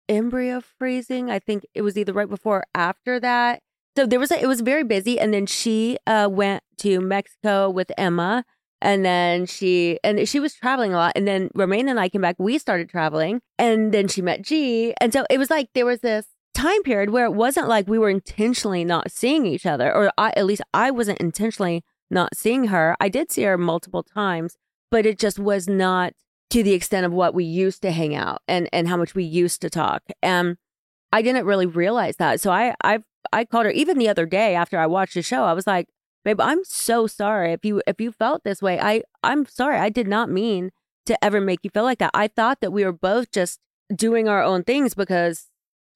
[0.10, 1.32] embryo freezing.
[1.32, 3.62] I think it was either right before or after that
[3.96, 7.70] So there was a, it was very busy, and then she uh, went to Mexico
[7.70, 8.44] with Emma,
[8.82, 12.22] and then she and she was traveling a lot, and then Romain and I came
[12.22, 12.36] back.
[12.38, 16.02] We started traveling, and then she met G, and so it was like there was
[16.02, 20.12] this time period where it wasn't like we were intentionally not seeing each other, or
[20.18, 22.96] I, at least I wasn't intentionally not seeing her.
[23.00, 24.58] I did see her multiple times,
[24.90, 26.14] but it just was not
[26.50, 29.24] to the extent of what we used to hang out and and how much we
[29.24, 30.04] used to talk.
[30.22, 30.58] And
[31.12, 32.42] I didn't really realize that.
[32.42, 33.00] So I I
[33.34, 35.44] I called her even the other day after I watched the show.
[35.44, 35.88] I was like,
[36.28, 38.80] "Babe, I'm so sorry if you if you felt this way.
[38.82, 39.78] I I'm sorry.
[39.78, 40.72] I did not mean
[41.06, 42.12] to ever make you feel like that.
[42.14, 43.60] I thought that we were both just
[43.96, 45.48] doing our own things because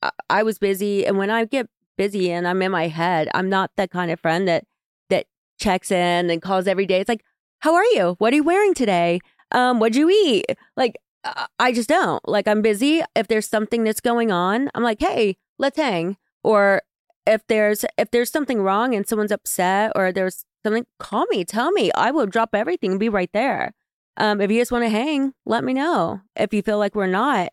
[0.02, 1.68] I, I was busy and when I get
[1.98, 4.64] busy and I'm in my head, I'm not that kind of friend that
[5.10, 5.26] that
[5.60, 7.02] checks in and calls every day.
[7.02, 7.26] It's like,
[7.60, 8.16] "How are you?
[8.20, 9.20] What are you wearing today?
[9.52, 10.45] Um, what'd you eat?"
[10.78, 10.95] Like
[11.26, 12.26] I- I just don't.
[12.26, 13.02] Like I'm busy.
[13.18, 16.82] If there's something that's going on, I'm like, "Hey, let's hang." Or
[17.26, 21.72] if there's if there's something wrong and someone's upset or there's something, call me, tell
[21.72, 21.91] me.
[21.93, 23.73] I will drop everything and be right there.
[24.18, 26.22] Um, if you just want to hang, let me know.
[26.35, 27.49] If you feel like we're not,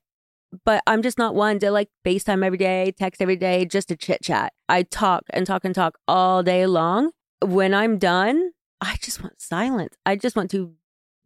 [0.64, 3.96] but I'm just not one to like FaceTime every day, text every day, just to
[3.96, 4.52] chit chat.
[4.68, 7.10] I talk and talk and talk all day long.
[7.44, 8.50] When I'm done,
[8.80, 9.94] I just want silence.
[10.04, 10.74] I just want to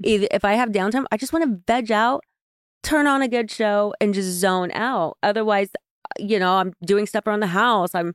[0.05, 2.23] either if I have downtime, I just want to veg out,
[2.83, 5.17] turn on a good show, and just zone out.
[5.23, 5.71] Otherwise,
[6.19, 7.95] you know, I'm doing stuff around the house.
[7.95, 8.15] I'm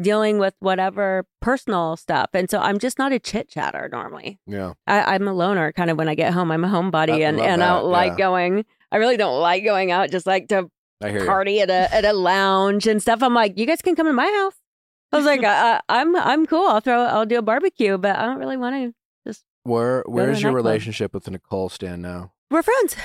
[0.00, 2.30] dealing with whatever personal stuff.
[2.32, 4.38] And so I'm just not a chit chatter normally.
[4.46, 4.72] Yeah.
[4.86, 6.50] I, I'm a loner kind of when I get home.
[6.50, 8.18] I'm a homebody I and, and I don't like yeah.
[8.18, 8.64] going.
[8.90, 10.70] I really don't like going out, just like to
[11.00, 11.26] hear you.
[11.26, 13.22] party at a at a lounge and stuff.
[13.22, 14.54] I'm like, you guys can come to my house.
[15.12, 16.66] I was like, I, I, I'm I'm cool.
[16.68, 18.94] I'll throw I'll do a barbecue, but I don't really want to.
[19.26, 19.44] Just.
[19.64, 20.66] Where where's your nightclub.
[20.66, 22.32] relationship with Nicole stand now?
[22.50, 22.96] We're friends.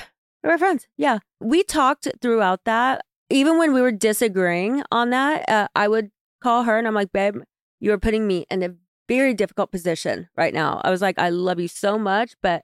[0.42, 0.86] We're friends.
[0.96, 3.04] Yeah, we talked throughout that.
[3.30, 6.10] Even when we were disagreeing on that, uh, I would
[6.40, 7.36] call her and I'm like, babe,
[7.80, 8.74] you are putting me in a
[9.08, 10.80] very difficult position right now.
[10.84, 12.62] I was like, I love you so much, but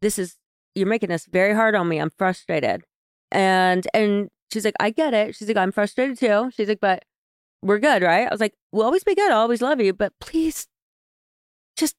[0.00, 0.36] this is
[0.74, 1.98] you're making this very hard on me.
[1.98, 2.82] I'm frustrated.
[3.30, 5.34] And and she's like, I get it.
[5.34, 6.50] She's like, I'm frustrated too.
[6.54, 7.04] She's like, but
[7.62, 8.26] we're good, right?
[8.26, 9.30] I was like, we'll always be good.
[9.32, 10.66] I'll always love you, but please
[11.76, 11.96] just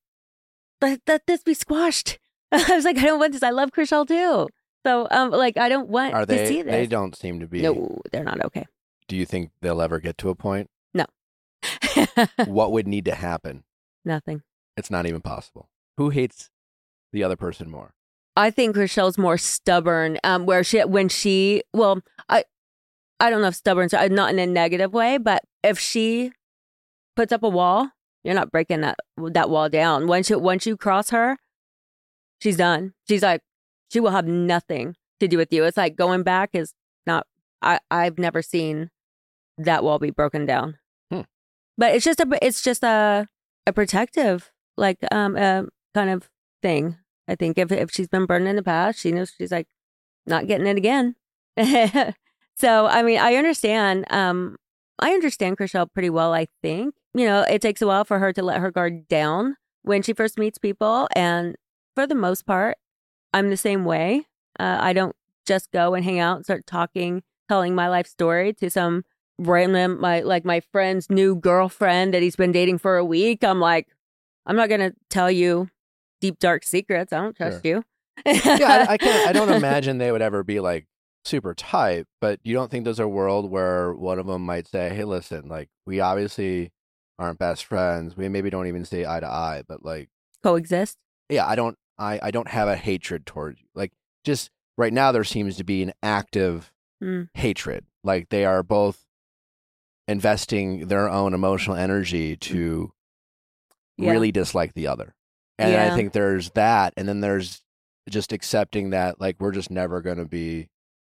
[0.81, 2.19] let, let this be squashed.
[2.51, 3.43] I was like, I don't want this.
[3.43, 4.47] I love Chrishell too.
[4.85, 6.71] So um like I don't want Are to see they this.
[6.71, 8.65] they don't seem to be No, they're not okay.
[9.07, 10.69] Do you think they'll ever get to a point?
[12.45, 13.63] What would need to happen?
[14.03, 14.41] Nothing.
[14.77, 15.69] It's not even possible.
[15.97, 16.49] Who hates
[17.13, 17.93] the other person more?
[18.35, 20.17] I think Chrishell's more stubborn.
[20.23, 22.43] Um, where she when she well, I
[23.19, 26.31] I don't know if stubborn, so not in a negative way, but if she
[27.15, 27.89] puts up a wall,
[28.23, 30.07] you're not breaking that that wall down.
[30.07, 31.37] Once you once you cross her,
[32.39, 32.93] she's done.
[33.07, 33.41] She's like
[33.89, 35.63] she will have nothing to do with you.
[35.63, 36.73] It's like going back is
[37.07, 37.25] not.
[37.61, 38.89] I I've never seen
[39.57, 40.77] that wall be broken down.
[41.77, 43.27] But it's just a it's just a
[43.67, 46.29] a protective like um uh, kind of
[46.61, 46.97] thing.
[47.27, 49.67] I think if if she's been burned in the past, she knows she's like
[50.25, 51.15] not getting it again.
[52.55, 54.05] so I mean, I understand.
[54.11, 54.57] Um,
[54.99, 56.33] I understand Chrishell pretty well.
[56.33, 59.57] I think you know it takes a while for her to let her guard down
[59.83, 61.55] when she first meets people, and
[61.95, 62.77] for the most part,
[63.33, 64.27] I'm the same way.
[64.59, 65.15] Uh, I don't
[65.45, 69.03] just go and hang out and start talking, telling my life story to some
[69.39, 73.43] random my like my friend's new girlfriend that he's been dating for a week.
[73.43, 73.87] I'm like,
[74.45, 75.69] I'm not gonna tell you
[76.21, 77.11] deep dark secrets.
[77.13, 77.83] I don't trust you.
[78.25, 79.27] yeah, I, I can't.
[79.29, 80.87] I don't imagine they would ever be like
[81.25, 82.05] super tight.
[82.21, 85.47] But you don't think there's a world where one of them might say, "Hey, listen,
[85.49, 86.71] like we obviously
[87.19, 88.15] aren't best friends.
[88.17, 90.09] We maybe don't even see eye to eye, but like,
[90.43, 90.97] coexist.
[91.29, 93.67] yeah, I don't, I, I don't have a hatred towards you.
[93.73, 93.93] Like,
[94.25, 96.71] just right now, there seems to be an active
[97.03, 97.27] Mm.
[97.33, 97.85] hatred.
[98.05, 99.04] Like they are both
[100.07, 102.91] investing their own emotional energy to
[103.97, 104.11] Yeah.
[104.11, 105.15] really dislike the other.
[105.57, 106.93] And I think there's that.
[106.97, 107.63] And then there's
[108.09, 110.69] just accepting that, like, we're just never going to be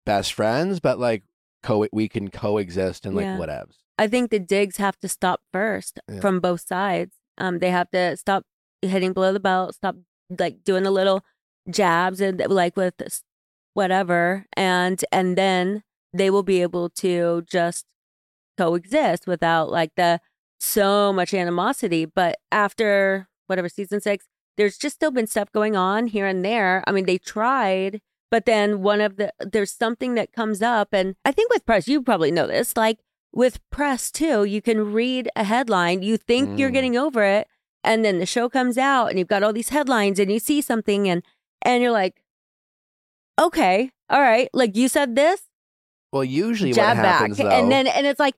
[0.05, 1.25] best friends, but like,
[1.63, 3.39] co- we can coexist and like Yeah.
[3.39, 3.77] whatevs.
[3.99, 6.21] I think the digs have to stop first Yeah.
[6.21, 7.17] from both sides.
[7.39, 8.45] Um, they have to stop
[8.83, 9.97] hitting below the belt, stop
[10.39, 11.25] like doing the little
[11.69, 12.95] jabs and like with
[13.75, 15.83] whatever, and and then
[16.13, 17.85] they will be able to just
[18.57, 20.21] coexist without like the
[20.59, 22.05] so much animosity.
[22.05, 24.27] But after whatever season six,
[24.57, 26.83] there's just still been stuff going on here and there.
[26.87, 28.01] I mean, they tried,
[28.31, 31.87] but then one of the there's something that comes up, and I think with press,
[31.87, 32.99] you probably know this, like
[33.33, 36.75] with press too, you can read a headline, you think you're Mm.
[36.75, 37.47] getting over it,
[37.85, 40.61] and then the show comes out and you've got all these headlines and you see
[40.63, 41.23] something and
[41.63, 42.23] and you're like,
[43.39, 45.43] okay, all right, like you said this,
[46.13, 48.35] Well, usually jab what back, happens though, and then and it's like,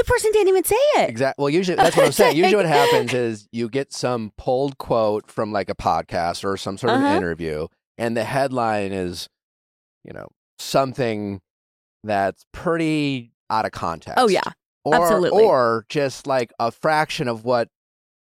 [0.00, 1.08] the person didn't even say it.
[1.10, 1.42] Exactly.
[1.42, 2.36] Well, usually that's what I'm saying.
[2.38, 6.76] Usually, what happens is you get some pulled quote from like a podcast or some
[6.78, 7.14] sort of Uh-huh.
[7.16, 7.66] interview,
[7.98, 9.28] and the headline is,
[10.04, 10.28] you know,
[10.58, 11.40] something
[12.04, 14.18] that's pretty out of context.
[14.18, 14.42] Oh yeah,
[14.84, 15.44] or, absolutely.
[15.44, 17.68] Or just like a fraction of what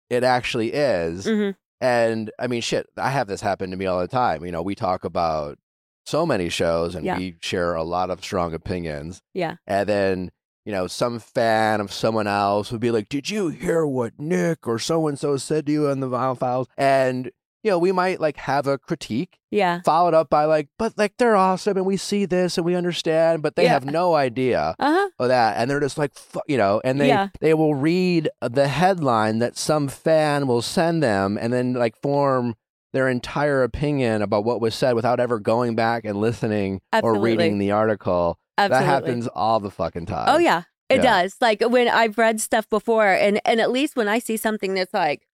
[0.10, 1.26] it actually is.
[1.26, 1.52] hmm
[1.82, 4.46] And I mean, shit, I have this happen to me all the time.
[4.46, 5.58] You know, we talk about
[6.06, 7.18] so many shows and Yeah.
[7.18, 9.20] we share a lot of strong opinions.
[9.34, 9.56] Yeah.
[9.66, 10.32] And then,
[10.66, 14.68] you know, some fan of someone else would be like, Did you hear what Nick
[14.68, 16.68] or so and so said to you on the Viall Files?
[16.78, 17.32] And,
[17.64, 21.14] you know, we might like have a critique yeah, followed up by like, But like
[21.18, 23.70] they're awesome and we see this and we understand, but they Yeah.
[23.74, 25.10] have no idea uh huh.
[25.20, 25.58] of that.
[25.58, 26.12] And they're just like,
[26.48, 27.30] you know, and they, Yeah.
[27.40, 32.56] they will read the headline that some fan will send them and then like form
[32.94, 37.58] their entire opinion about what was said without ever going back and listening or reading
[37.58, 38.40] the article.
[38.58, 38.86] Absolutely.
[38.88, 40.26] That happens all the fucking time.
[40.30, 41.22] Oh yeah, it Yeah.
[41.22, 41.36] does.
[41.42, 44.94] Like when I've read stuff before, and and at least when I see something that's
[44.94, 45.28] like,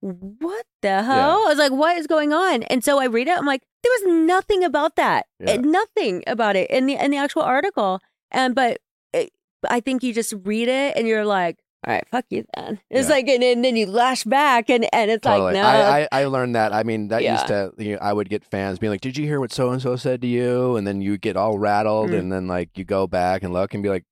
[0.00, 1.44] what the hell?
[1.46, 2.62] I was like, what is going on?
[2.64, 3.36] And so I read it.
[3.36, 5.26] I'm like, there was nothing about that.
[5.40, 5.52] Yeah.
[5.52, 8.00] Eh, nothing about it in the in the actual article.
[8.30, 8.78] And but
[9.12, 9.32] it,
[9.68, 11.58] I think you just read it and you're like.
[11.86, 12.80] All right, fuck you then.
[12.90, 13.14] It's Yeah.
[13.14, 15.54] like, and, and then you lash back, and, and it's Totally.
[15.54, 16.72] like, no, I, I, I learned that.
[16.72, 17.34] I mean, that Yeah.
[17.34, 19.70] used to, you know, I would get fans being like, Did you hear what so
[19.70, 20.74] and so said to you?
[20.76, 22.18] And then you get all rattled, Mm.
[22.18, 24.04] and then like you go back and look and be like,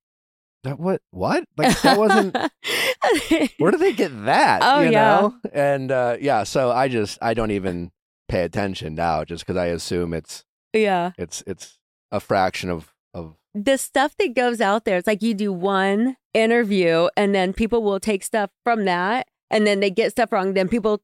[0.63, 1.01] That what?
[1.11, 1.43] What?
[1.57, 2.35] Like, that wasn't.
[3.59, 4.61] where did they get that?
[4.63, 5.19] Oh, you yeah.
[5.21, 5.35] know?
[5.53, 7.91] And uh, yeah, so I just I don't even
[8.29, 10.43] pay attention now, just because I assume it's
[10.73, 11.11] yeah.
[11.17, 11.77] it's it's
[12.11, 16.17] a fraction of of the stuff that goes out there, it's like you do one
[16.33, 20.53] interview and then people will take stuff from that and then they get stuff wrong.
[20.53, 21.01] Then people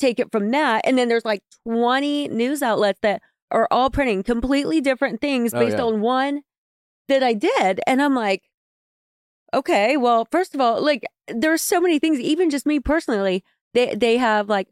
[0.00, 0.82] take it from that.
[0.84, 3.22] And then there's like 20 news outlets that
[3.52, 5.84] are all printing completely different things Oh, based yeah.
[5.84, 6.42] on one
[7.08, 7.80] that I did.
[7.86, 8.42] And I'm like,
[9.54, 13.94] okay, well, first of all, like there's so many things, even just me personally, they,
[13.94, 14.66] they have like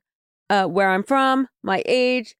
[0.48, 2.34] uh, where I'm from, my age,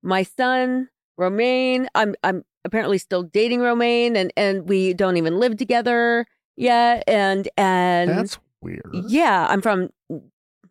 [0.00, 1.88] my son, Romain.
[1.94, 6.26] I'm I'm apparently still dating Romain and and we don't even live together
[6.56, 8.90] yet and and that's weird.
[9.08, 9.90] yeah, I'm from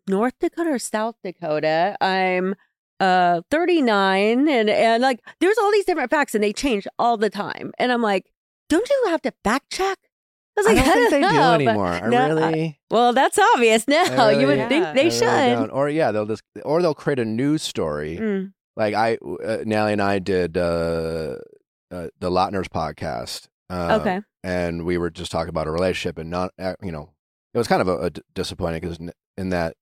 [0.08, 1.96] North Dakota or South Dakota.
[2.00, 2.54] I'm
[3.00, 7.30] uh 39 and and like there's all these different facts and they change all the
[7.30, 7.72] time.
[7.78, 8.30] And I'm like,
[8.68, 9.98] don't you have to fact check?
[10.56, 11.86] I was like, I don't think they know, do anymore.
[11.86, 14.02] I no, I- really, well, that's obvious now.
[14.26, 15.70] I you would really- think they I should.
[15.70, 18.18] Or yeah, they'll just or they'll create a news story.
[18.20, 21.36] Mm, Like I, uh, Nally and I did uh,
[21.90, 23.48] uh, the Lautners podcast.
[23.70, 24.22] Uh, okay.
[24.42, 27.10] and we were just talking about a relationship and not uh, you know
[27.52, 28.98] it was kind of a disappointing because
[29.36, 29.74] in that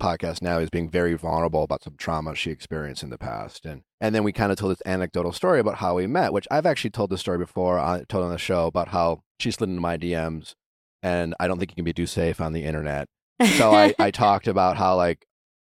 [0.00, 3.82] podcast now he's being very vulnerable about some trauma she experienced in the past and
[4.00, 6.66] and then we kind of told this anecdotal story about how we met which i've
[6.66, 9.80] actually told this story before i told on the show about how she slid into
[9.80, 10.54] my dms
[11.02, 13.08] and i don't think you can be too safe on the internet
[13.56, 15.26] so i i talked about how like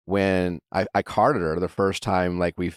[0.06, 2.72] when i i carded her the first time like we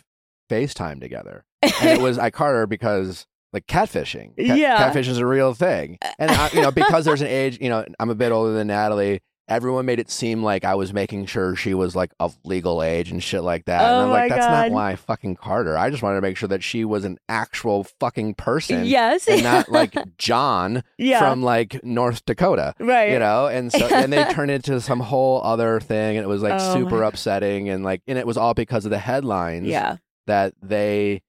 [0.52, 4.36] facetime together and it was I carded her because like catfishing.
[4.38, 4.78] Cat- Yeah.
[4.78, 7.58] catfish is a real thing, and I, you know because there's an age.
[7.60, 9.22] You know, I'm a bit older than Natalie.
[9.50, 13.12] Everyone made it seem like I was making sure she was like of legal age
[13.12, 13.82] and shit like that.
[13.82, 14.72] and Oh I'm like, that's not God.
[14.72, 15.78] why I fucking Carter.
[15.78, 19.28] I just wanted to make sure that she was an actual fucking person, yes.
[19.28, 21.20] and not like John yeah.
[21.20, 22.76] from like North Dakota.
[22.80, 23.12] right.
[23.12, 26.28] You know, and so and they turned it into some whole other thing, and it
[26.30, 29.66] was like Oh super upsetting, and like, and it was all because of the headlines
[29.68, 29.98] Yeah.
[30.28, 31.22] that they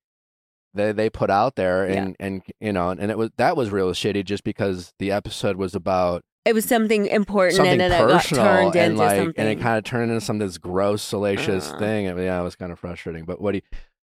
[0.74, 2.02] they they put out there Yeah.
[2.02, 5.56] and and you know and it was that was real shitty just because the episode
[5.56, 8.98] was about It was something important something and then it got personal turned and into
[9.04, 9.34] like something.
[9.36, 11.78] and it kind of turned into some this gross salacious Uh.
[11.78, 13.78] thing and yeah it was kind of frustrating but what do you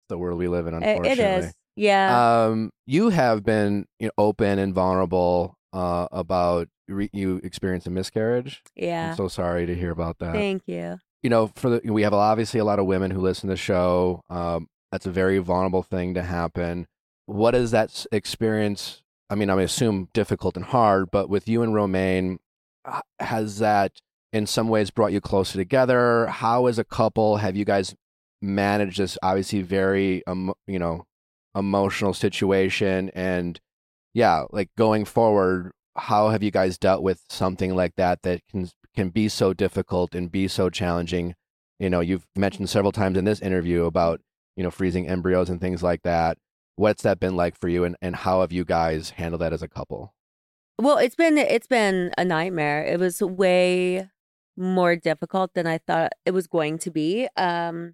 [0.10, 1.53] the world we live in unfortunately it is.
[1.76, 2.43] Yeah.
[2.45, 7.89] um you have been you know, open and vulnerable uh about re- you experienced a
[7.89, 9.11] miscarriage yeah.
[9.11, 10.99] i'm so sorry to hear about that Thank you.
[11.23, 13.57] you know, for the we have obviously a lot of women who listen to the
[13.57, 14.22] show.
[14.30, 16.88] Um, that's a very vulnerable thing to happen.
[17.27, 19.01] What What is that experience?
[19.32, 22.40] I mean, I assume difficult and hard, but with you and Romain,
[23.20, 23.94] has that
[24.34, 26.28] in some ways brought you closer together?
[26.28, 27.95] How, as a couple, have you guys
[28.41, 31.06] managed this obviously very, um, you know,
[31.56, 33.10] emotional situation?
[33.16, 33.58] And
[34.14, 38.70] yeah, like going forward, how have you guys dealt with something like that that can
[38.94, 41.36] can be so difficult and be so challenging?
[41.80, 44.20] You know, you've mentioned several times in this interview about
[44.58, 46.38] you know freezing embryos and things like that.
[46.82, 49.62] What's that been like for you, and, and how have you guys handled that as
[49.62, 50.16] a couple?
[50.80, 52.84] Well, it's been it's been a nightmare.
[52.84, 54.10] It was way
[54.58, 57.28] more difficult than I thought it was going to be.
[57.38, 57.94] Um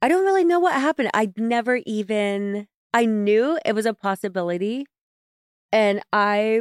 [0.00, 1.10] I don't really know what happened.
[1.12, 4.86] I never even I knew it was a possibility
[5.72, 6.60] and I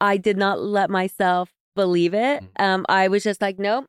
[0.00, 2.42] I did not let myself believe it.
[2.58, 3.84] Um, I was just like, nope,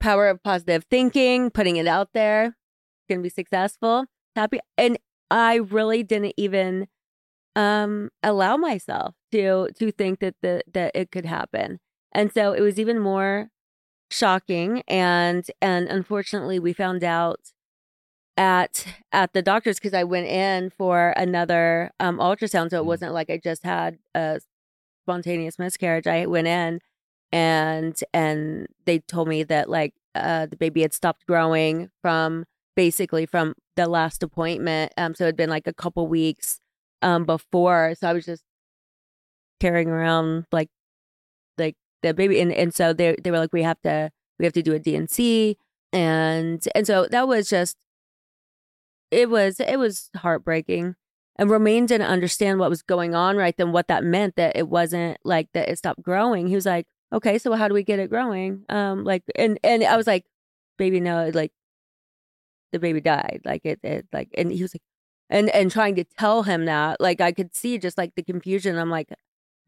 [0.00, 2.56] power of positive thinking, putting it out there,
[3.10, 4.58] gonna be successful, happy.
[4.78, 4.96] And
[5.30, 6.88] I really didn't even
[7.56, 11.80] um allow myself to to think that the that it could happen.
[12.12, 13.50] And so it was even more
[14.10, 17.40] shocking and and unfortunately we found out
[18.36, 22.86] at at the doctor's because I went in for another um ultrasound so it Mm.
[22.86, 24.40] wasn't like I just had a
[25.04, 26.06] spontaneous miscarriage.
[26.06, 26.80] I went in
[27.32, 32.46] and and they told me that like uh the baby had stopped growing from
[32.76, 34.92] basically from the last appointment.
[34.96, 36.60] Um so it had been like a couple weeks
[37.02, 37.94] um before.
[37.98, 38.44] So I was just
[39.60, 40.68] carrying around like
[41.58, 44.54] like the baby and, and so they they were like we have to we have
[44.54, 45.56] to do a D&C
[45.92, 47.76] and and so that was just
[49.10, 50.94] it was it was heartbreaking
[51.36, 54.68] and Romain didn't understand what was going on right then what that meant that it
[54.68, 57.98] wasn't like that it stopped growing he was like okay so how do we get
[57.98, 60.24] it growing um like and and I was like
[60.76, 61.52] baby no like
[62.72, 64.82] the baby died like it, it like and he was like
[65.30, 68.76] and and trying to tell him that like I could see just like the confusion.
[68.78, 69.12] I'm like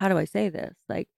[0.00, 0.74] how do I say this?
[0.88, 1.08] Like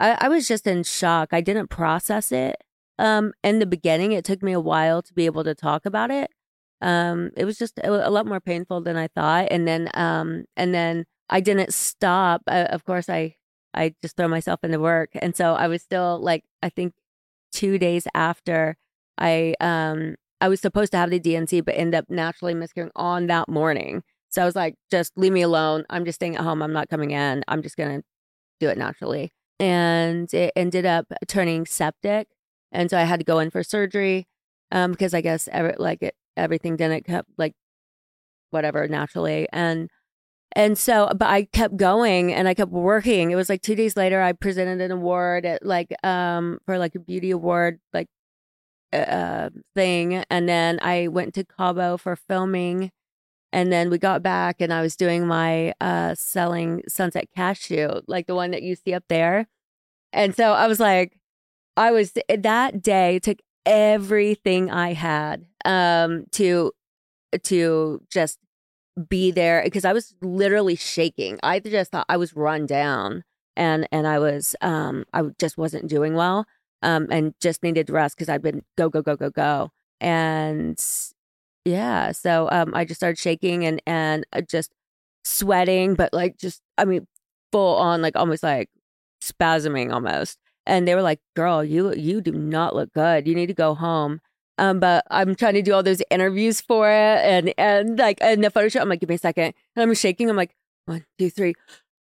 [0.00, 1.30] I, I was just in shock.
[1.32, 2.56] I didn't process it
[2.98, 4.12] um in the beginning.
[4.12, 6.30] It took me a while to be able to talk about it.
[6.80, 9.48] Um it was just a, lot more painful than i thought.
[9.50, 12.42] And then um and then i didn't stop.
[12.46, 13.36] I, of course i
[13.74, 15.10] i just throw myself into work.
[15.14, 16.94] And so i was still like i think
[17.52, 18.76] two days after
[19.18, 23.26] i um i was supposed to have the D&C but ended up naturally miscarrying on
[23.28, 24.02] that morning.
[24.30, 25.84] So i was like just leave me alone.
[25.90, 26.62] I'm just staying at home.
[26.62, 27.44] I'm not coming in.
[27.48, 28.02] I'm just gonna
[28.60, 29.32] do it naturally.
[29.58, 32.28] And it ended up turning septic
[32.72, 34.26] and so i had to go in for surgery
[34.72, 35.48] um because i guess
[35.78, 37.54] like it everything didn't kept like
[38.50, 39.48] whatever naturally.
[39.52, 39.88] And
[40.52, 43.30] and so but i kept going and i kept working.
[43.30, 46.94] It was like two days later i presented an award at like um for like
[46.94, 48.08] a beauty award like
[48.92, 52.90] uh thing and then i went to cabo for filming
[53.52, 58.26] and then we got back and i was doing my uh selling sunset cashew like
[58.26, 59.46] the one that you see up there
[60.12, 61.16] and so i was like
[61.76, 66.72] i was that day took everything i had um to
[67.42, 68.38] to just
[69.08, 71.38] be there because I was literally shaking.
[71.42, 73.24] I just thought I was run down
[73.56, 76.46] and and I was um I just wasn't doing well
[76.82, 79.70] um and just needed rest because I'd been go go go go go
[80.00, 80.82] and
[81.64, 84.72] yeah so um I just started shaking and and uh, just
[85.24, 87.06] sweating but like just I mean
[87.52, 88.70] full on like almost like
[89.22, 93.46] spasming almost and they were like girl you you do not look good you need
[93.48, 94.20] to go home
[94.60, 96.92] um, but I'm trying to do all those interviews for it
[97.24, 98.82] and and like and the photo shoot.
[98.82, 99.54] I'm like, give me a second.
[99.74, 100.28] And I'm shaking.
[100.28, 100.54] I'm like,
[100.84, 101.54] one, two, three.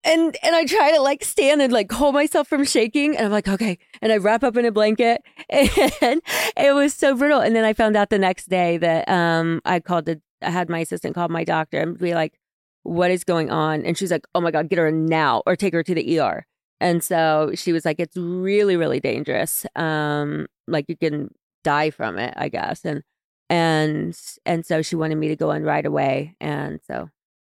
[0.05, 3.17] And and I try to like stand and like hold myself from shaking.
[3.17, 3.79] And I'm like, okay.
[4.01, 5.23] And I wrap up in a blanket.
[5.51, 6.21] And
[6.57, 7.41] it was so brutal.
[7.41, 10.69] And then I found out the next day that um I called the I had
[10.69, 12.39] my assistant call my doctor and be like,
[12.83, 13.85] what is going on?
[13.85, 16.47] And she's like, oh my God, get her now or take her to the ER.
[16.81, 19.65] And so she was like, it's really, really dangerous.
[19.77, 22.85] Um, like you can die from it, I guess.
[22.85, 23.03] And
[23.49, 26.35] and and so she wanted me to go in right away.
[26.41, 27.09] And so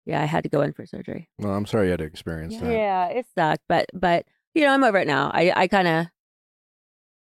[0.10, 1.30] yeah, I had to go in for surgery.
[1.38, 2.72] Well, I'm sorry you had to experience that.
[2.72, 4.26] Yeah, it sucked, but but
[4.56, 5.30] you know, I'm over it now.
[5.34, 6.08] I I kind of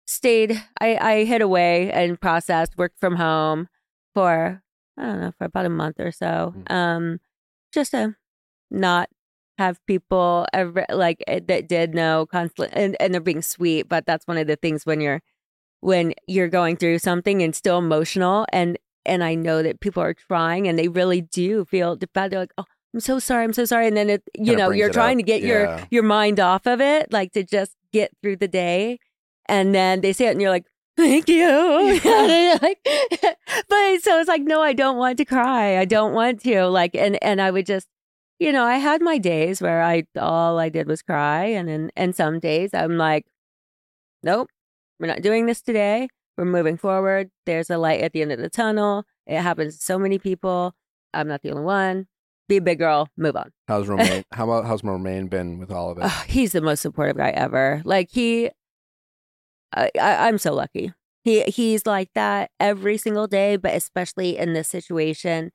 [0.07, 0.63] stayed.
[0.81, 3.69] I I hid away and processed, worked from home
[4.15, 4.63] for
[4.97, 6.55] I don't know for about a month or so.
[6.57, 6.73] Mm.
[6.73, 7.21] Um,
[7.73, 8.15] just to
[8.71, 9.09] not
[9.59, 13.89] have people ever like eh, that did know constantly, and and they're being sweet.
[13.89, 15.21] But that's one of the things when you're
[15.81, 18.79] when you're going through something and still emotional and
[19.09, 22.31] and I know that people are trying and they really do feel bad.
[22.31, 22.65] They're like, oh.
[22.95, 23.45] I'm so sorry.
[23.45, 23.87] I'm so sorry.
[23.87, 25.21] And then it, you Kinda know, you're trying up.
[25.21, 25.49] to get Yeah.
[25.49, 28.99] your your mind off of it, like to just get through the day.
[29.47, 30.65] And then they say it, and you're like,
[30.97, 31.47] "Thank you."
[32.63, 32.79] like,
[33.69, 35.79] but so it's like, no, I don't want to cry.
[35.79, 36.65] I don't want to.
[36.67, 37.87] Like, and and I would just,
[38.39, 41.91] you know, I had my days where I all I did was cry, and then
[41.95, 43.27] and some days I'm like,
[44.23, 44.49] nope,
[44.99, 46.09] we're not doing this today.
[46.39, 47.31] We're moving forward.
[47.47, 49.05] There's a light at the end of the tunnel.
[49.27, 50.73] It happens to so many people.
[51.12, 52.06] I'm not the only one.
[52.48, 53.09] Be a big girl.
[53.16, 53.51] Move on.
[53.66, 54.23] How's Romain?
[54.32, 56.05] how about how's Romain been with all of it?
[56.05, 57.82] Ugh, he's the most supportive guy ever.
[57.85, 58.51] Like he,
[59.74, 60.93] I, I, I'm so lucky.
[61.24, 65.51] He he's like that every single day, but especially in this situation,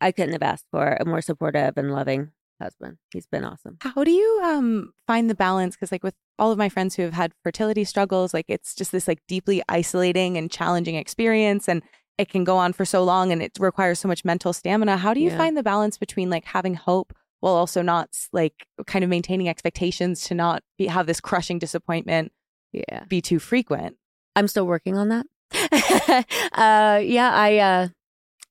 [0.00, 2.98] I couldn't have asked for a more supportive and loving husband.
[3.12, 3.78] He's been awesome.
[3.80, 5.76] How do you um find the balance?
[5.76, 8.92] Because like with all of my friends who have had fertility struggles, like it's just
[8.92, 11.82] this like deeply isolating and challenging experience, and
[12.18, 14.96] it can go on for so long, and it requires so much mental stamina.
[14.98, 15.36] How do you Yeah.
[15.38, 20.24] find the balance between like having hope while also not like kind of maintaining expectations
[20.24, 22.32] to not be, have this crushing disappointment
[22.72, 23.04] Yeah.
[23.08, 23.96] be too frequent.
[24.34, 25.26] I'm still working on that.
[26.52, 27.88] uh, yeah, I uh,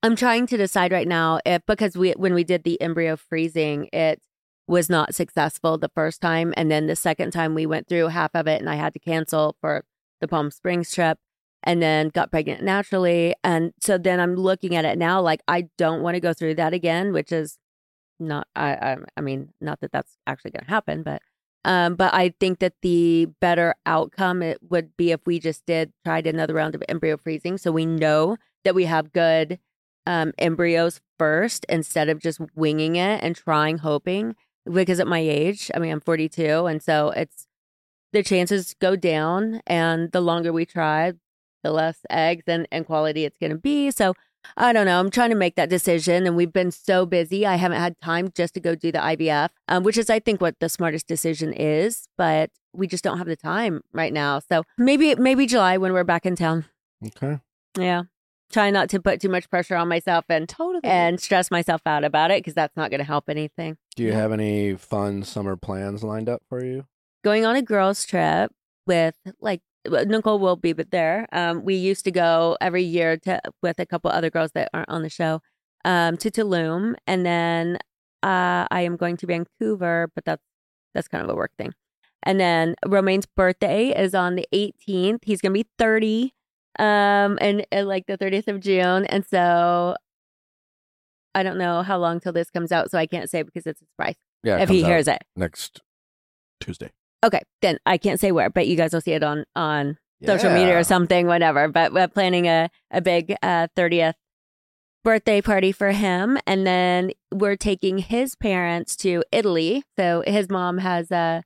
[0.07, 3.89] I'm trying to decide right now if because we when we did the embryo freezing,
[3.91, 4.21] it
[4.65, 8.31] was not successful the first time, and then the second time we went through half
[8.33, 9.83] of it, and I had to cancel for
[10.21, 11.19] the Palm Springs trip,
[11.61, 15.67] and then got pregnant naturally, and so then I'm looking at it now like I
[15.77, 17.57] don't want to go through that again, which is
[18.17, 21.21] not I I, I mean not that that's actually going to happen, but
[21.65, 25.91] um, but I think that the better outcome it would be if we just did
[26.05, 29.59] tried another round of embryo freezing, so we know that we have good
[30.07, 34.35] um, embryos first instead of just winging it and trying, hoping.
[34.65, 37.45] Because at my age, I mean, I'm 42, and so it's
[38.13, 41.13] the chances go down, and the longer we try,
[41.63, 43.91] the less eggs and, and quality it's going to be.
[43.91, 44.13] So
[44.55, 44.99] I don't know.
[44.99, 47.45] I'm trying to make that decision, and we've been so busy.
[47.45, 50.39] I haven't had time just to go do the IVF, um, which is, I think,
[50.39, 52.07] what the smartest decision is.
[52.17, 54.39] But we just don't have the time right now.
[54.39, 56.65] So maybe, maybe July when we're back in town.
[57.05, 57.39] Okay.
[57.77, 58.03] Yeah,
[58.51, 60.81] try not to put too much pressure on myself and Totally.
[60.83, 63.77] and stress myself out about it because that's not going to help anything.
[63.95, 66.85] Do you have any fun summer plans lined up for you?
[67.23, 68.51] Going on a girls' trip
[68.85, 71.27] with like Nicole will be but there.
[71.31, 74.89] Um, we used to go every year to with a couple other girls that aren't
[74.89, 75.41] on the show
[75.85, 77.77] um, to Tulum, and then
[78.23, 80.43] uh, I am going to Vancouver, but that's
[80.93, 81.73] that's kind of a work thing.
[82.23, 85.19] And then Romain's birthday is on the 18th.
[85.23, 86.33] He's going to be 30,
[86.79, 89.95] um, and, and like the 30th of June, and so
[91.35, 93.81] I don't know how long till this comes out, so I can't say because it's
[93.81, 94.57] a surprise Yeah.
[94.59, 95.23] if he hears it.
[95.35, 95.81] next
[96.59, 96.91] Tuesday.
[97.23, 100.51] Okay, then I can't say where, but you guys will see it on on social
[100.51, 101.67] media or something, whatever.
[101.67, 104.13] But we're planning a a big uh, 30th
[105.03, 109.83] birthday party for him, and then we're taking his parents to Italy.
[109.97, 111.43] So his mom has a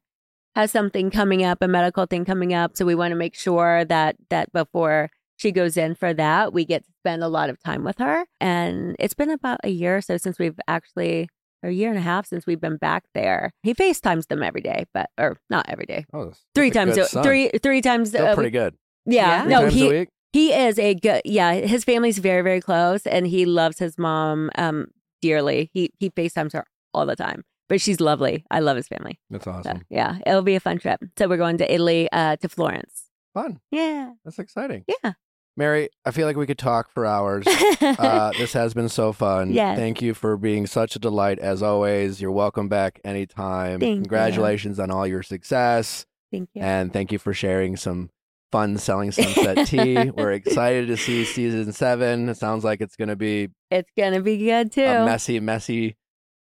[0.55, 2.75] has something coming up, a medical thing coming up.
[2.75, 5.09] So we want to make sure that that before
[5.41, 8.25] she goes in for that, we get to spend a lot of time with her.
[8.39, 11.27] And it's been about a year or so since we've actually.
[11.63, 13.51] or A year and a half since we've been back there.
[13.63, 16.05] He FaceTimes them every day, but or not every day.
[16.13, 18.09] Oh, that's- Three that's a times, a, three three times.
[18.09, 18.73] Still a pretty good.
[19.05, 19.41] Yeah, Yeah.
[19.43, 20.09] Three no, times he a week.
[20.33, 21.21] he is a good.
[21.25, 24.87] Yeah, his family's very very close, and he loves his mom um
[25.21, 25.69] dearly.
[25.73, 26.65] He he FaceTimes her
[26.95, 28.43] all the time, but she's lovely.
[28.49, 29.19] I love his family.
[29.29, 29.81] That's So, awesome.
[29.89, 30.99] yeah, it'll be a fun trip.
[31.17, 33.05] So we're going to Italy, uh, to Florence.
[33.35, 33.59] Fun.
[33.71, 34.83] Yeah, That's exciting.
[35.03, 35.13] yeah.
[35.57, 37.45] Mary, I feel like we could talk for hours.
[37.81, 39.51] uh, this has been so fun.
[39.51, 39.77] Yes.
[39.77, 42.21] Thank you for being such a delight as always.
[42.21, 43.79] You're welcome back anytime.
[43.79, 44.01] Thank you.
[44.01, 46.05] Congratulations on all your success.
[46.31, 46.61] Thank you.
[46.61, 48.09] And thank you for sharing some
[48.51, 50.09] fun selling sunset tea.
[50.11, 52.29] We're excited to see season seven.
[52.29, 54.83] It sounds like it's going to be It's gonna be good too.
[54.85, 55.95] a messy, messy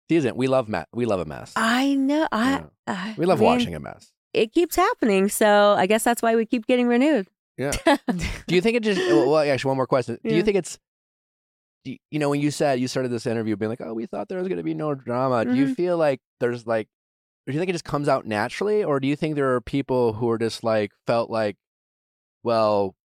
[0.09, 0.35] season.
[0.37, 1.51] We love me- We love a mess.
[1.55, 2.27] I know.
[2.31, 2.63] I, Yeah.
[2.87, 4.11] I we love mean, watching a mess.
[4.33, 7.27] It keeps happening, so I guess that's why we keep getting renewed.
[7.57, 7.71] Yeah.
[8.47, 8.99] Do you think it just?
[8.99, 10.17] Well, actually, one more question.
[10.23, 10.79] Do you think it's?
[11.85, 14.29] You, you know, when you said you started this interview being like, "Oh, we thought
[14.29, 15.59] there was going to be no drama," do Mm-hmm.
[15.59, 16.87] you feel like there's like,
[17.45, 20.13] do you think it just comes out naturally, or do you think there are people
[20.13, 21.57] who are just like felt like,
[22.43, 22.95] well,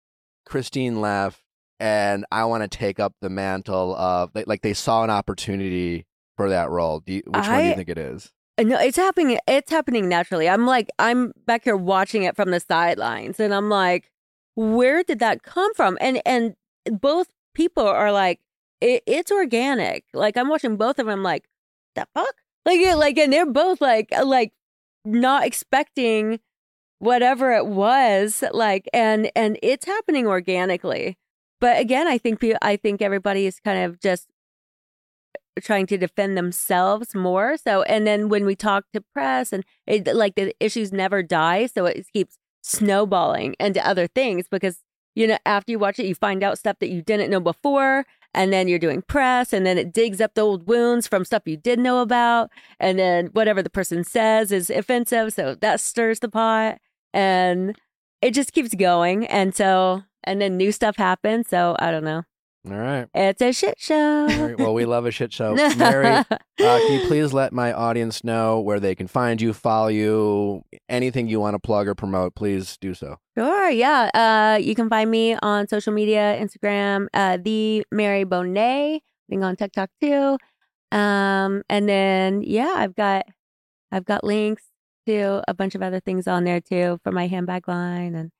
[0.47, 1.41] Christine left,
[1.81, 6.07] and I want to take up the mantle of like, like they saw an opportunity
[6.37, 7.01] for that role.
[7.01, 8.31] Do you, which one do you think it is?
[8.59, 9.39] Uh, No, it's happening.
[9.49, 10.49] It's happening naturally.
[10.49, 14.11] I'm like, I'm back here watching it from the sidelines, and I'm like,
[14.59, 15.97] where did that come from?
[16.01, 16.57] And and
[16.91, 18.41] both people are like,
[18.81, 20.05] it, it's organic.
[20.13, 21.23] Like I'm watching both of them.
[21.23, 21.49] Like,
[21.95, 22.35] the fuck?
[22.67, 24.53] Like, like, and they're both like, uh, like,
[25.05, 26.41] not expecting
[26.99, 28.43] whatever it was.
[28.53, 31.17] Like, and and it's happening organically.
[31.61, 34.27] But again, I think pe- I think everybody is kind of just
[35.63, 37.57] trying to defend themselves more.
[37.57, 41.67] So, and then when we talk to press and it, like the issues never die.
[41.67, 44.83] So it keeps snowballing into other things because,
[45.15, 48.05] you know, after you watch it, you find out stuff that you didn't know before.
[48.35, 51.45] And then you're doing press and then it digs up the old wounds from stuff
[51.47, 52.51] you did know about.
[52.79, 55.33] And then whatever the person says is offensive.
[55.33, 56.79] So that stirs the pot
[57.15, 57.77] and
[58.21, 59.27] it just keeps going.
[59.27, 61.49] And so, and then new stuff happens.
[61.49, 62.25] So I don't know.
[62.71, 63.07] All right.
[63.15, 64.27] It's a shit show.
[64.59, 65.55] Well, we love a shit show.
[65.77, 66.25] Mary, uh,
[66.59, 71.29] can you please let my audience know where they can find you, follow you, anything
[71.29, 72.35] you want to plug or promote?
[72.35, 73.17] Please do so.
[73.37, 74.11] Sure, yeah.
[74.13, 78.97] Uh, you can find me on social media, Instagram, uh, the Mary Bonnet.
[78.97, 79.01] I
[79.31, 80.37] think on TikTok too.
[80.91, 83.27] Um, and then yeah, I've got
[83.93, 84.65] I've got links
[85.07, 88.31] to a bunch of other things on there too for my handbag line and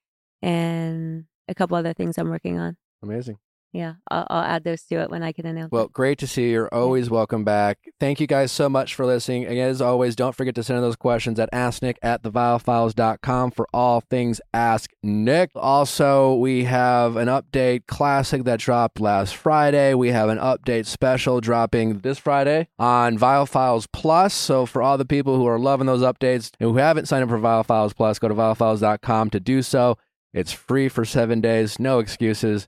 [0.43, 2.77] and a couple other things I'm working on.
[3.03, 3.39] Amazing.
[3.73, 5.71] Yeah, I'll, I'll add those to it when I can announce.
[5.71, 5.93] Well, it.
[5.93, 6.49] great to see you.
[6.49, 7.79] You're always welcome back.
[8.01, 9.45] Thank you guys so much for listening.
[9.45, 13.67] Again, as always, don't forget to send in those questions at asknick at theviallfiles.com for
[13.75, 15.51] all things Ask Nick.
[15.55, 19.93] Also, we have an update classic that dropped last Friday.
[19.93, 24.33] We have an update special dropping this Friday on Viall Files Plus.
[24.33, 27.29] So, for all the people who are loving those updates and who haven't signed up
[27.29, 29.99] for Viall Files Plus, go to viallfiles.com to do so.
[30.33, 32.67] It's free for seven days, no excuses.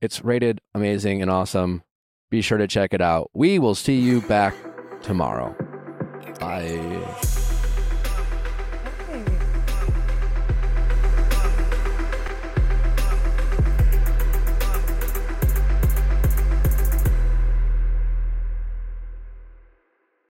[0.00, 1.82] It's rated amazing and awesome.
[2.30, 3.30] Be sure to check it out.
[3.34, 4.54] We will see you back
[5.02, 5.56] tomorrow.
[6.38, 7.27] Bye.